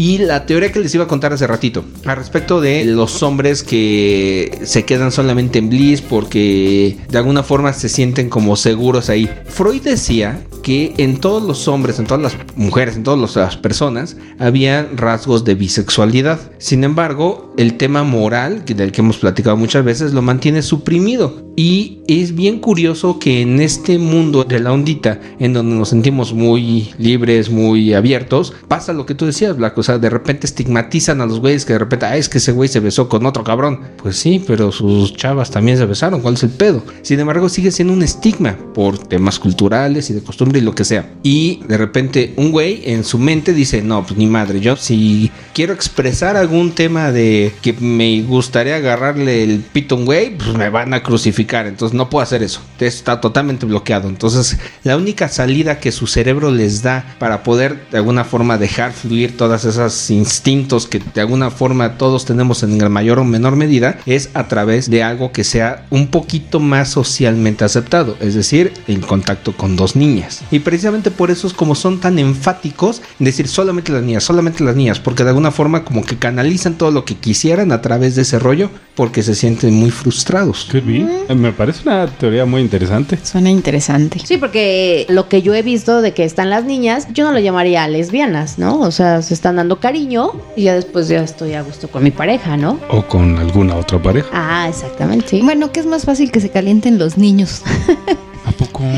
Y 0.00 0.18
la 0.18 0.46
teoría 0.46 0.70
que 0.70 0.78
les 0.78 0.94
iba 0.94 1.02
a 1.02 1.08
contar 1.08 1.32
hace 1.32 1.44
ratito, 1.48 1.84
al 2.04 2.16
respecto 2.16 2.60
de 2.60 2.84
los 2.84 3.20
hombres 3.24 3.64
que 3.64 4.60
se 4.62 4.84
quedan 4.84 5.10
solamente 5.10 5.58
en 5.58 5.70
bliss 5.70 6.02
porque 6.02 6.96
de 7.10 7.18
alguna 7.18 7.42
forma 7.42 7.72
se 7.72 7.88
sienten 7.88 8.30
como 8.30 8.54
seguros 8.54 9.10
ahí. 9.10 9.28
Freud 9.46 9.82
decía 9.82 10.44
que 10.62 10.94
en 10.98 11.16
todos 11.16 11.42
los 11.42 11.66
hombres, 11.66 11.98
en 11.98 12.06
todas 12.06 12.22
las 12.22 12.36
mujeres, 12.54 12.94
en 12.94 13.02
todas 13.02 13.34
las 13.34 13.56
personas, 13.56 14.16
había 14.38 14.88
rasgos 14.94 15.44
de 15.44 15.56
bisexualidad. 15.56 16.38
Sin 16.58 16.84
embargo, 16.84 17.52
el 17.56 17.76
tema 17.76 18.04
moral, 18.04 18.64
del 18.64 18.92
que 18.92 19.00
hemos 19.00 19.18
platicado 19.18 19.56
muchas 19.56 19.84
veces, 19.84 20.12
lo 20.12 20.22
mantiene 20.22 20.62
suprimido. 20.62 21.47
Y 21.58 22.02
es 22.06 22.36
bien 22.36 22.60
curioso 22.60 23.18
que 23.18 23.40
en 23.42 23.58
este 23.60 23.98
mundo 23.98 24.44
de 24.44 24.60
la 24.60 24.72
ondita, 24.72 25.20
en 25.40 25.54
donde 25.54 25.74
nos 25.74 25.88
sentimos 25.88 26.32
muy 26.32 26.94
libres, 26.98 27.50
muy 27.50 27.94
abiertos, 27.94 28.54
pasa 28.68 28.92
lo 28.92 29.06
que 29.06 29.16
tú 29.16 29.26
decías, 29.26 29.56
Black. 29.56 29.76
O 29.76 29.82
sea, 29.82 29.98
de 29.98 30.08
repente 30.08 30.46
estigmatizan 30.46 31.20
a 31.20 31.26
los 31.26 31.40
güeyes 31.40 31.64
que 31.64 31.72
de 31.72 31.80
repente, 31.80 32.06
ah, 32.06 32.16
es 32.16 32.28
que 32.28 32.38
ese 32.38 32.52
güey 32.52 32.68
se 32.68 32.78
besó 32.78 33.08
con 33.08 33.26
otro 33.26 33.42
cabrón. 33.42 33.80
Pues 34.00 34.16
sí, 34.16 34.40
pero 34.46 34.70
sus 34.70 35.16
chavas 35.16 35.50
también 35.50 35.78
se 35.78 35.84
besaron. 35.84 36.20
¿Cuál 36.20 36.34
es 36.34 36.44
el 36.44 36.50
pedo? 36.50 36.84
Sin 37.02 37.18
embargo, 37.18 37.48
sigue 37.48 37.72
siendo 37.72 37.92
un 37.92 38.04
estigma 38.04 38.56
por 38.72 38.96
temas 38.96 39.40
culturales 39.40 40.10
y 40.10 40.14
de 40.14 40.22
costumbre 40.22 40.60
y 40.60 40.62
lo 40.62 40.76
que 40.76 40.84
sea. 40.84 41.10
Y 41.24 41.64
de 41.66 41.76
repente, 41.76 42.34
un 42.36 42.52
güey 42.52 42.82
en 42.84 43.02
su 43.02 43.18
mente 43.18 43.52
dice, 43.52 43.82
no, 43.82 44.06
pues 44.06 44.16
ni 44.16 44.28
madre, 44.28 44.60
yo 44.60 44.76
si 44.76 45.32
quiero 45.54 45.72
expresar 45.72 46.36
algún 46.36 46.70
tema 46.70 47.10
de 47.10 47.52
que 47.62 47.72
me 47.72 48.22
gustaría 48.22 48.76
agarrarle 48.76 49.42
el 49.42 49.58
pito 49.72 49.96
a 49.96 49.98
un 49.98 50.04
güey, 50.04 50.38
pues 50.38 50.54
me 50.56 50.70
van 50.70 50.94
a 50.94 51.02
crucificar. 51.02 51.47
Entonces 51.50 51.96
no 51.96 52.10
puedo 52.10 52.22
hacer 52.22 52.42
eso. 52.42 52.60
Está 52.78 53.20
totalmente 53.20 53.66
bloqueado. 53.66 54.08
Entonces, 54.08 54.58
la 54.84 54.96
única 54.96 55.28
salida 55.28 55.78
que 55.78 55.92
su 55.92 56.06
cerebro 56.06 56.50
les 56.50 56.82
da 56.82 57.16
para 57.18 57.42
poder 57.42 57.88
de 57.90 57.98
alguna 57.98 58.24
forma 58.24 58.58
dejar 58.58 58.92
fluir 58.92 59.36
todas 59.36 59.64
esas 59.64 60.10
instintos 60.10 60.86
que 60.86 61.00
de 61.14 61.20
alguna 61.20 61.50
forma 61.50 61.96
todos 61.98 62.24
tenemos 62.24 62.62
en 62.62 62.78
mayor 62.90 63.18
o 63.18 63.24
menor 63.24 63.56
medida 63.56 63.98
es 64.06 64.30
a 64.34 64.48
través 64.48 64.90
de 64.90 65.02
algo 65.02 65.32
que 65.32 65.44
sea 65.44 65.86
un 65.90 66.08
poquito 66.08 66.60
más 66.60 66.90
socialmente 66.90 67.64
aceptado, 67.64 68.16
es 68.20 68.34
decir, 68.34 68.72
el 68.86 69.00
contacto 69.00 69.56
con 69.56 69.76
dos 69.76 69.96
niñas. 69.96 70.42
Y 70.50 70.60
precisamente 70.60 71.10
por 71.10 71.30
eso 71.30 71.46
es 71.46 71.52
como 71.52 71.74
son 71.74 72.00
tan 72.00 72.18
enfáticos 72.18 73.02
en 73.18 73.26
decir 73.26 73.48
solamente 73.48 73.92
las 73.92 74.02
niñas, 74.02 74.24
solamente 74.24 74.64
las 74.64 74.76
niñas, 74.76 75.00
porque 75.00 75.24
de 75.24 75.30
alguna 75.30 75.50
forma 75.50 75.84
como 75.84 76.04
que 76.04 76.16
canalizan 76.16 76.74
todo 76.74 76.90
lo 76.90 77.04
que 77.04 77.16
quisieran 77.16 77.72
a 77.72 77.82
través 77.82 78.16
de 78.16 78.22
ese 78.22 78.38
rollo 78.38 78.70
porque 78.94 79.22
se 79.22 79.34
sienten 79.34 79.74
muy 79.74 79.90
frustrados. 79.90 80.68
Could 80.70 80.84
be. 80.84 81.06
Me 81.38 81.52
parece 81.52 81.88
una 81.88 82.06
teoría 82.08 82.44
muy 82.44 82.60
interesante. 82.60 83.16
Suena 83.22 83.48
interesante. 83.48 84.18
Sí, 84.24 84.38
porque 84.38 85.06
lo 85.08 85.28
que 85.28 85.40
yo 85.40 85.54
he 85.54 85.62
visto 85.62 86.02
de 86.02 86.12
que 86.12 86.24
están 86.24 86.50
las 86.50 86.64
niñas, 86.64 87.06
yo 87.14 87.24
no 87.24 87.32
lo 87.32 87.38
llamaría 87.38 87.86
lesbianas, 87.86 88.58
¿no? 88.58 88.80
O 88.80 88.90
sea, 88.90 89.22
se 89.22 89.34
están 89.34 89.56
dando 89.56 89.78
cariño 89.78 90.32
y 90.56 90.64
ya 90.64 90.74
después 90.74 91.06
ya 91.06 91.22
estoy 91.22 91.54
a 91.54 91.62
gusto 91.62 91.88
con 91.88 92.02
mi 92.02 92.10
pareja, 92.10 92.56
¿no? 92.56 92.80
O 92.90 93.02
con 93.02 93.38
alguna 93.38 93.76
otra 93.76 94.02
pareja. 94.02 94.28
Ah, 94.32 94.66
exactamente. 94.68 95.28
sí. 95.28 95.40
Bueno, 95.42 95.70
que 95.70 95.80
es 95.80 95.86
más 95.86 96.04
fácil 96.04 96.32
que 96.32 96.40
se 96.40 96.50
calienten 96.50 96.98
los 96.98 97.16
niños. 97.16 97.62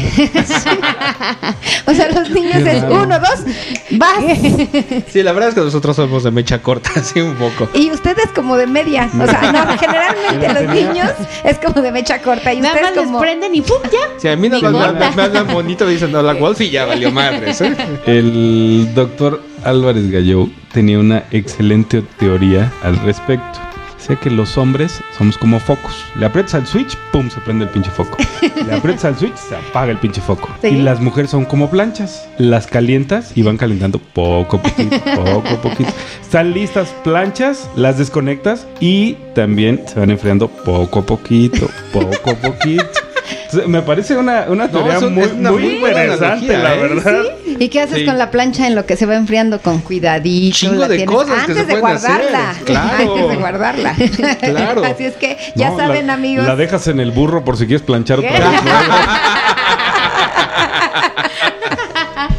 O 1.87 1.95
sea, 1.95 2.09
los 2.11 2.31
niños 2.31 2.57
es 2.57 2.83
uno, 2.85 3.19
dos, 3.19 3.45
vas. 3.93 4.17
Sí, 5.11 5.23
la 5.23 5.33
verdad 5.33 5.51
es 5.51 5.55
que 5.55 5.61
nosotros 5.61 5.97
somos 5.97 6.25
de 6.25 6.31
mecha 6.31 6.63
corta, 6.63 6.91
así 6.97 7.21
un 7.21 7.35
poco. 7.35 7.69
Y 7.75 7.91
ustedes 7.91 8.29
como 8.35 8.57
de 8.57 8.67
media. 8.67 9.09
O 9.21 9.27
sea, 9.27 9.53
no, 9.53 9.79
generalmente 9.79 10.65
los 10.65 10.75
niños 10.75 11.11
es 11.45 11.59
como 11.59 11.81
de 11.83 11.93
mecha 11.93 12.21
corta. 12.23 12.53
Y 12.53 12.61
Nada 12.61 12.75
ustedes 12.75 12.97
más 12.97 13.05
como. 13.07 13.19
les 13.19 13.23
prenden 13.31 13.55
y 13.55 13.61
¡pum! 13.63 13.79
ya. 13.91 14.21
Si 14.21 14.29
a 14.29 14.37
mí 14.37 14.49
no 14.49 14.61
me, 14.61 14.71
gorda. 14.71 14.93
me- 14.93 15.17
me 15.17 15.23
hablan 15.23 15.49
bonito, 15.49 15.85
me 15.85 15.93
dicen 15.93 16.13
no 16.13 16.23
la 16.23 16.35
Wolf 16.35 16.61
y 16.61 16.71
ya 16.71 16.87
valió 16.87 17.11
madres. 17.11 17.61
¿eh? 17.61 17.77
El 18.07 18.91
doctor 18.95 19.43
Álvarez 19.65 20.11
Galló 20.11 20.49
tenía 20.73 20.99
una 20.99 21.25
excelente 21.33 22.03
teoría 22.19 22.73
al 22.83 22.97
respecto. 23.01 23.59
Decía 24.01 24.17
que 24.17 24.31
los 24.31 24.57
hombres 24.57 25.03
somos 25.19 25.37
como 25.37 25.61
focos. 25.61 26.07
Le 26.17 26.25
aprietas 26.25 26.55
al 26.55 26.67
switch, 26.67 26.97
pum, 27.13 27.29
se 27.29 27.39
prende 27.43 27.67
el 27.67 27.71
pinche 27.71 27.91
foco. 27.91 28.17
Le 28.67 28.73
aprietas 28.73 29.05
al 29.05 29.19
switch, 29.19 29.37
se 29.37 29.55
apaga 29.55 29.93
el 29.93 29.99
pinche 29.99 30.23
foco. 30.23 30.49
Sí. 30.63 30.69
Y 30.69 30.77
las 30.77 31.01
mujeres 31.01 31.31
son 31.31 31.45
como 31.45 31.69
planchas. 31.69 32.27
Las 32.39 32.67
calientas 32.67 33.33
y 33.37 33.43
van 33.43 33.59
calentando 33.59 33.99
poco 33.99 34.57
a 34.57 34.63
poquito, 34.63 34.99
poco 35.17 35.49
a 35.49 35.61
poquito. 35.61 35.93
Están 36.23 36.55
listas 36.55 36.95
planchas, 37.05 37.69
las 37.77 37.99
desconectas 37.99 38.67
y 38.81 39.19
también 39.35 39.83
se 39.87 40.01
van 40.01 40.11
enfriando 40.11 40.49
poco 40.49 41.01
a 41.01 41.03
poquito, 41.03 41.69
poco 41.93 42.31
a 42.31 42.35
poquito. 42.37 43.10
Me 43.67 43.83
parece 43.83 44.17
una, 44.17 44.47
una 44.49 44.65
No, 44.67 44.71
teoría 44.71 44.99
un- 44.99 45.15
muy, 45.15 45.25
una 45.25 45.51
muy 45.53 45.67
interesante, 45.77 46.57
la 46.57 46.75
¿eh? 46.75 46.79
verdad. 46.79 47.23
¿Y 47.59 47.69
qué 47.69 47.81
haces 47.83 47.99
Sí. 47.99 48.07
con 48.07 48.19
la 48.19 48.31
plancha 48.31 48.67
en 48.67 48.75
lo 48.75 48.87
que 48.87 48.97
se 48.97 49.07
va 49.07 49.17
enfriando? 49.17 49.61
Con 49.61 49.81
cuidadito. 49.81 50.57
Chingo 50.57 50.89
de 50.89 51.05
cosas 51.05 51.45
que 51.47 51.53
antes 51.53 51.57
se 51.57 51.65
de 51.65 51.73
hacer. 51.73 51.81
guardarla. 51.81 52.55
Claro. 52.65 53.13
Antes 53.13 53.29
de 53.29 53.37
guardarla. 53.37 53.95
Claro. 54.41 54.85
Así 54.85 55.05
es 55.05 55.15
que 55.15 55.37
ya 55.55 55.71
No, 55.71 55.77
saben, 55.79 56.07
la- 56.07 56.15
amigos. 56.15 56.47
La 56.47 56.57
dejas 56.57 56.87
en 56.89 57.01
el 57.01 57.11
burro 57.11 57.45
por 57.45 57.57
si 57.57 57.67
quieres 57.67 57.83
planchar 57.83 58.19
otra 58.21 58.31
vez. 58.31 58.41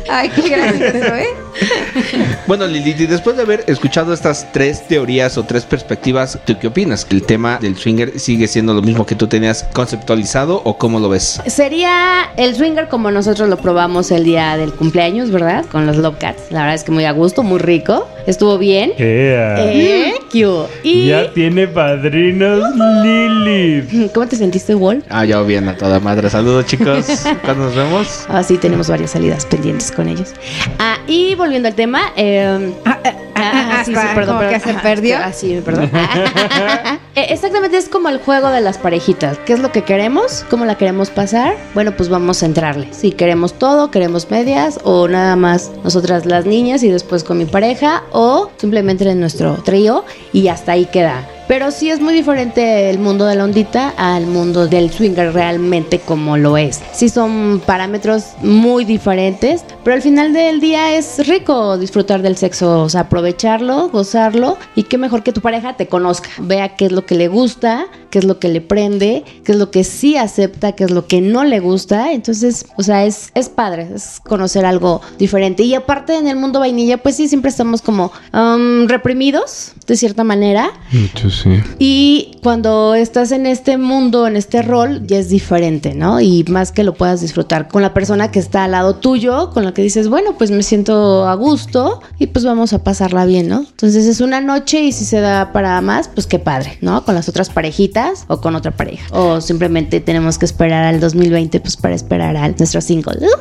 Ay, 0.09 0.29
qué 0.29 0.49
gracioso, 0.49 1.15
¿eh? 1.15 1.27
Bueno, 2.47 2.67
Lilith, 2.67 2.99
y 2.99 3.05
después 3.05 3.37
de 3.37 3.43
haber 3.43 3.63
escuchado 3.67 4.13
estas 4.13 4.51
tres 4.51 4.87
teorías 4.87 5.37
o 5.37 5.43
tres 5.43 5.63
perspectivas, 5.63 6.37
¿tú 6.45 6.57
qué 6.59 6.67
opinas? 6.67 7.07
¿El 7.09 7.23
tema 7.23 7.59
del 7.61 7.77
swinger 7.77 8.19
sigue 8.19 8.47
siendo 8.47 8.73
lo 8.73 8.81
mismo 8.81 9.05
que 9.05 9.15
tú 9.15 9.27
tenías 9.27 9.63
conceptualizado 9.71 10.61
o 10.65 10.77
cómo 10.77 10.99
lo 10.99 11.09
ves? 11.09 11.41
Sería 11.47 12.29
el 12.37 12.55
swinger 12.55 12.87
como 12.89 13.11
nosotros 13.11 13.47
lo 13.47 13.57
probamos 13.57 14.11
el 14.11 14.23
día 14.23 14.57
del 14.57 14.73
cumpleaños, 14.73 15.31
¿verdad? 15.31 15.65
Con 15.71 15.85
los 15.85 15.97
Love 15.97 16.17
Cats. 16.19 16.51
La 16.51 16.61
verdad 16.61 16.75
es 16.75 16.83
que 16.83 16.91
muy 16.91 17.05
a 17.05 17.11
gusto, 17.11 17.43
muy 17.43 17.59
rico. 17.59 18.07
Estuvo 18.27 18.57
bien. 18.57 18.93
Ea. 18.97 19.71
Eh. 19.71 20.13
Y 20.33 21.07
Ya 21.07 21.29
tiene 21.33 21.67
padrinos 21.67 22.63
Lilith. 23.03 24.11
¿cómo 24.13 24.27
te 24.27 24.37
sentiste, 24.37 24.73
Wolf? 24.73 25.03
Ah, 25.09 25.25
ya 25.25 25.41
bien 25.41 25.67
a 25.67 25.75
toda 25.75 25.99
madre. 25.99 26.29
Saludos, 26.29 26.67
chicos. 26.67 27.05
¿Cuándo 27.43 27.65
nos 27.65 27.75
vemos? 27.75 28.25
Ah, 28.29 28.41
sí, 28.41 28.57
tenemos 28.57 28.87
varias 28.87 29.11
salidas 29.11 29.45
pendientes 29.45 29.91
con 29.91 30.07
ellos. 30.07 30.29
Ah, 30.79 30.99
y 31.07 31.35
volviendo 31.51 31.67
al 31.67 31.75
tema, 31.75 32.13
eh, 32.15 32.73
Ah, 32.85 32.97
ah, 33.03 33.13
ah, 33.35 33.79
hasta 33.81 34.25
como 34.25 34.39
que 34.39 34.59
se 34.61 34.73
perdió. 34.75 35.17
Ah, 35.17 35.33
sí, 35.33 35.61
perdón. 35.65 35.91
Eh, 37.13 37.25
Exactamente, 37.29 37.75
es 37.75 37.89
como 37.89 38.07
el 38.07 38.19
juego 38.19 38.47
de 38.51 38.61
las 38.61 38.77
parejitas. 38.77 39.37
¿Qué 39.39 39.51
es 39.51 39.59
lo 39.59 39.73
que 39.73 39.83
queremos? 39.83 40.45
¿Cómo 40.49 40.63
la 40.63 40.75
queremos 40.75 41.09
pasar? 41.09 41.57
Bueno, 41.73 41.91
pues 41.91 42.07
vamos 42.07 42.41
a 42.41 42.45
entrarle. 42.45 42.87
Si 42.93 43.11
queremos 43.11 43.59
todo, 43.59 43.91
queremos 43.91 44.31
medias 44.31 44.79
o 44.85 45.09
nada 45.09 45.35
más 45.35 45.71
nosotras 45.83 46.25
las 46.25 46.45
niñas 46.45 46.83
y 46.83 46.89
después 46.89 47.25
con 47.25 47.37
mi 47.37 47.43
pareja 47.43 48.03
o 48.13 48.49
simplemente 48.55 49.09
en 49.09 49.19
nuestro 49.19 49.55
trío 49.55 50.05
y 50.31 50.47
hasta 50.47 50.71
ahí 50.71 50.85
queda. 50.85 51.27
Pero 51.51 51.69
sí 51.69 51.89
es 51.89 51.99
muy 51.99 52.13
diferente 52.13 52.89
el 52.89 52.97
mundo 52.97 53.25
de 53.25 53.35
la 53.35 53.43
ondita 53.43 53.93
al 53.97 54.25
mundo 54.25 54.67
del 54.67 54.89
swinger 54.89 55.33
realmente 55.33 55.99
como 55.99 56.37
lo 56.37 56.55
es. 56.55 56.79
Sí 56.93 57.09
son 57.09 57.61
parámetros 57.65 58.23
muy 58.41 58.85
diferentes, 58.85 59.65
pero 59.83 59.97
al 59.97 60.01
final 60.01 60.31
del 60.31 60.61
día 60.61 60.95
es 60.95 61.27
rico 61.27 61.77
disfrutar 61.77 62.21
del 62.21 62.37
sexo, 62.37 62.83
o 62.83 62.87
sea, 62.87 63.01
aprovecharlo, 63.01 63.89
gozarlo 63.89 64.57
y 64.77 64.83
qué 64.83 64.97
mejor 64.97 65.23
que 65.23 65.33
tu 65.33 65.41
pareja 65.41 65.75
te 65.75 65.87
conozca, 65.87 66.29
vea 66.39 66.77
qué 66.77 66.85
es 66.85 66.93
lo 66.93 67.05
que 67.05 67.15
le 67.15 67.27
gusta, 67.27 67.87
qué 68.11 68.19
es 68.19 68.25
lo 68.25 68.39
que 68.39 68.47
le 68.47 68.61
prende, 68.61 69.25
qué 69.43 69.51
es 69.51 69.57
lo 69.57 69.71
que 69.71 69.83
sí 69.83 70.15
acepta, 70.15 70.71
qué 70.71 70.85
es 70.85 70.91
lo 70.91 71.05
que 71.07 71.19
no 71.19 71.43
le 71.43 71.59
gusta. 71.59 72.13
Entonces, 72.13 72.65
o 72.77 72.83
sea, 72.83 73.05
es, 73.05 73.31
es 73.35 73.49
padre, 73.49 73.89
es 73.93 74.21
conocer 74.23 74.65
algo 74.65 75.01
diferente. 75.17 75.63
Y 75.63 75.73
aparte 75.73 76.15
en 76.15 76.27
el 76.27 76.37
mundo 76.37 76.59
vainilla, 76.59 76.97
pues 76.97 77.17
sí, 77.17 77.27
siempre 77.27 77.49
estamos 77.49 77.81
como 77.81 78.13
um, 78.33 78.87
reprimidos 78.87 79.73
de 79.87 79.95
cierta 79.97 80.23
manera. 80.23 80.71
Mucho 80.91 81.29
sí. 81.43 81.61
Y 81.79 82.37
cuando 82.43 82.95
estás 82.95 83.31
en 83.31 83.45
este 83.45 83.77
mundo, 83.77 84.27
en 84.27 84.35
este 84.35 84.61
rol, 84.61 85.05
ya 85.07 85.17
es 85.19 85.29
diferente, 85.29 85.93
¿no? 85.93 86.19
Y 86.21 86.43
más 86.49 86.71
que 86.71 86.83
lo 86.83 86.93
puedas 86.93 87.21
disfrutar 87.21 87.67
con 87.67 87.81
la 87.81 87.93
persona 87.93 88.31
que 88.31 88.39
está 88.39 88.63
al 88.63 88.71
lado 88.71 88.95
tuyo, 88.95 89.49
con 89.51 89.63
la 89.65 89.73
que 89.73 89.81
dices, 89.81 90.07
bueno, 90.09 90.35
pues 90.37 90.51
me 90.51 90.63
siento 90.63 91.27
a 91.27 91.35
gusto 91.35 92.01
y 92.19 92.27
pues 92.27 92.45
vamos 92.45 92.73
a 92.73 92.83
pasarla 92.83 93.25
bien, 93.25 93.47
¿no? 93.47 93.59
Entonces 93.61 94.05
es 94.05 94.21
una 94.21 94.41
noche 94.41 94.81
y 94.81 94.91
si 94.91 95.05
se 95.05 95.19
da 95.21 95.51
para 95.53 95.79
más, 95.81 96.07
pues 96.07 96.27
qué 96.27 96.39
padre, 96.39 96.77
¿no? 96.81 97.03
Con 97.05 97.15
las 97.15 97.29
otras 97.29 97.49
parejitas 97.49 98.25
o 98.27 98.41
con 98.41 98.55
otra 98.55 98.71
pareja. 98.71 99.05
O 99.11 99.41
simplemente 99.41 99.99
tenemos 99.99 100.37
que 100.37 100.45
esperar 100.45 100.83
al 100.85 100.99
2020, 100.99 101.59
pues 101.59 101.77
para 101.77 101.95
esperar 101.95 102.35
al 102.37 102.55
nuestro 102.57 102.81
single. 102.81 103.19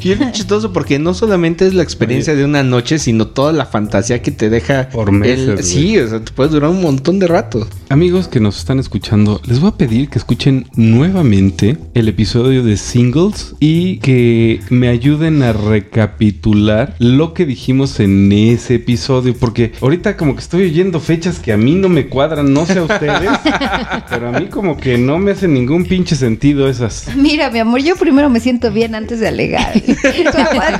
Y 0.00 0.10
es 0.12 0.32
chistoso 0.32 0.72
porque 0.72 0.98
no 0.98 1.14
solamente 1.14 1.66
es 1.66 1.74
la 1.74 1.82
experiencia 1.82 2.34
de 2.34 2.44
una 2.44 2.62
noche, 2.62 2.98
sino 2.98 3.28
toda 3.28 3.52
la 3.52 3.66
fantasía 3.66 4.22
que 4.22 4.30
te 4.30 4.50
deja 4.50 4.88
Por 4.88 5.12
meses, 5.12 5.48
El- 5.60 5.64
sí, 5.64 5.98
o 5.98 6.08
sea, 6.08 6.20
te 6.20 6.32
puede 6.48 6.60
durar 6.60 6.70
un 6.70 6.80
montón 6.80 7.18
de 7.18 7.26
rato. 7.26 7.68
Amigos 7.90 8.26
que 8.28 8.40
nos 8.40 8.58
están 8.58 8.78
escuchando, 8.78 9.40
les 9.46 9.60
voy 9.60 9.68
a 9.68 9.76
pedir 9.76 10.08
que 10.08 10.18
escuchen 10.18 10.66
nuevamente 10.76 11.76
el 11.92 12.08
episodio 12.08 12.62
de 12.62 12.78
Singles 12.78 13.54
y 13.60 13.98
que 13.98 14.60
me 14.70 14.88
ayuden 14.88 15.42
a 15.42 15.52
recapitular 15.52 16.94
lo 16.98 17.34
que 17.34 17.44
dijimos 17.44 18.00
en 18.00 18.32
ese 18.32 18.76
episodio, 18.76 19.36
porque 19.38 19.72
ahorita 19.82 20.16
como 20.16 20.34
que 20.34 20.40
estoy 20.40 20.62
oyendo 20.64 21.00
fechas 21.00 21.38
que 21.38 21.52
a 21.52 21.58
mí 21.58 21.74
no 21.74 21.90
me 21.90 22.08
cuadran, 22.08 22.52
no 22.54 22.64
sé 22.64 22.78
a 22.78 22.84
ustedes, 22.84 23.30
pero 24.08 24.28
a 24.28 24.40
mí 24.40 24.46
como 24.46 24.78
que 24.78 24.96
no 24.96 25.18
me 25.18 25.32
hace 25.32 25.48
ningún 25.48 25.84
pinche 25.84 26.16
sentido 26.16 26.68
esas. 26.68 27.14
Mira, 27.14 27.50
mi 27.50 27.58
amor, 27.58 27.82
yo 27.82 27.94
primero 27.96 28.30
me 28.30 28.40
siento 28.40 28.70
bien 28.72 28.94
antes 28.94 29.20
de 29.20 29.28
alegar. 29.28 29.74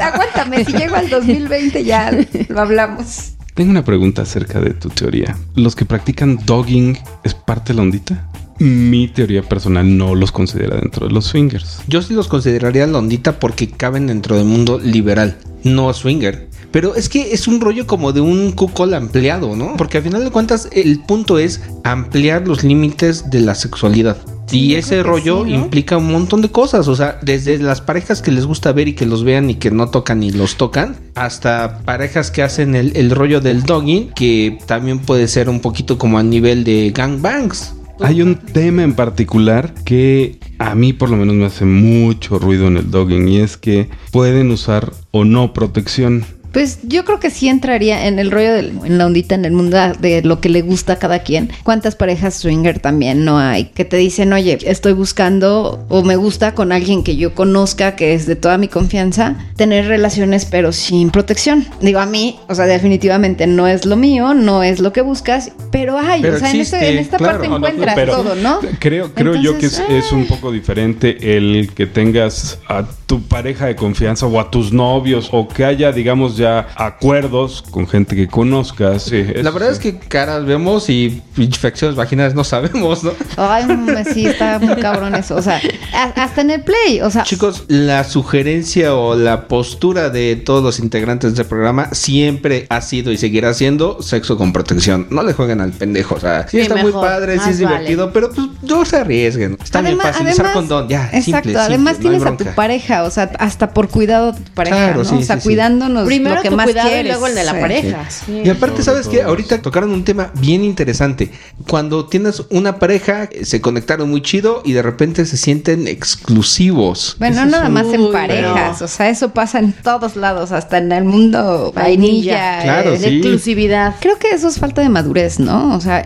Aguántame, 0.01 0.65
si 0.65 0.73
llego 0.73 0.97
al 0.97 1.11
2020 1.11 1.85
ya 1.85 2.11
lo 2.49 2.61
hablamos. 2.61 3.38
Tengo 3.59 3.73
una 3.73 3.85
pregunta 3.85 4.23
acerca 4.23 4.61
de 4.61 4.73
tu 4.73 4.89
teoría. 4.89 5.37
¿Los 5.57 5.75
que 5.75 5.85
practican 5.85 6.39
dogging 6.47 6.97
es 7.25 7.35
parte 7.35 7.73
de 7.73 7.79
la 7.79 7.83
ondita? 7.83 8.31
Mi 8.61 9.09
teoría 9.09 9.43
personal 9.43 9.99
no 9.99 10.15
los 10.15 10.31
considera 10.31 10.77
dentro 10.77 11.09
de 11.09 11.13
los 11.13 11.25
swingers. 11.25 11.81
Yo 11.89 12.01
sí 12.01 12.15
los 12.15 12.29
consideraría 12.29 12.87
la 12.87 12.99
ondita 12.99 13.41
porque 13.41 13.69
caben 13.69 14.07
dentro 14.07 14.37
del 14.37 14.45
mundo 14.45 14.79
liberal, 14.79 15.39
no 15.65 15.93
swinger. 15.93 16.49
Pero 16.71 16.95
es 16.95 17.09
que 17.09 17.33
es 17.33 17.49
un 17.49 17.61
rollo 17.61 17.89
como 17.89 18.13
de 18.13 18.21
un 18.21 18.53
cuckold 18.53 18.95
ampliado, 18.95 19.57
¿no? 19.57 19.77
Porque 19.77 19.97
al 19.97 20.05
final 20.05 20.23
de 20.23 20.31
cuentas 20.31 20.69
el 20.71 21.01
punto 21.01 21.41
es 21.41 21.61
ampliar 21.83 22.47
los 22.47 22.63
límites 22.63 23.29
de 23.29 23.41
la 23.41 23.57
sexualidad. 23.57 24.19
Y 24.51 24.75
ese 24.75 25.03
rollo 25.03 25.45
sí, 25.45 25.53
¿no? 25.53 25.65
implica 25.65 25.97
un 25.97 26.11
montón 26.11 26.43
de 26.43 26.51
cosas, 26.51 26.89
o 26.89 26.97
sea, 26.97 27.19
desde 27.23 27.59
las 27.59 27.81
parejas 27.81 28.23
que 28.23 28.31
les 28.31 28.47
gusta 28.47 28.73
ver 28.73 28.89
y 28.89 28.95
que 28.95 29.07
los 29.07 29.25
vean 29.25 29.51
y 29.51 29.57
que 29.57 29.71
no 29.71 29.89
tocan 29.89 30.23
y 30.23 30.31
los 30.31 30.57
tocan, 30.57 30.97
hasta 31.15 31.81
parejas 31.85 32.31
que 32.31 32.43
hacen 32.43 32.75
el, 32.75 32.97
el 32.97 33.11
rollo 33.11 33.41
del 33.41 33.63
dogging, 33.63 34.11
que 34.15 34.59
también 34.67 35.01
puede 35.01 35.29
ser 35.29 35.49
un 35.49 35.61
poquito 35.61 35.99
como 35.99 36.19
a 36.19 36.23
nivel 36.23 36.65
de 36.65 36.93
gangbangs. 36.95 37.75
Hay 38.01 38.23
un 38.23 38.37
tema 38.37 38.85
en 38.85 38.95
particular 38.95 39.75
que 39.85 40.39
a 40.59 40.75
mí 40.77 40.93
por 40.93 41.11
lo 41.11 41.17
menos 41.17 41.35
me 41.35 41.47
hace 41.47 41.65
mucho 41.65 42.39
ruido 42.39 42.69
en 42.69 42.77
el 42.77 42.91
dogging 42.91 43.27
y 43.27 43.39
es 43.39 43.57
que 43.57 43.89
pueden 44.13 44.51
usar 44.53 44.93
o 45.11 45.25
no 45.25 45.53
protección. 45.53 46.25
Pues 46.53 46.79
yo 46.83 47.05
creo 47.05 47.21
que 47.21 47.31
sí 47.31 47.49
entraría 47.49 48.07
en 48.07 48.19
el 48.19 48.31
rollo 48.31 48.53
del, 48.53 48.73
en 48.85 48.99
la 48.99 49.07
ondita, 49.07 49.35
en 49.35 49.45
el 49.45 49.53
mundo 49.53 49.77
de 50.01 50.23
lo 50.23 50.41
que 50.41 50.49
le 50.49 50.63
gusta 50.63 50.95
a 50.95 50.97
cada 50.97 51.21
quien. 51.21 51.51
¿Cuántas 51.63 51.95
parejas 51.95 52.35
swinger 52.35 52.79
también 52.81 53.25
no 53.25 53.39
hay? 53.39 53.67
Que 53.67 53.85
te 53.85 53.97
dicen, 53.97 54.33
oye, 54.33 54.59
estoy 54.65 54.93
buscando 54.93 55.85
o 55.89 56.03
me 56.03 56.17
gusta 56.17 56.55
con 56.55 56.73
alguien 56.73 57.05
que 57.05 57.17
yo 57.17 57.35
conozca, 57.35 57.97
que 57.97 58.15
es 58.15 58.27
de 58.27 58.37
toda 58.37 58.57
mi 58.59 58.69
confianza, 58.69 59.37
tener 59.57 59.87
relaciones 59.87 60.47
pero 60.47 60.73
sin 60.73 61.11
protección. 61.11 61.67
Digo, 61.81 62.01
a 62.01 62.07
mí, 62.07 62.39
o 62.49 62.55
sea, 62.55 62.65
definitivamente 62.67 63.47
no 63.47 63.67
es 63.67 63.85
lo 63.85 63.97
mío, 63.97 64.33
no 64.35 64.63
es 64.63 64.81
lo 64.81 64.93
que 64.93 65.03
buscas, 65.03 65.53
pero 65.71 65.99
hay, 65.99 66.23
Pero 66.23 66.37
o 66.37 66.39
sea, 66.39 66.51
en, 66.51 66.61
este- 66.61 66.99
esta 66.99 67.19
claro. 67.19 67.33
parte 67.35 67.49
No, 67.49 67.57
encuentras 67.57 67.95
Pero 67.95 68.17
todo, 68.17 68.35
¿no? 68.35 68.61
Creo, 68.79 69.13
creo 69.13 69.35
yo 69.37 69.59
que 69.59 69.67
es 69.67 70.13
un 70.13 70.27
poco 70.27 70.51
diferente 70.51 71.37
el 71.37 71.71
que 71.75 71.87
tengas 71.87 72.59
a 72.69 72.85
tu 73.07 73.23
pareja 73.23 73.67
de 73.67 73.77
confianza 73.77 74.27
o 74.27 74.41
a 74.41 74.51
tus 74.51 74.73
novios 74.73 75.29
o 75.33 75.47
que 75.49 75.65
haya, 75.65 75.93
digamos, 75.93 76.37
ya 76.39 76.69
acuerdos 76.77 77.63
con 77.71 77.87
gente 77.87 78.17
que 78.17 78.27
conozcas. 78.29 79.03
Sí, 79.05 79.25
La 79.43 79.51
verdad 79.51 79.69
sí. 79.69 79.73
es 79.75 79.79
que 79.79 79.99
caras 79.99 80.45
vemos 80.45 80.89
y 80.89 81.23
infecciones 81.37 81.97
vaginales 81.97 82.35
no 82.35 82.45
sabemos, 82.45 83.05
¿no? 83.05 83.13
Ay, 83.37 83.67
sí, 84.13 84.27
está 84.27 84.59
muy 84.59 84.77
cabrón 84.77 85.15
eso. 85.15 85.37
O 85.37 85.43
sea, 85.43 85.61
a- 85.95 86.23
hasta 86.23 86.41
en 86.41 86.51
el 86.51 86.63
play, 86.63 87.01
o 87.03 87.11
sea, 87.11 87.25
Chicos, 87.25 87.65
la 87.69 88.05
sugerencia 88.05 88.95
o 88.95 89.15
la 89.15 89.49
postura 89.49 90.11
de 90.11 90.37
todos 90.37 90.63
los 90.63 90.79
integrantes 90.79 91.35
del 91.35 91.47
programa 91.47 91.89
siempre 91.93 92.67
ha 92.71 92.81
sido 92.81 93.13
y 93.13 93.17
seguirá 93.19 93.53
siendo 93.55 94.01
sexo 94.03 94.37
con 94.37 94.53
protección. 94.53 95.07
No 95.11 95.23
le 95.23 95.33
jueguen 95.33 95.61
al 95.61 95.73
pendejo. 95.73 96.15
O 96.15 96.21
sea, 96.21 96.43
sí, 96.49 96.59
Sí, 96.59 96.61
está 96.63 96.77
muy 96.77 96.93
padre, 96.93 97.39
sí 97.39 97.51
es 97.51 97.59
divertido, 97.59 98.13
pero 98.13 98.31
pues 98.33 98.47
no 98.63 98.85
se 98.85 98.97
arriesguen. 98.99 99.57
Está 99.63 99.81
bien 99.81 99.99
fácil 99.99 100.27
usar 100.27 100.53
condón. 100.53 100.89
Ya, 100.89 101.05
exacto. 101.13 101.23
simple, 101.25 101.43
simple, 101.43 101.59
además 101.61 101.95
no 101.97 102.01
tienes 102.01 102.23
a 102.27 102.37
tu 102.37 102.45
pareja, 102.55 103.05
o 103.05 103.11
sea, 103.11 103.31
hasta 103.39 103.71
por 103.71 103.89
cuidado 103.89 104.33
de 104.33 104.41
tu 104.41 104.53
pareja, 104.53 104.77
Claro, 104.77 104.99
¿no? 104.99 105.05
sí, 105.05 105.15
o 105.17 105.23
sea, 105.23 105.39
cuidándonos 105.39 106.07
Primero 106.07 106.28
lo 106.37 106.43
que 106.43 106.49
tu 106.51 106.57
más 106.57 106.67
cuidado 106.67 106.89
quieres. 106.89 107.07
y 107.07 107.09
luego 107.09 107.27
el 107.27 107.35
de 107.35 107.45
la 107.45 107.53
Sí. 107.53 107.59
pareja. 107.61 108.11
Sí. 108.11 108.43
Y 108.45 108.49
aparte, 108.51 108.83
¿sabes 108.83 109.09
qué? 109.09 109.23
Ahorita 109.23 109.61
tocaron 109.63 109.91
un 109.93 110.05
tema 110.05 110.31
bien 110.41 110.65
interesante. 110.65 111.31
Cuando 111.69 112.07
tienes 112.07 112.43
una 112.51 112.79
pareja, 112.79 113.25
eh, 113.31 113.45
se 113.45 113.61
conectaron 113.61 114.11
muy 114.11 114.23
chido 114.23 114.63
y 114.65 114.73
de 114.73 114.83
repente 114.83 115.25
se 115.27 115.37
sienten 115.37 115.87
exclusivos. 115.89 117.17
Bueno, 117.19 117.45
no 117.45 117.51
nada 117.53 117.67
un- 117.69 117.73
más 117.75 117.87
en 117.93 118.13
parejas, 118.13 118.75
pero- 118.77 118.85
o 118.85 118.89
sea, 118.89 119.09
eso 119.09 119.31
pasa 119.31 119.59
en 119.59 119.73
todos 119.73 120.17
lados, 120.17 120.53
hasta 120.53 120.79
en 120.79 120.93
el 120.93 121.05
mundo 121.05 121.73
vainilla. 121.75 122.63
Claro, 122.63 122.95
eh, 122.95 122.99
de 122.99 123.09
sí. 123.09 123.17
exclusividad. 123.17 123.95
Creo 124.01 124.19
que 124.19 124.31
eso 124.31 124.49
es 124.49 124.59
falta 124.59 124.83
de 124.83 124.89
madurez, 124.89 125.39
¿no? 125.39 125.75
O 125.75 125.81
sea, 125.81 126.05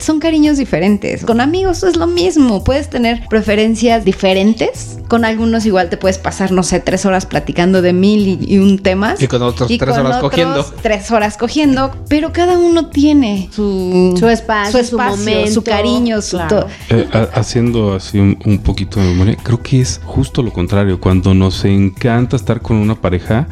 son 0.00 0.20
cariños 0.20 0.56
diferentes. 0.58 1.24
Con 1.24 1.40
amigos 1.40 1.82
es 1.82 1.96
lo 1.96 2.06
mismo. 2.06 2.64
Puedes 2.64 2.88
tener 2.90 3.22
preferencias 3.28 4.04
diferentes. 4.04 4.98
Con 5.08 5.24
algunos 5.24 5.66
igual 5.66 5.88
te 5.90 5.96
puedes 5.96 6.18
pasar, 6.18 6.52
no 6.52 6.62
sé, 6.62 6.80
tres 6.80 7.04
horas 7.06 7.26
platicando 7.26 7.82
de 7.82 7.92
mil 7.92 8.28
y, 8.28 8.54
y 8.54 8.58
un 8.58 8.78
temas. 8.78 9.20
Y 9.22 9.26
con 9.26 9.42
otros 9.48 9.68
tres 9.68 9.78
con 9.80 9.90
horas 10.06 10.16
otros 10.16 10.30
cogiendo. 10.30 10.64
Tres 10.82 11.10
horas 11.10 11.36
cogiendo. 11.36 11.90
Pero 12.08 12.32
cada 12.32 12.58
uno 12.58 12.86
tiene 12.88 13.48
su, 13.52 14.14
Su 14.18 14.28
espacio, 14.28 14.82
su 14.84 14.96
momento. 14.98 15.50
su 15.52 15.62
cariño, 15.62 16.20
su 16.22 16.36
Claro. 16.36 16.48
todo. 16.60 16.68
Eh, 16.90 17.08
ha- 17.12 17.38
haciendo 17.38 17.94
así 17.94 18.18
un, 18.18 18.38
un 18.44 18.58
poquito 18.58 19.00
de 19.00 19.06
memoria, 19.06 19.36
creo 19.42 19.62
que 19.62 19.80
es 19.80 20.00
justo 20.04 20.42
lo 20.42 20.52
contrario. 20.52 21.00
Cuando 21.00 21.34
nos 21.34 21.64
encanta 21.64 22.36
estar 22.36 22.60
con 22.60 22.76
una 22.76 22.94
pareja, 22.94 23.48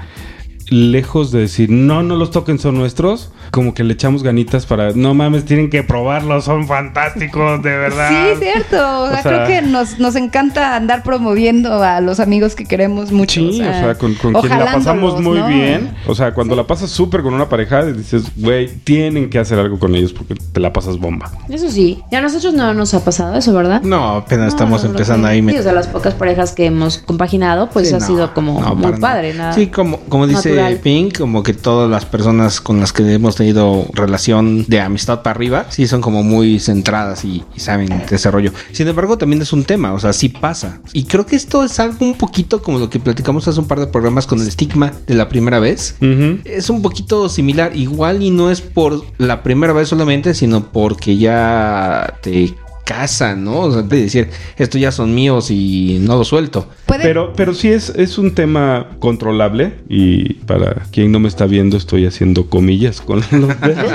lejos 0.69 1.31
de 1.31 1.41
decir, 1.41 1.71
no, 1.71 2.03
no 2.03 2.17
los 2.17 2.31
toquen, 2.31 2.59
son 2.59 2.75
nuestros, 2.77 3.31
como 3.53 3.73
que 3.75 3.85
le 3.85 3.93
echamos 3.95 4.23
ganitas 4.23 4.67
para, 4.67 4.93
no 4.93 5.14
mames, 5.14 5.45
tienen 5.45 5.71
que 5.71 5.83
probarlos, 5.85 6.45
son 6.45 6.67
fantásticos, 6.67 7.62
de 7.62 7.71
verdad. 7.77 8.09
Sí, 8.35 8.41
cierto. 8.43 8.77
O 9.07 9.09
sea, 9.09 9.19
O 9.21 9.23
sea- 9.23 9.45
creo 9.45 9.47
que 9.47 9.62
nos, 9.67 9.99
nos 9.99 10.17
encanta 10.17 10.75
andar 10.77 11.03
promoviendo 11.03 11.83
a 11.83 12.01
los 12.01 12.19
amigos 12.21 12.55
que 12.55 12.64
queremos 12.64 13.12
mucho. 13.12 13.41
Sí, 13.41 13.61
o 13.61 13.64
sea, 13.64 13.95
con, 13.97 14.14
con 14.14 14.33
quien 14.35 14.59
la 14.59 14.73
pasamos 14.73 15.21
muy 15.21 15.39
¿no? 15.39 15.47
bien. 15.49 15.95
O 16.07 16.14
sea, 16.14 16.35
cuando 16.35 16.57
la 16.57 16.67
pasas 16.67 16.91
súper 16.91 17.23
con 17.23 17.35
una 17.35 17.49
pareja, 17.49 17.85
dices, 17.85 18.25
güey, 18.37 18.69
tienen 18.85 19.31
que 19.31 19.39
hacer 19.39 19.59
algo 19.59 19.79
con 19.79 19.95
ellos 19.95 20.12
porque 20.12 20.35
te 20.35 20.61
la 20.61 20.73
pasas 20.73 20.99
bomba. 20.99 21.31
Eso 21.49 21.71
sí. 21.71 22.03
Y 22.11 22.14
a 22.17 22.21
nosotros 22.21 22.55
no 22.55 22.75
nos 22.75 22.93
ha 22.95 23.05
pasado 23.05 23.37
eso, 23.37 23.53
¿verdad? 23.55 23.83
No, 23.83 24.17
apenas 24.17 24.49
estamos 24.49 24.83
No, 24.85 24.91
empezando 24.91 25.29
ahí. 25.29 25.41
Sí, 25.49 25.57
o 25.59 25.62
sea, 25.62 25.73
las 25.73 25.87
pocas 25.87 26.14
parejas 26.14 26.53
que 26.53 26.67
hemos 26.67 26.99
compaginado, 26.99 27.71
pues 27.71 27.89
Sí, 27.89 27.95
ha 27.95 27.99
no, 27.99 28.07
sido 28.07 28.35
como 28.35 28.61
no, 28.61 28.75
muy 28.75 28.99
padre. 28.99 29.35
Nada. 29.35 29.53
Sí, 29.53 29.69
como, 29.69 30.01
como 30.09 30.27
dice 30.27 30.56
Natural. 30.57 30.81
Pink, 30.81 31.19
como 31.19 31.43
que 31.43 31.53
todas 31.55 31.91
las 31.91 32.05
personas 32.05 32.61
con 32.61 32.81
las 32.81 32.93
que 32.93 33.13
hemos 33.13 33.37
tenido 33.37 33.87
relación 33.93 34.65
de 34.67 34.81
amistad 34.81 35.23
para 35.23 35.37
arriba, 35.37 35.67
sí 35.69 35.87
son 35.87 36.01
como 36.01 36.23
muy 36.23 36.61
centradas 36.61 37.25
y, 37.25 37.45
y 37.55 37.61
saben 37.61 37.89
de 37.89 38.17
ese 38.17 38.31
rollo. 38.31 38.53
Sin 38.73 38.89
embargo, 38.89 39.19
también 39.19 39.43
es 39.43 39.53
un 39.53 39.65
tema, 39.65 39.93
o 39.93 40.01
sea, 40.01 40.13
sí 40.13 40.29
pasa. 40.29 40.81
Y 40.93 41.05
creo 41.05 41.27
que 41.27 41.37
esto 41.37 41.65
es 41.65 41.79
algo 41.81 42.05
un 42.05 42.15
poquito 42.15 42.63
como 42.63 42.79
lo 42.79 42.91
que 42.91 43.01
platicamos 43.01 43.49
hace 43.49 43.61
un 43.61 43.69
par 43.69 43.81
de 43.81 43.87
programas 43.87 44.27
con 44.27 44.41
el 44.41 44.49
estigma 44.49 44.93
de 45.07 45.15
la 45.15 45.29
primera 45.29 45.59
vez. 45.59 45.97
Es 46.45 46.71
un 46.71 46.83
poquito 46.83 47.29
similar, 47.29 47.77
igual 47.77 48.23
y 48.23 48.31
no 48.31 48.51
es 48.51 48.61
por 48.61 49.05
la 49.19 49.43
primera 49.43 49.73
vez 49.73 49.89
solamente, 49.89 50.35
sino 50.35 50.73
porque 50.73 51.17
ya 51.17 52.19
te 52.23 52.55
casan, 52.87 53.43
¿no? 53.45 53.59
O 53.62 53.72
sea, 53.72 53.82
de 53.82 54.03
decir, 54.03 54.28
estos 54.57 54.80
ya 54.80 54.93
son 54.93 55.12
míos 55.14 55.51
y 55.51 55.99
no 56.01 56.16
los 56.16 56.28
suelto. 56.28 56.68
Puede- 56.87 57.03
Pero, 57.03 57.32
pero 57.34 57.53
sí 57.53 57.68
es, 57.68 57.91
es 57.91 58.16
un 58.16 58.32
tema 58.34 58.87
controlable 59.01 59.72
y 59.89 60.34
para 60.47 60.84
quien 60.93 61.11
no 61.11 61.18
me 61.18 61.26
está 61.26 61.47
viendo 61.47 61.76
estoy 61.76 62.07
haciendo 62.07 62.47
comillas 62.49 63.01
con 63.01 63.18
los 63.32 63.61
dedos. 63.61 63.93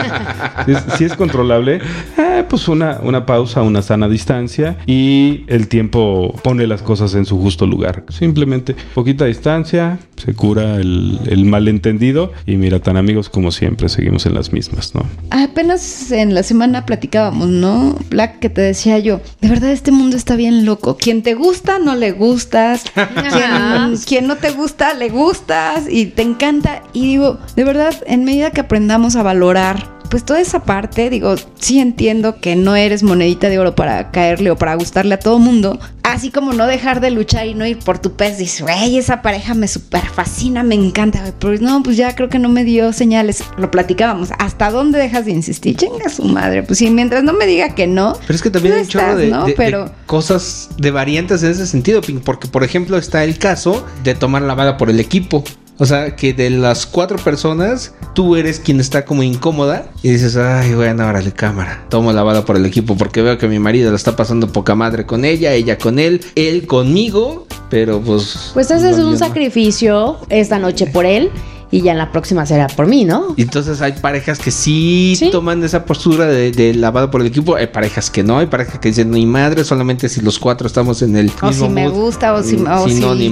Si 0.65 0.71
es, 0.73 0.83
sí 0.97 1.03
es 1.05 1.13
controlable, 1.15 1.79
eh, 2.17 2.43
pues 2.49 2.67
una, 2.67 2.99
una 3.01 3.25
pausa, 3.25 3.61
una 3.61 3.81
sana 3.81 4.09
distancia 4.09 4.77
y 4.85 5.45
el 5.47 5.69
tiempo 5.69 6.35
pone 6.43 6.67
las 6.67 6.81
cosas 6.81 7.15
en 7.15 7.25
su 7.25 7.39
justo 7.39 7.65
lugar. 7.65 8.03
Simplemente 8.09 8.75
poquita 8.93 9.23
distancia, 9.25 9.99
se 10.17 10.33
cura 10.33 10.75
el, 10.75 11.17
el 11.29 11.45
malentendido 11.45 12.33
y 12.45 12.57
mira, 12.57 12.79
tan 12.79 12.97
amigos 12.97 13.29
como 13.29 13.51
siempre, 13.51 13.87
seguimos 13.87 14.25
en 14.25 14.33
las 14.33 14.51
mismas, 14.51 14.93
¿no? 14.95 15.05
Apenas 15.29 16.11
en 16.11 16.33
la 16.33 16.43
semana 16.43 16.85
platicábamos, 16.85 17.47
¿no? 17.47 17.95
Black, 18.09 18.39
que 18.39 18.49
te 18.49 18.59
decía 18.61 18.80
yo, 18.84 19.21
de 19.41 19.47
verdad 19.47 19.71
este 19.71 19.91
mundo 19.91 20.17
está 20.17 20.36
bien 20.36 20.65
loco. 20.65 20.97
Quien 20.97 21.21
te 21.21 21.34
gusta, 21.34 21.79
no 21.79 21.95
le 21.95 22.11
gustas. 22.11 22.84
quien, 22.93 23.97
quien 24.05 24.27
no 24.27 24.38
te 24.38 24.51
gusta, 24.51 24.93
le 24.93 25.09
gustas 25.09 25.86
y 25.89 26.07
te 26.07 26.21
encanta. 26.21 26.84
Y 26.93 27.07
digo, 27.07 27.39
de 27.55 27.63
verdad, 27.63 27.95
en 28.05 28.23
medida 28.23 28.51
que 28.51 28.61
aprendamos 28.61 29.15
a 29.15 29.23
valorar, 29.23 30.00
pues 30.12 30.24
toda 30.26 30.39
esa 30.41 30.59
parte, 30.64 31.09
digo, 31.09 31.34
sí 31.57 31.80
entiendo 31.80 32.39
que 32.39 32.55
no 32.55 32.76
eres 32.76 33.01
monedita 33.01 33.49
de 33.49 33.57
oro 33.57 33.74
para 33.74 34.12
caerle 34.12 34.51
o 34.51 34.57
para 34.57 34.76
gustarle 34.76 35.16
a 35.16 35.20
todo 35.20 35.39
mundo. 35.39 35.80
Así 36.03 36.30
como 36.32 36.51
no 36.51 36.68
dejar 36.68 36.99
de 36.99 37.09
luchar 37.12 37.47
y 37.47 37.53
no 37.53 37.66
ir 37.66 37.80
por 37.80 37.97
tu 37.99 38.12
pez. 38.14 38.38
Dices, 38.38 38.62
güey, 38.62 38.97
esa 38.97 39.22
pareja 39.22 39.53
me 39.53 39.68
super 39.70 40.03
fascina, 40.05 40.62
me 40.64 40.76
encanta. 40.76 41.22
güey". 41.22 41.34
Pero 41.39 41.57
no, 41.62 41.82
pues 41.84 41.95
ya 41.95 42.14
creo 42.16 42.28
que 42.28 42.38
no 42.39 42.49
me 42.49 42.66
dio 42.66 42.91
señales. 42.91 43.43
Lo 43.57 43.72
platicábamos. 43.72 44.30
¿Hasta 44.38 44.70
dónde 44.72 44.99
dejas 44.99 45.26
de 45.26 45.32
insistir? 45.32 45.78
Chinga 45.78 46.09
su 46.09 46.24
madre. 46.24 46.64
Pues 46.64 46.80
sí, 46.80 46.89
mientras 46.89 47.24
no 47.24 47.32
me 47.34 47.45
diga 47.47 47.74
que 47.76 47.88
no. 47.88 48.18
Pero 48.28 48.34
es 48.36 48.41
que 48.41 48.49
también 48.49 48.76
hay 48.76 48.82
un 48.82 48.88
chorro 48.88 49.16
de, 49.16 49.28
¿no? 49.30 49.43
de- 49.45 49.51
de 49.51 49.55
Pero 49.55 49.89
cosas, 50.07 50.70
de 50.78 50.91
variantes 50.91 51.43
en 51.43 51.51
ese 51.51 51.66
sentido, 51.66 52.01
Pink, 52.01 52.22
porque 52.24 52.47
por 52.47 52.64
ejemplo 52.66 52.97
está 52.97 53.24
el 53.24 53.38
caso 53.38 53.86
de 54.03 54.14
tomar 54.14 54.41
la 54.41 54.55
bala 54.55 54.76
por 54.78 54.89
el 54.89 54.99
equipo. 54.99 55.43
O 55.82 55.86
sea, 55.88 56.15
que 56.15 56.32
de 56.32 56.51
las 56.51 56.86
cuatro 56.86 57.17
personas, 57.17 57.95
tú 58.13 58.36
eres 58.36 58.59
quien 58.59 58.79
está 58.79 59.03
como 59.03 59.23
incómoda 59.23 59.89
y 60.03 60.11
dices, 60.11 60.38
ay, 60.38 60.75
bueno, 60.75 61.07
órale, 61.07 61.32
cámara. 61.32 61.86
Tomo 61.89 62.13
la 62.13 62.21
bala 62.21 62.45
por 62.45 62.55
el 62.55 62.67
equipo 62.67 62.95
porque 62.95 63.23
veo 63.23 63.39
que 63.39 63.47
mi 63.47 63.57
marido 63.57 63.89
la 63.89 63.95
está 63.95 64.15
pasando 64.15 64.51
poca 64.51 64.75
madre 64.75 65.07
con 65.07 65.25
ella, 65.25 65.55
ella 65.55 65.79
con 65.79 65.97
él, 65.97 66.21
él 66.36 66.67
conmigo, 66.67 67.47
pero 67.71 67.99
pues... 67.99 68.51
Pues 68.53 68.69
ese 68.69 68.91
es 68.91 68.97
no, 68.99 69.07
un 69.07 69.13
no. 69.13 69.17
sacrificio 69.17 70.19
esta 70.29 70.59
noche 70.59 70.86
por 70.86 71.07
él 71.07 71.32
y 71.72 71.82
ya 71.82 71.93
en 71.93 71.97
la 71.97 72.11
próxima 72.11 72.45
será 72.45 72.67
por 72.67 72.88
mí, 72.88 73.05
¿no? 73.05 73.34
Y 73.38 73.43
Entonces 73.43 73.82
hay 73.82 73.93
parejas 73.93 74.39
que 74.39 74.51
sí, 74.51 75.15
Sí. 75.17 75.30
toman 75.32 75.63
esa 75.63 75.86
postura 75.86 76.26
de, 76.28 76.51
de 76.51 76.74
lavado 76.74 77.09
por 77.09 77.22
el 77.22 77.28
equipo, 77.28 77.55
hay 77.55 77.67
parejas 77.67 78.09
que 78.11 78.24
no, 78.24 78.39
hay 78.39 78.47
parejas 78.47 78.80
que 78.80 78.89
dicen 78.89 79.11
ni 79.11 79.26
madre, 79.26 79.63
solamente 79.63 80.09
si 80.09 80.22
los 80.22 80.38
cuatro 80.39 80.67
estamos 80.67 81.01
en 81.01 81.15
el 81.15 81.32
O 81.41 81.47
mismo 81.47 81.67
si 81.67 81.72
me 81.72 81.88
mood. 81.88 81.93
gusta, 81.93 82.34
o 82.34 82.43
si, 82.43 82.55
o 82.55 82.88
si 82.89 82.99
no, 82.99 83.15
ni 83.15 83.30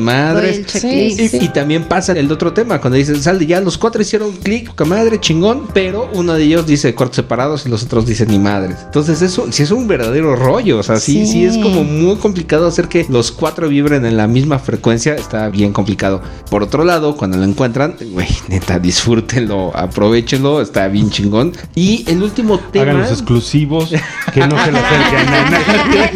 checklist. 0.65 1.33
Y, 1.35 1.49
también 1.49 1.83
pasa 1.83 2.13
el 2.13 2.31
otro 2.31 2.53
tema, 2.53 2.79
cuando 2.79 2.97
dicen, 2.97 3.21
sal, 3.21 3.45
ya 3.45 3.59
los 3.61 3.77
cuatro 3.77 4.01
hicieron 4.01 4.31
clic, 4.31 4.67
poca 4.69 4.85
madre, 4.85 5.19
chingón, 5.19 5.67
pero 5.73 6.09
uno 6.13 6.33
de 6.33 6.43
ellos 6.43 6.65
dice 6.65 6.93
cuartos 6.95 7.17
separados 7.17 7.65
y 7.65 7.69
los 7.69 7.83
otros 7.83 8.05
dicen 8.05 8.29
ni 8.29 8.39
madres. 8.39 8.77
Entonces 8.85 9.21
eso 9.21 9.47
sí 9.51 9.63
es 9.63 9.71
un 9.71 9.87
verdadero 9.87 10.35
rollo, 10.35 10.79
o 10.79 10.83
sea, 10.83 10.97
sí, 10.99 11.25
sí, 11.25 11.29
Sí. 11.39 11.45
es 11.45 11.57
como 11.57 11.83
muy 11.83 12.15
complicado 12.17 12.67
hacer 12.67 12.87
que 12.87 13.05
los 13.09 13.31
cuatro 13.31 13.67
vibren 13.69 14.05
en 14.05 14.17
la 14.17 14.27
misma 14.27 14.59
frecuencia, 14.59 15.15
está 15.15 15.49
bien 15.49 15.73
complicado. 15.73 16.21
Por 16.49 16.63
otro 16.63 16.83
lado, 16.83 17.15
cuando 17.17 17.37
lo 17.37 17.43
encuentran, 17.43 17.95
güey, 18.11 18.27
neta, 18.47 18.79
disfrútenlo, 18.79 19.75
aprovechenlo, 19.75 20.61
está 20.61 20.87
bien 20.87 21.09
chingón. 21.09 21.53
Y 21.75 22.03
el 22.09 22.23
último 22.23 22.59
tema... 22.59 22.91
Háganlos 22.91 23.11
exclusivos, 23.11 23.89
que 24.33 24.47
no 24.47 24.63
se 24.63 24.71
lo 24.71 24.77
acerquen 24.79 25.27
a 25.29 25.49
nadie. 25.49 26.11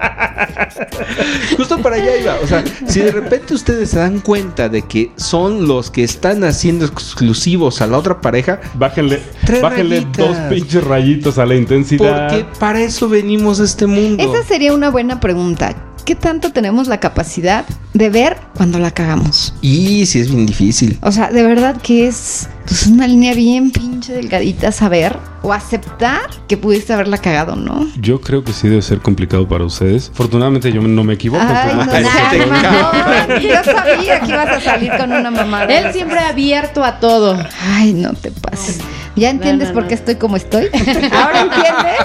Justo 1.56 1.78
para 1.78 1.96
allá 1.96 2.16
iba. 2.16 2.36
O 2.42 2.46
sea, 2.46 2.64
si 2.86 3.00
de 3.00 3.10
repente 3.10 3.54
ustedes 3.54 3.90
se 3.90 3.98
dan 3.98 4.20
cuenta 4.20 4.68
de 4.68 4.82
que 4.82 5.10
son 5.16 5.66
los 5.66 5.90
que 5.90 6.04
están 6.04 6.44
haciendo 6.44 6.84
exclusivos 6.84 7.80
a 7.80 7.86
la 7.86 7.98
otra 7.98 8.20
pareja, 8.20 8.60
Bájenle, 8.74 9.22
Tres 9.44 9.62
bájenle 9.62 10.00
rayitas. 10.00 10.16
dos 10.16 10.36
pinches 10.48 10.84
rayitos 10.84 11.38
a 11.38 11.46
la 11.46 11.54
intensidad. 11.54 12.28
porque 12.28 12.46
para 12.58 12.82
eso 12.82 13.08
venimos 13.08 13.60
a 13.60 13.64
este 13.64 13.86
mundo. 13.86 14.22
Esa 14.22 14.46
sería 14.46 14.72
una 14.72 14.90
buena 14.90 15.20
pregunta. 15.20 15.74
¿Qué 16.06 16.14
tanto 16.14 16.52
tenemos 16.52 16.86
la 16.86 17.00
capacidad 17.00 17.64
de 17.92 18.10
ver 18.10 18.36
cuando 18.54 18.78
la 18.78 18.92
cagamos? 18.92 19.52
Y 19.60 20.06
sí 20.06 20.20
es 20.20 20.30
bien 20.30 20.46
difícil. 20.46 20.96
O 21.02 21.10
sea, 21.10 21.30
de 21.32 21.42
verdad 21.42 21.82
que 21.82 22.06
es 22.06 22.48
pues, 22.64 22.86
una 22.86 23.08
línea 23.08 23.34
bien 23.34 23.72
pinche 23.72 24.12
delgadita 24.12 24.70
saber 24.70 25.18
o 25.42 25.52
aceptar 25.52 26.30
que 26.46 26.56
pudiste 26.56 26.92
haberla 26.92 27.18
cagado, 27.18 27.56
¿no? 27.56 27.88
Yo 28.00 28.20
creo 28.20 28.44
que 28.44 28.52
sí 28.52 28.68
debe 28.68 28.82
ser 28.82 29.00
complicado 29.00 29.48
para 29.48 29.64
ustedes. 29.64 30.12
Afortunadamente 30.14 30.70
yo 30.70 30.80
no 30.80 31.02
me 31.02 31.14
equivoco. 31.14 31.42
Ay, 31.44 31.74
no, 31.74 31.84
seas 31.90 32.30
te 32.30 32.46
mamón. 32.46 33.40
Yo 33.42 33.64
sabía 33.64 34.20
que 34.20 34.28
ibas 34.28 34.48
a 34.48 34.60
salir 34.60 34.92
con 34.96 35.10
una 35.10 35.32
mamada. 35.32 35.64
Él 35.76 35.92
siempre 35.92 36.20
abierto 36.20 36.84
a 36.84 37.00
todo. 37.00 37.36
Ay, 37.74 37.94
no 37.94 38.12
te 38.12 38.30
pases. 38.30 38.78
¿Ya 39.16 39.30
entiendes 39.30 39.68
no, 39.68 39.74
por 39.74 39.82
no. 39.84 39.88
qué 39.88 39.94
estoy 39.94 40.16
como 40.16 40.36
estoy? 40.36 40.66
¿Ahora 41.12 41.40
entiendes? 41.40 41.96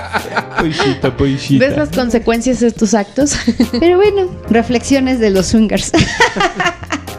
Poisita, 0.58 1.16
poisita. 1.18 1.66
¿Ves 1.66 1.78
las 1.78 1.90
consecuencias 1.90 2.62
de 2.62 2.72
tus 2.72 2.94
actos? 2.94 3.36
Pero 3.80 3.98
bueno, 3.98 4.30
reflexiones 4.50 5.20
de 5.20 5.30
los 5.30 5.48
swingers. 5.48 5.92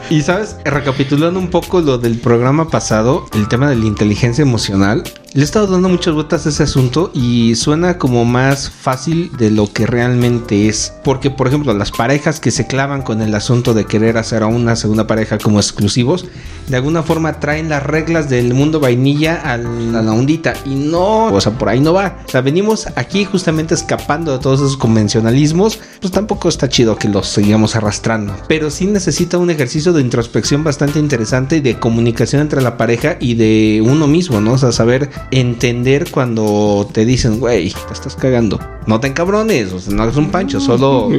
Y 0.09 0.23
sabes, 0.23 0.57
recapitulando 0.65 1.39
un 1.39 1.49
poco 1.49 1.81
lo 1.81 1.99
del 1.99 2.19
programa 2.19 2.69
pasado, 2.69 3.27
el 3.35 3.49
tema 3.49 3.69
de 3.69 3.77
la 3.77 3.87
inteligencia 3.87 4.43
emocional, 4.43 5.05
le 5.35 5.41
he 5.41 5.45
estado 5.45 5.67
dando 5.67 5.89
muchas 5.89 6.13
vueltas 6.13 6.45
a 6.45 6.51
ese 6.51 6.63
asunto 6.63 7.11
y 7.15 7.55
suena 7.55 7.97
como 7.97 8.27
más 8.27 8.69
fácil 8.69 9.31
de 9.39 9.51
lo 9.51 9.73
que 9.73 9.87
realmente 9.87 10.69
es. 10.69 10.93
Porque, 11.03 11.31
por 11.31 11.49
ejemplo, 11.49 11.73
las 11.73 11.91
parejas 11.91 12.39
que 12.39 12.51
se 12.51 12.67
clavan 12.67 13.01
con 13.01 13.23
el 13.23 13.35
asunto 13.35 13.73
de 13.73 13.87
querer 13.87 14.19
hacer 14.19 14.43
a 14.43 14.47
una 14.47 14.77
segunda 14.77 15.07
pareja 15.07 15.39
como 15.39 15.59
exclusivos, 15.59 16.27
de 16.69 16.77
alguna 16.77 17.03
forma 17.03 17.41
traen 17.41 17.71
las 17.71 17.83
reglas 17.83 18.29
del 18.29 18.53
mundo 18.53 18.79
vainilla 18.79 19.37
a 19.37 19.57
la, 19.57 20.13
ondita. 20.13 20.53
Y 20.67 20.75
no, 20.75 21.33
o 21.33 21.41
sea, 21.41 21.53
por 21.53 21.71
ahí 21.71 21.81
no 21.81 21.95
va. 21.95 22.19
O 22.27 22.31
sea, 22.31 22.43
venimos 22.43 22.87
aquí 22.97 23.25
justamente 23.25 23.75
escapando 23.75 24.33
de 24.33 24.39
todos 24.39 24.61
esos 24.61 24.77
convencionalismos. 24.77 25.79
Pues 26.03 26.13
tampoco 26.13 26.51
está 26.51 26.69
chido 26.69 26.97
que 26.97 27.09
los 27.09 27.29
sigamos 27.29 27.75
arrastrando. 27.75 28.37
Pero 28.49 28.71
sí 28.71 28.87
necesita 28.87 29.39
un 29.39 29.49
ejercicio 29.49 29.95
de 29.95 30.03
introspección 30.03 30.63
bastante 30.63 30.99
interesante 30.99 31.57
y 31.57 31.61
de 31.61 31.79
comunicación 31.79 32.43
entre 32.43 32.61
la 32.61 32.77
pareja 32.77 33.17
y 33.19 33.35
de 33.35 33.83
uno 33.83 34.07
mismo, 34.07 34.39
¿no? 34.43 34.53
O 34.53 34.59
sea, 34.59 34.73
saber 34.73 35.22
entender 35.31 36.11
cuando 36.11 36.89
te 36.93 37.05
dicen, 37.05 37.41
güey, 37.41 37.71
te 37.71 37.93
estás 37.93 38.17
cagando. 38.17 38.59
No 38.87 39.01
te 39.01 39.09
encabrones, 39.09 39.73
o 39.73 39.79
sea, 39.79 39.95
no 39.95 40.03
hagas 40.03 40.17
un 40.17 40.31
pancho, 40.31 40.61
solo 40.61 41.11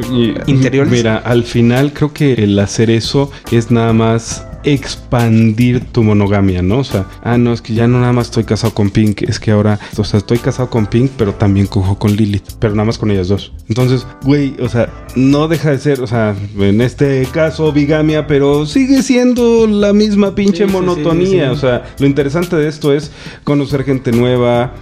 interiores. 0.46 0.92
Mira, 0.92 1.18
al 1.18 1.44
final 1.44 1.92
creo 1.92 2.12
que 2.12 2.34
el 2.34 2.58
hacer 2.58 2.90
eso 2.90 3.30
es 3.50 3.70
nada 3.70 3.92
más 3.92 4.46
expandir 4.64 5.80
tu 5.92 6.02
monogamia, 6.02 6.62
¿no? 6.62 6.78
O 6.78 6.84
sea, 6.84 7.06
ah, 7.22 7.36
no, 7.38 7.52
es 7.52 7.60
que 7.62 7.74
ya 7.74 7.86
no 7.86 8.00
nada 8.00 8.12
más 8.12 8.26
estoy 8.26 8.44
casado 8.44 8.74
con 8.74 8.90
Pink, 8.90 9.22
es 9.22 9.38
que 9.38 9.50
ahora, 9.50 9.78
o 9.96 10.04
sea, 10.04 10.18
estoy 10.18 10.38
casado 10.38 10.70
con 10.70 10.86
Pink, 10.86 11.10
pero 11.16 11.34
también 11.34 11.66
cojo 11.66 11.98
con 11.98 12.14
Lilith, 12.16 12.44
pero 12.58 12.74
nada 12.74 12.86
más 12.86 12.98
con 12.98 13.10
ellas 13.10 13.28
dos. 13.28 13.52
Entonces, 13.68 14.06
güey, 14.22 14.54
o 14.60 14.68
sea, 14.68 14.88
no 15.16 15.48
deja 15.48 15.70
de 15.70 15.78
ser, 15.78 16.00
o 16.00 16.06
sea, 16.06 16.34
en 16.58 16.80
este 16.80 17.26
caso 17.32 17.72
bigamia, 17.72 18.26
pero 18.26 18.66
sigue 18.66 19.02
siendo 19.02 19.66
la 19.66 19.92
misma 19.92 20.34
pinche 20.34 20.66
Sí, 20.66 20.72
monotonía. 20.72 21.26
sí, 21.26 21.36
sí. 21.36 21.40
O 21.52 21.56
sea, 21.56 21.84
lo 21.98 22.06
interesante 22.06 22.56
de 22.56 22.68
esto 22.68 22.92
es 22.92 23.10
conocer 23.44 23.84
gente 23.84 24.12
nueva, 24.12 24.74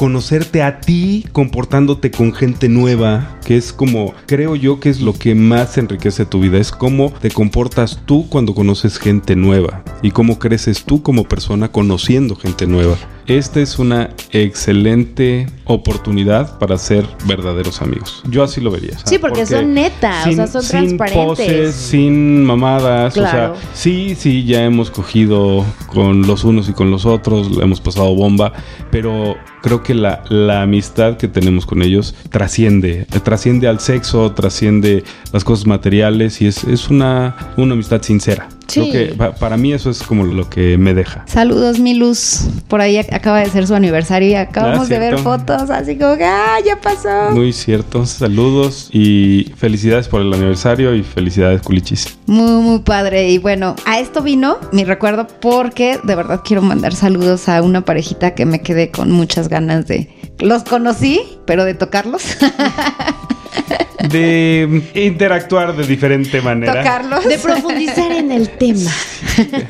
conocerte 0.00 0.62
a 0.62 0.80
ti 0.80 1.26
comportándote 1.30 2.10
con 2.10 2.32
gente 2.32 2.70
nueva, 2.70 3.38
que 3.44 3.58
es 3.58 3.70
como, 3.70 4.14
creo 4.24 4.56
yo 4.56 4.80
que 4.80 4.88
es 4.88 5.02
lo 5.02 5.12
que 5.12 5.34
más 5.34 5.76
enriquece 5.76 6.24
tu 6.24 6.40
vida, 6.40 6.56
es 6.56 6.72
cómo 6.72 7.12
te 7.20 7.30
comportas 7.30 8.00
tú 8.06 8.26
cuando 8.30 8.54
conoces 8.54 8.98
gente 8.98 9.36
nueva 9.36 9.84
y 10.00 10.12
cómo 10.12 10.38
creces 10.38 10.84
tú 10.84 11.02
como 11.02 11.24
persona 11.24 11.70
conociendo 11.70 12.34
gente 12.34 12.66
nueva. 12.66 12.96
Esta 13.30 13.60
es 13.60 13.78
una 13.78 14.10
excelente 14.32 15.46
oportunidad 15.64 16.58
para 16.58 16.76
ser 16.78 17.06
verdaderos 17.26 17.80
amigos. 17.80 18.24
Yo 18.28 18.42
así 18.42 18.60
lo 18.60 18.72
vería. 18.72 18.90
o 18.90 18.98
sea, 18.98 19.06
Sí, 19.06 19.18
porque 19.18 19.46
son 19.46 19.72
neta, 19.72 20.24
o 20.28 20.32
sea, 20.32 20.46
son 20.48 20.62
sin 20.64 20.78
transparentes. 20.98 21.26
poses, 21.26 21.74
sin 21.76 22.44
mamadas, 22.44 23.14
Claro. 23.14 23.52
o 23.52 23.56
sea, 23.56 23.68
sí, 23.72 24.16
sí, 24.18 24.44
ya 24.44 24.64
hemos 24.64 24.90
cogido 24.90 25.64
con 25.86 26.26
los 26.26 26.42
unos 26.42 26.68
y 26.68 26.72
con 26.72 26.90
los 26.90 27.06
otros, 27.06 27.50
hemos 27.62 27.80
pasado 27.80 28.12
bomba, 28.16 28.52
pero 28.90 29.36
creo 29.62 29.80
que 29.84 29.94
la, 29.94 30.24
la 30.28 30.62
amistad 30.62 31.16
que 31.16 31.28
tenemos 31.28 31.66
con 31.66 31.82
ellos 31.82 32.16
trasciende, 32.30 33.06
trasciende 33.22 33.68
al 33.68 33.78
sexo, 33.78 34.32
trasciende 34.32 35.04
las 35.32 35.44
cosas 35.44 35.66
materiales 35.68 36.42
y 36.42 36.48
es, 36.48 36.64
es 36.64 36.90
una, 36.90 37.36
una 37.56 37.74
amistad 37.74 38.02
sincera. 38.02 38.48
Sí. 38.70 38.90
Creo 38.90 39.08
que 39.08 39.14
pa- 39.14 39.34
para 39.34 39.56
mí 39.56 39.72
eso 39.72 39.90
es 39.90 40.02
como 40.02 40.24
lo 40.24 40.48
que 40.48 40.78
me 40.78 40.94
deja. 40.94 41.24
Saludos, 41.26 41.78
mi 41.80 41.94
luz. 41.94 42.42
Por 42.68 42.80
ahí 42.80 42.96
ac- 42.96 43.12
acaba 43.12 43.40
de 43.40 43.50
ser 43.50 43.66
su 43.66 43.74
aniversario 43.74 44.28
y 44.28 44.34
acabamos 44.34 44.86
Ah, 44.86 44.88
de 44.88 44.98
ver 44.98 45.18
fotos, 45.18 45.70
así 45.70 45.96
como 45.96 46.16
que, 46.16 46.24
¡ah, 46.24 46.56
ya 46.64 46.80
pasó! 46.80 47.30
Muy 47.32 47.52
cierto, 47.52 48.06
saludos 48.06 48.88
y 48.92 49.52
felicidades 49.56 50.08
por 50.08 50.20
el 50.22 50.32
aniversario 50.32 50.94
y 50.94 51.02
felicidades 51.02 51.62
culichis. 51.62 52.16
Muy, 52.26 52.62
muy 52.62 52.78
padre. 52.80 53.28
Y 53.30 53.38
bueno, 53.38 53.74
a 53.86 53.98
esto 54.00 54.22
vino 54.22 54.58
mi 54.72 54.84
recuerdo 54.84 55.26
porque 55.40 55.98
de 56.04 56.14
verdad 56.14 56.40
quiero 56.44 56.62
mandar 56.62 56.94
saludos 56.94 57.48
a 57.48 57.62
una 57.62 57.84
parejita 57.84 58.34
que 58.34 58.46
me 58.46 58.60
quedé 58.62 58.90
con 58.90 59.10
muchas 59.10 59.48
ganas 59.48 59.86
de... 59.86 60.08
Los 60.38 60.62
conocí, 60.64 61.20
pero 61.44 61.64
de 61.64 61.74
tocarlos. 61.74 62.22
De 64.08 64.82
interactuar 64.94 65.76
de 65.76 65.86
diferente 65.86 66.40
manera. 66.40 66.78
tocarlos. 66.78 67.24
De 67.24 67.38
profundizar 67.38 68.12
en 68.12 68.32
el 68.32 68.48
tema. 68.50 68.90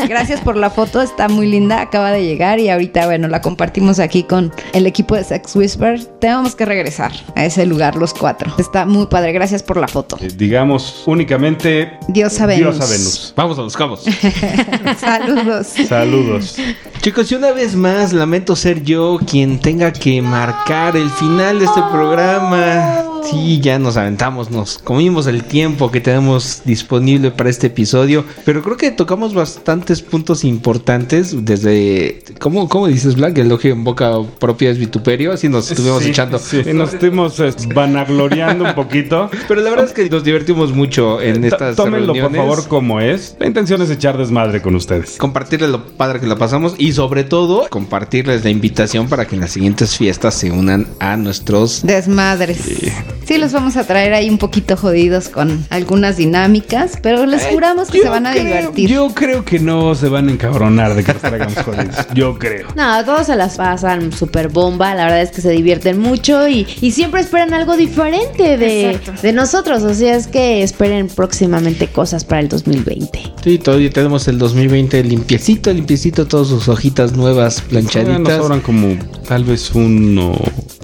Gracias 0.09 0.41
por 0.41 0.57
la 0.57 0.71
foto, 0.71 1.03
está 1.03 1.29
muy 1.29 1.47
linda, 1.47 1.81
acaba 1.81 2.11
de 2.11 2.25
llegar 2.25 2.59
y 2.59 2.69
ahorita, 2.69 3.07
bueno, 3.07 3.29
la 3.29 3.41
compartimos 3.41 3.99
aquí 3.99 4.23
con 4.23 4.53
el 4.73 4.87
equipo 4.87 5.15
de 5.15 5.25
Sex 5.25 5.55
Whisper. 5.57 6.05
Tenemos 6.21 6.55
que 6.55 6.65
regresar 6.65 7.13
a 7.35 7.45
ese 7.45 7.67
lugar 7.67 7.97
los 7.97 8.15
cuatro. 8.15 8.53
Está 8.59 8.87
muy 8.87 9.07
padre, 9.07 9.33
gracias 9.33 9.63
por 9.63 9.77
la 9.77 9.89
foto. 9.89 10.17
Eh, 10.21 10.29
digamos 10.35 11.03
únicamente 11.07 11.99
Diosa 12.09 12.47
Venus. 12.47 12.77
Diosa 12.79 12.93
Venus. 12.93 13.35
Vamos 13.37 13.59
a 13.59 13.63
los 13.63 13.77
cabos. 13.77 14.05
Saludos. 15.01 15.67
Saludos. 15.89 16.57
Chicos, 17.03 17.31
y 17.33 17.35
una 17.35 17.53
vez 17.53 17.75
más, 17.75 18.13
lamento 18.13 18.55
ser 18.57 18.83
yo 18.83 19.19
quien 19.27 19.59
tenga 19.59 19.93
que 19.93 20.21
marcar 20.23 20.97
el 20.97 21.11
final 21.11 21.59
de 21.59 21.65
este 21.65 21.81
programa. 21.91 23.10
Sí, 23.29 23.61
ya 23.61 23.79
nos 23.79 23.97
aventamos, 23.97 24.51
nos 24.51 24.79
comimos 24.79 25.27
el 25.27 25.45
tiempo 25.45 25.91
que 25.91 26.01
tenemos 26.01 26.63
disponible 26.65 27.31
para 27.31 27.51
este 27.51 27.67
episodio, 27.69 28.25
pero 28.45 28.63
creo 28.63 28.77
que 28.77 28.91
tocamos 28.91 29.35
bastantes 29.35 30.01
puntos 30.03 30.45
importantes 30.45 31.35
desde, 31.45 32.23
¿cómo, 32.39 32.69
cómo 32.69 32.87
dices, 32.87 33.15
Black? 33.17 33.39
El 33.39 33.47
elogio 33.47 33.73
en 33.73 33.85
boca 33.85 34.13
propia 34.39 34.71
es 34.71 34.79
vituperio, 34.79 35.33
así 35.33 35.49
nos 35.49 35.71
estuvimos 35.71 36.03
Sí, 36.03 36.11
echando. 36.11 36.39
sí, 36.39 36.63
nos 36.73 36.95
estuvimos 36.95 37.39
eh, 37.41 37.53
vanagloriando 37.75 38.65
un 38.65 38.75
poquito. 38.75 39.31
Pero 39.49 39.61
la 39.61 39.71
verdad 39.71 39.87
es 39.87 39.93
que 39.93 40.09
nos 40.09 40.25
divertimos 40.25 40.73
mucho 40.73 41.21
en 41.21 41.43
T- 41.43 41.49
estas 41.49 41.77
Tómenlo 41.77 42.09
por 42.09 42.17
reuniones. 42.17 42.41
favor 42.41 42.69
como 42.69 43.01
es. 43.01 43.37
La 43.39 43.47
intención 43.47 43.83
es 43.83 43.91
echar 43.91 44.17
desmadre 44.19 44.63
con 44.63 44.75
ustedes. 44.75 45.17
compartirles 45.19 45.71
lo 45.71 45.85
padre 45.87 46.21
que 46.21 46.27
la 46.27 46.37
pasamos 46.37 46.75
y 46.79 46.93
sobre 46.93 47.25
todo 47.25 47.67
compartirles 47.69 48.45
la 48.45 48.51
invitación 48.51 49.09
para 49.09 49.27
que 49.27 49.35
en 49.35 49.43
las 49.43 49.51
siguientes 49.53 49.97
fiestas 49.97 50.35
se 50.35 50.51
unan 50.51 50.87
a 51.01 51.17
nuestros 51.17 51.83
Desmadres. 51.85 52.59
Sí, 52.59 52.89
los 53.39 53.53
vamos 53.53 53.77
a 53.77 53.85
traer 53.85 54.13
ahí 54.13 54.29
un 54.29 54.39
poquito 54.39 54.77
jodidos 54.77 55.29
con 55.29 55.65
algunas 55.71 56.17
dinámicas, 56.17 56.99
pero 57.03 57.25
les 57.27 57.45
juramos 57.47 57.89
que 57.91 57.99
Yo 57.99 58.05
se 58.05 58.11
van 58.11 58.27
a 58.27 58.33
creo- 58.33 58.45
divertir. 58.45 58.91
Yo 58.91 59.09
creo 59.15 59.45
que 59.45 59.59
no 59.59 59.95
se 59.95 60.09
van 60.09 60.29
a 60.29 60.33
encabronar 60.33 60.95
de 60.95 61.05
que 61.05 61.13
los 61.13 61.23
traigamos 61.23 61.59
jodidos. 61.65 61.97
Yo 62.15 62.39
creo. 62.39 62.69
No, 62.75 63.05
todos 63.05 63.27
se 63.27 63.37
las 63.37 63.57
pasan 63.57 64.13
súper 64.13 64.49
bomba. 64.49 64.95
La 64.95 65.05
verdad 65.05 65.23
es 65.23 65.31
que 65.31 65.41
se 65.41 65.51
divierten 65.51 65.99
mucho 65.99 66.49
y, 66.49 66.67
y 66.81 66.91
siempre 66.91 67.21
esperan 67.21 67.55
algo 67.55 67.77
diferente 67.77 68.57
de, 68.59 68.99
de 69.23 69.33
nosotros. 69.33 69.83
O 69.83 69.95
sea, 69.95 70.17
es 70.17 70.27
que 70.27 70.63
esperen 70.63 71.09
próximamente 71.09 71.87
cosas 71.89 72.25
para 72.25 72.41
el 72.41 72.49
2020. 72.49 73.21
Sí, 73.45 73.59
todavía 73.59 73.91
tenemos 73.91 74.27
el 74.29 74.39
2020 74.39 75.03
limpiecito, 75.05 75.73
limpiecito, 75.73 76.27
todas 76.27 76.49
sus 76.49 76.69
hojitas 76.69 77.13
nuevas 77.13 77.57
nos 77.57 77.63
planchaditas. 77.69 78.37
sobran 78.39 78.61
como 78.61 78.97
tal 79.27 79.45
vez 79.45 79.71
uno 79.75 80.35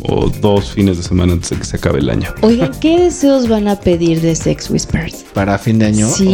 o 0.08 0.28
dos 0.28 0.70
fines 0.72 0.96
de 0.96 1.02
semana 1.02 1.32
antes 1.34 1.50
de 1.50 1.56
que 1.56 1.64
se 1.64 1.76
acabe 1.76 1.98
el 2.00 2.10
año. 2.10 2.28
Oigan, 2.42 2.70
¿qué 2.80 2.98
deseos 2.98 3.48
van 3.48 3.68
a 3.68 3.78
pedir 3.78 4.20
de 4.20 4.34
Sex 4.34 4.70
Whispers? 4.70 5.24
Para 5.34 5.58
fin 5.58 5.78
de 5.78 5.86
año. 5.86 6.08
Sí. 6.08 6.28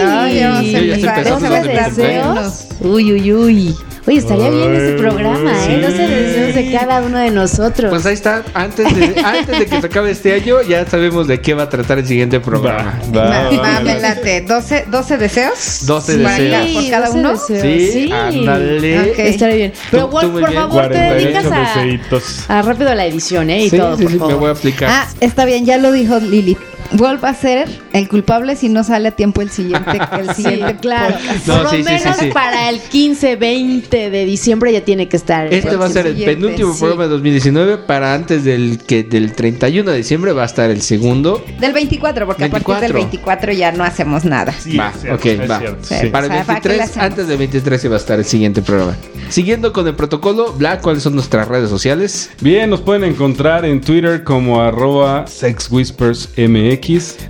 Ay, 0.00 0.36
ya 0.40 0.48
vamos 0.50 0.74
a 0.74 0.78
Sí, 0.78 0.86
ya 0.86 0.94
se 0.96 1.06
empezar. 1.06 1.94
deseos. 1.94 2.66
Uy, 2.80 3.12
uy, 3.12 3.32
uy. 3.32 3.74
Oye, 4.08 4.18
estaría 4.18 4.48
bien 4.50 4.74
ese 4.74 4.92
programa, 4.94 5.52
¿eh? 5.52 5.66
Sí. 5.66 5.80
12 5.82 6.08
deseos 6.08 6.54
de 6.54 6.72
cada 6.72 7.00
uno 7.02 7.18
de 7.18 7.30
nosotros. 7.30 7.90
Pues 7.90 8.06
ahí 8.06 8.14
está, 8.14 8.42
antes 8.54 8.94
de, 8.96 9.20
antes 9.24 9.58
de 9.58 9.66
que 9.66 9.80
se 9.80 9.86
acabe 9.86 10.10
este 10.10 10.32
año, 10.32 10.62
ya 10.62 10.86
sabemos 10.86 11.26
de 11.28 11.40
qué 11.40 11.52
va 11.54 11.64
a 11.64 11.68
tratar 11.68 11.98
el 11.98 12.06
siguiente 12.06 12.40
programa. 12.40 12.98
Va, 13.14 13.20
Va, 13.22 13.28
va, 13.28 13.50
va, 13.50 13.62
va, 13.74 13.80
me 13.80 13.94
va. 13.94 14.00
late. 14.00 14.40
12, 14.40 14.84
12 14.90 15.16
deseos. 15.18 15.86
12 15.86 16.18
Para 16.18 16.34
deseos. 16.38 16.50
cada- 16.58 16.72
por 16.72 16.90
cada 16.90 17.06
12 17.06 17.18
uno. 17.18 17.30
deseos, 17.32 17.92
Sí, 17.92 18.12
ándale. 18.12 19.00
Ok. 19.12 19.18
Estaría 19.18 19.54
bien. 19.56 19.72
Pero 19.90 20.08
Wolf, 20.08 20.30
por 20.32 20.40
bien. 20.48 20.54
favor, 20.54 20.82
te 20.88 20.88
48 20.88 21.24
dedicas 21.26 21.52
a, 21.52 21.58
deseitos. 21.82 22.50
a 22.50 22.62
rápido 22.62 22.94
la 22.94 23.06
edición, 23.06 23.50
¿eh? 23.50 23.64
Y 23.64 23.70
Sí, 23.70 23.76
todo, 23.76 23.96
sí, 23.96 24.02
por 24.04 24.12
sí, 24.12 24.18
favor. 24.18 24.32
me 24.34 24.38
voy 24.40 24.48
a 24.48 24.52
aplicar. 24.52 24.88
Ah, 24.90 25.06
está 25.20 25.44
bien, 25.44 25.66
ya 25.66 25.76
lo 25.76 25.92
dijo 25.92 26.18
Lili. 26.18 26.56
Wolf 26.92 27.22
va 27.22 27.30
a 27.30 27.34
ser 27.34 27.68
el 27.92 28.08
culpable 28.08 28.56
si 28.56 28.68
no 28.68 28.82
sale 28.82 29.08
a 29.08 29.10
tiempo 29.12 29.42
el 29.42 29.50
siguiente. 29.50 29.90
El 30.18 30.34
Sí, 30.34 30.42
siguiente 30.42 30.76
claro. 30.76 31.16
No, 31.46 31.54
Por 31.54 31.62
lo 31.64 31.70
sí, 31.70 31.76
sí, 31.78 31.82
sí, 31.82 31.88
menos 31.90 32.16
sí. 32.18 32.30
para 32.32 32.70
el 32.70 32.80
15, 32.80 33.36
20 33.36 34.10
de 34.10 34.24
diciembre 34.24 34.72
ya 34.72 34.80
tiene 34.82 35.08
que 35.08 35.16
estar. 35.16 35.52
Este 35.52 35.76
va 35.76 35.86
a 35.86 35.90
ser 35.90 36.06
el 36.06 36.12
siguiente, 36.16 36.34
penúltimo 36.36 36.72
sí. 36.72 36.78
programa 36.80 37.02
de 37.04 37.08
2019 37.10 37.78
para 37.78 38.14
antes 38.14 38.44
del 38.44 38.78
que 38.86 39.02
del 39.04 39.32
31 39.34 39.90
de 39.90 39.96
diciembre 39.96 40.32
va 40.32 40.42
a 40.42 40.46
estar 40.46 40.70
el 40.70 40.80
segundo. 40.82 41.44
Del 41.60 41.72
24, 41.72 42.26
porque 42.26 42.44
a 42.44 42.50
partir 42.50 42.66
24. 42.68 42.82
del 42.86 42.92
24 42.94 43.52
ya 43.52 43.72
no 43.72 43.84
hacemos 43.84 44.24
nada. 44.24 44.52
Sí, 44.52 44.76
va, 44.76 44.92
cierto, 44.92 45.16
ok, 45.16 45.50
va. 45.50 45.58
cierto, 45.58 45.84
Sí. 45.84 45.94
sí. 46.00 46.06
Para 46.08 46.26
el 46.26 46.32
O 46.32 46.34
sea, 46.36 46.44
¿para 46.44 46.60
qué 46.60 46.68
le 46.68 46.74
23, 46.76 46.80
hacemos? 46.90 47.06
antes 47.06 47.28
del 47.28 47.38
23 47.38 47.80
se 47.82 47.88
va 47.88 47.94
a 47.96 47.98
estar 47.98 48.18
el 48.18 48.24
siguiente 48.24 48.62
programa. 48.62 48.96
Siguiendo 49.28 49.72
con 49.72 49.86
el 49.86 49.94
protocolo, 49.94 50.52
Black, 50.54 50.80
¿cuáles 50.80 51.02
son 51.02 51.14
nuestras 51.14 51.48
redes 51.48 51.68
sociales? 51.70 52.30
Bien, 52.40 52.70
nos 52.70 52.80
pueden 52.80 53.04
encontrar 53.04 53.64
en 53.64 53.80
Twitter 53.80 54.24
como 54.24 54.60
arroba 54.62 55.26
sexwhispersmx. 55.26 56.77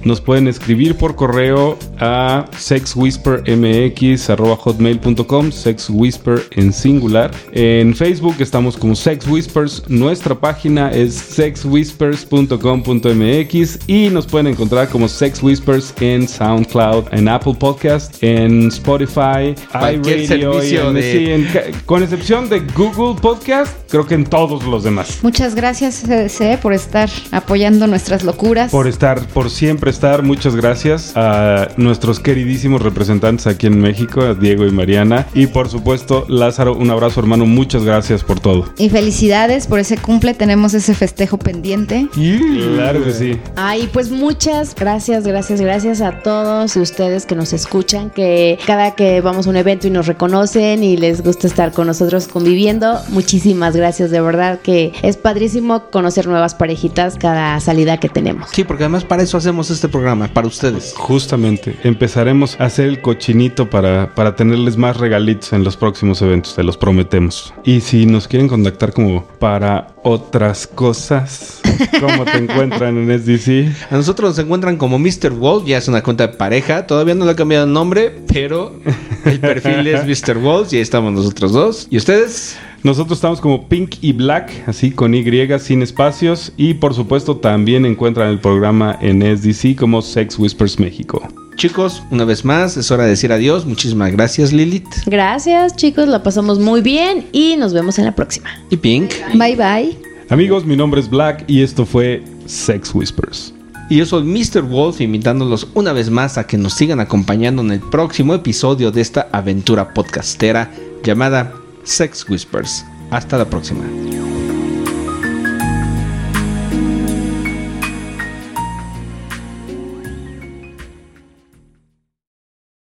Nos 0.04 0.20
pueden 0.20 0.46
escribir 0.48 0.94
por 0.96 1.14
correo 1.16 1.78
a 1.98 2.44
sexwhispermx 2.56 4.30
arroba 4.30 4.56
hotmail.com, 4.56 5.50
sexwhisper 5.50 6.42
en 6.52 6.72
singular. 6.72 7.30
En 7.52 7.94
Facebook 7.94 8.36
estamos 8.40 8.76
como 8.76 8.94
Sex 8.94 9.26
Whispers. 9.26 9.82
Nuestra 9.88 10.34
página 10.34 10.90
es 10.90 11.14
sexwhispers.com.mx 11.14 13.78
y 13.86 14.08
nos 14.10 14.26
pueden 14.26 14.48
encontrar 14.48 14.88
como 14.88 15.08
Sex 15.08 15.42
Whispers 15.42 15.94
en 16.00 16.28
SoundCloud, 16.28 17.04
en 17.12 17.28
Apple 17.28 17.54
Podcast, 17.58 18.22
en 18.22 18.68
Spotify, 18.68 19.54
Cualquier 19.72 20.20
iRadio, 20.20 20.52
servicio 20.54 20.88
en- 20.88 20.94
de- 20.94 21.12
sí, 21.12 21.30
en 21.30 21.44
ca- 21.46 21.62
con 21.86 22.02
excepción 22.02 22.48
de 22.48 22.60
Google 22.76 23.20
Podcast, 23.20 23.72
creo 23.90 24.06
que 24.06 24.14
en 24.14 24.24
todos 24.24 24.64
los 24.64 24.84
demás. 24.84 25.18
Muchas 25.22 25.54
gracias, 25.54 26.02
CDC, 26.06 26.58
por 26.60 26.72
estar 26.72 27.08
apoyando 27.32 27.86
nuestras 27.86 28.24
locuras. 28.24 28.70
Por 28.70 28.86
estar, 28.88 29.20
por 29.38 29.50
siempre 29.50 29.92
estar, 29.92 30.24
muchas 30.24 30.56
gracias 30.56 31.12
a 31.14 31.68
nuestros 31.76 32.18
queridísimos 32.18 32.82
representantes 32.82 33.46
aquí 33.46 33.68
en 33.68 33.80
México, 33.80 34.20
a 34.20 34.34
Diego 34.34 34.66
y 34.66 34.72
Mariana. 34.72 35.28
Y 35.32 35.46
por 35.46 35.68
supuesto, 35.68 36.26
Lázaro, 36.28 36.74
un 36.74 36.90
abrazo 36.90 37.20
hermano, 37.20 37.46
muchas 37.46 37.84
gracias 37.84 38.24
por 38.24 38.40
todo. 38.40 38.64
Y 38.78 38.90
felicidades 38.90 39.68
por 39.68 39.78
ese 39.78 39.96
cumple. 39.96 40.34
Tenemos 40.34 40.74
ese 40.74 40.92
festejo 40.92 41.38
pendiente. 41.38 42.08
Claro 42.74 43.04
que 43.04 43.12
sí. 43.12 43.38
Ay, 43.54 43.88
pues 43.92 44.10
muchas 44.10 44.74
gracias, 44.74 45.24
gracias, 45.24 45.60
gracias 45.60 46.00
a 46.00 46.18
todos 46.18 46.74
ustedes 46.74 47.24
que 47.24 47.36
nos 47.36 47.52
escuchan, 47.52 48.10
que 48.10 48.58
cada 48.66 48.96
que 48.96 49.20
vamos 49.20 49.46
a 49.46 49.50
un 49.50 49.56
evento 49.56 49.86
y 49.86 49.90
nos 49.90 50.08
reconocen 50.08 50.82
y 50.82 50.96
les 50.96 51.22
gusta 51.22 51.46
estar 51.46 51.70
con 51.70 51.86
nosotros 51.86 52.26
conviviendo, 52.26 52.98
muchísimas 53.10 53.76
gracias, 53.76 54.10
de 54.10 54.20
verdad 54.20 54.58
que 54.60 54.92
es 55.02 55.16
padrísimo 55.16 55.90
conocer 55.92 56.26
nuevas 56.26 56.56
parejitas 56.56 57.14
cada 57.14 57.60
salida 57.60 58.00
que 58.00 58.08
tenemos. 58.08 58.50
Sí, 58.50 58.64
porque 58.64 58.82
además 58.82 59.04
para 59.04 59.27
eso 59.28 59.36
hacemos 59.36 59.68
este 59.68 59.90
programa, 59.90 60.26
para 60.28 60.46
ustedes. 60.46 60.94
Justamente, 60.96 61.76
empezaremos 61.82 62.58
a 62.58 62.64
hacer 62.64 62.86
el 62.86 63.02
cochinito 63.02 63.68
para, 63.68 64.14
para 64.14 64.34
tenerles 64.34 64.78
más 64.78 64.96
regalitos 64.96 65.52
en 65.52 65.64
los 65.64 65.76
próximos 65.76 66.22
eventos, 66.22 66.54
te 66.54 66.62
los 66.62 66.78
prometemos. 66.78 67.52
Y 67.62 67.82
si 67.82 68.06
nos 68.06 68.26
quieren 68.26 68.48
contactar 68.48 68.94
como 68.94 69.26
para 69.38 69.88
otras 70.02 70.66
cosas, 70.66 71.60
¿cómo 72.00 72.24
te 72.24 72.38
encuentran 72.38 72.96
en 72.96 73.18
SDC? 73.18 73.92
A 73.92 73.96
nosotros 73.96 74.30
nos 74.30 74.38
encuentran 74.38 74.76
como 74.76 74.98
Mr. 74.98 75.30
Wolf, 75.30 75.66
ya 75.66 75.78
es 75.78 75.88
una 75.88 76.02
cuenta 76.02 76.26
de 76.26 76.34
pareja. 76.34 76.86
Todavía 76.86 77.14
no 77.14 77.24
le 77.24 77.32
ha 77.32 77.36
cambiado 77.36 77.66
el 77.66 77.72
nombre, 77.72 78.22
pero 78.32 78.74
el 79.24 79.40
perfil 79.40 79.86
es 79.86 80.06
Mr. 80.28 80.38
Wolf 80.38 80.72
y 80.72 80.76
ahí 80.76 80.82
estamos 80.82 81.12
nosotros 81.12 81.52
dos. 81.52 81.86
¿Y 81.90 81.96
ustedes? 81.96 82.56
Nosotros 82.82 83.18
estamos 83.18 83.40
como 83.40 83.68
Pink 83.68 83.96
y 84.00 84.12
Black, 84.12 84.52
así 84.66 84.92
con 84.92 85.14
Y, 85.14 85.24
sin 85.58 85.82
espacios. 85.82 86.52
Y 86.56 86.74
por 86.74 86.94
supuesto 86.94 87.36
también 87.36 87.84
encuentran 87.84 88.28
el 88.30 88.38
programa 88.38 88.96
en 89.00 89.20
SDC 89.20 89.76
como 89.76 90.00
Sex 90.00 90.38
Whispers 90.38 90.78
México. 90.78 91.26
Chicos, 91.58 92.04
una 92.12 92.24
vez 92.24 92.44
más, 92.44 92.76
es 92.76 92.88
hora 92.92 93.02
de 93.02 93.10
decir 93.10 93.32
adiós. 93.32 93.66
Muchísimas 93.66 94.12
gracias, 94.12 94.52
Lilith. 94.52 94.86
Gracias 95.06 95.74
chicos, 95.74 96.06
la 96.06 96.22
pasamos 96.22 96.60
muy 96.60 96.80
bien 96.82 97.26
y 97.32 97.56
nos 97.56 97.72
vemos 97.74 97.98
en 97.98 98.04
la 98.04 98.14
próxima. 98.14 98.48
Y 98.70 98.76
Pink. 98.76 99.12
Bye 99.34 99.56
bye. 99.56 99.98
Amigos, 100.28 100.64
mi 100.64 100.76
nombre 100.76 101.00
es 101.00 101.10
Black 101.10 101.42
y 101.48 101.62
esto 101.62 101.84
fue 101.84 102.22
Sex 102.46 102.94
Whispers. 102.94 103.52
Y 103.90 103.96
yo 103.96 104.06
soy 104.06 104.22
Mr. 104.22 104.62
Wolf, 104.62 105.00
invitándolos 105.00 105.66
una 105.74 105.92
vez 105.92 106.10
más 106.10 106.38
a 106.38 106.46
que 106.46 106.56
nos 106.56 106.74
sigan 106.74 107.00
acompañando 107.00 107.60
en 107.62 107.72
el 107.72 107.80
próximo 107.80 108.34
episodio 108.34 108.92
de 108.92 109.00
esta 109.00 109.26
aventura 109.32 109.92
podcastera 109.92 110.70
llamada 111.02 111.52
Sex 111.82 112.24
Whispers. 112.28 112.84
Hasta 113.10 113.36
la 113.36 113.46
próxima. 113.46 113.82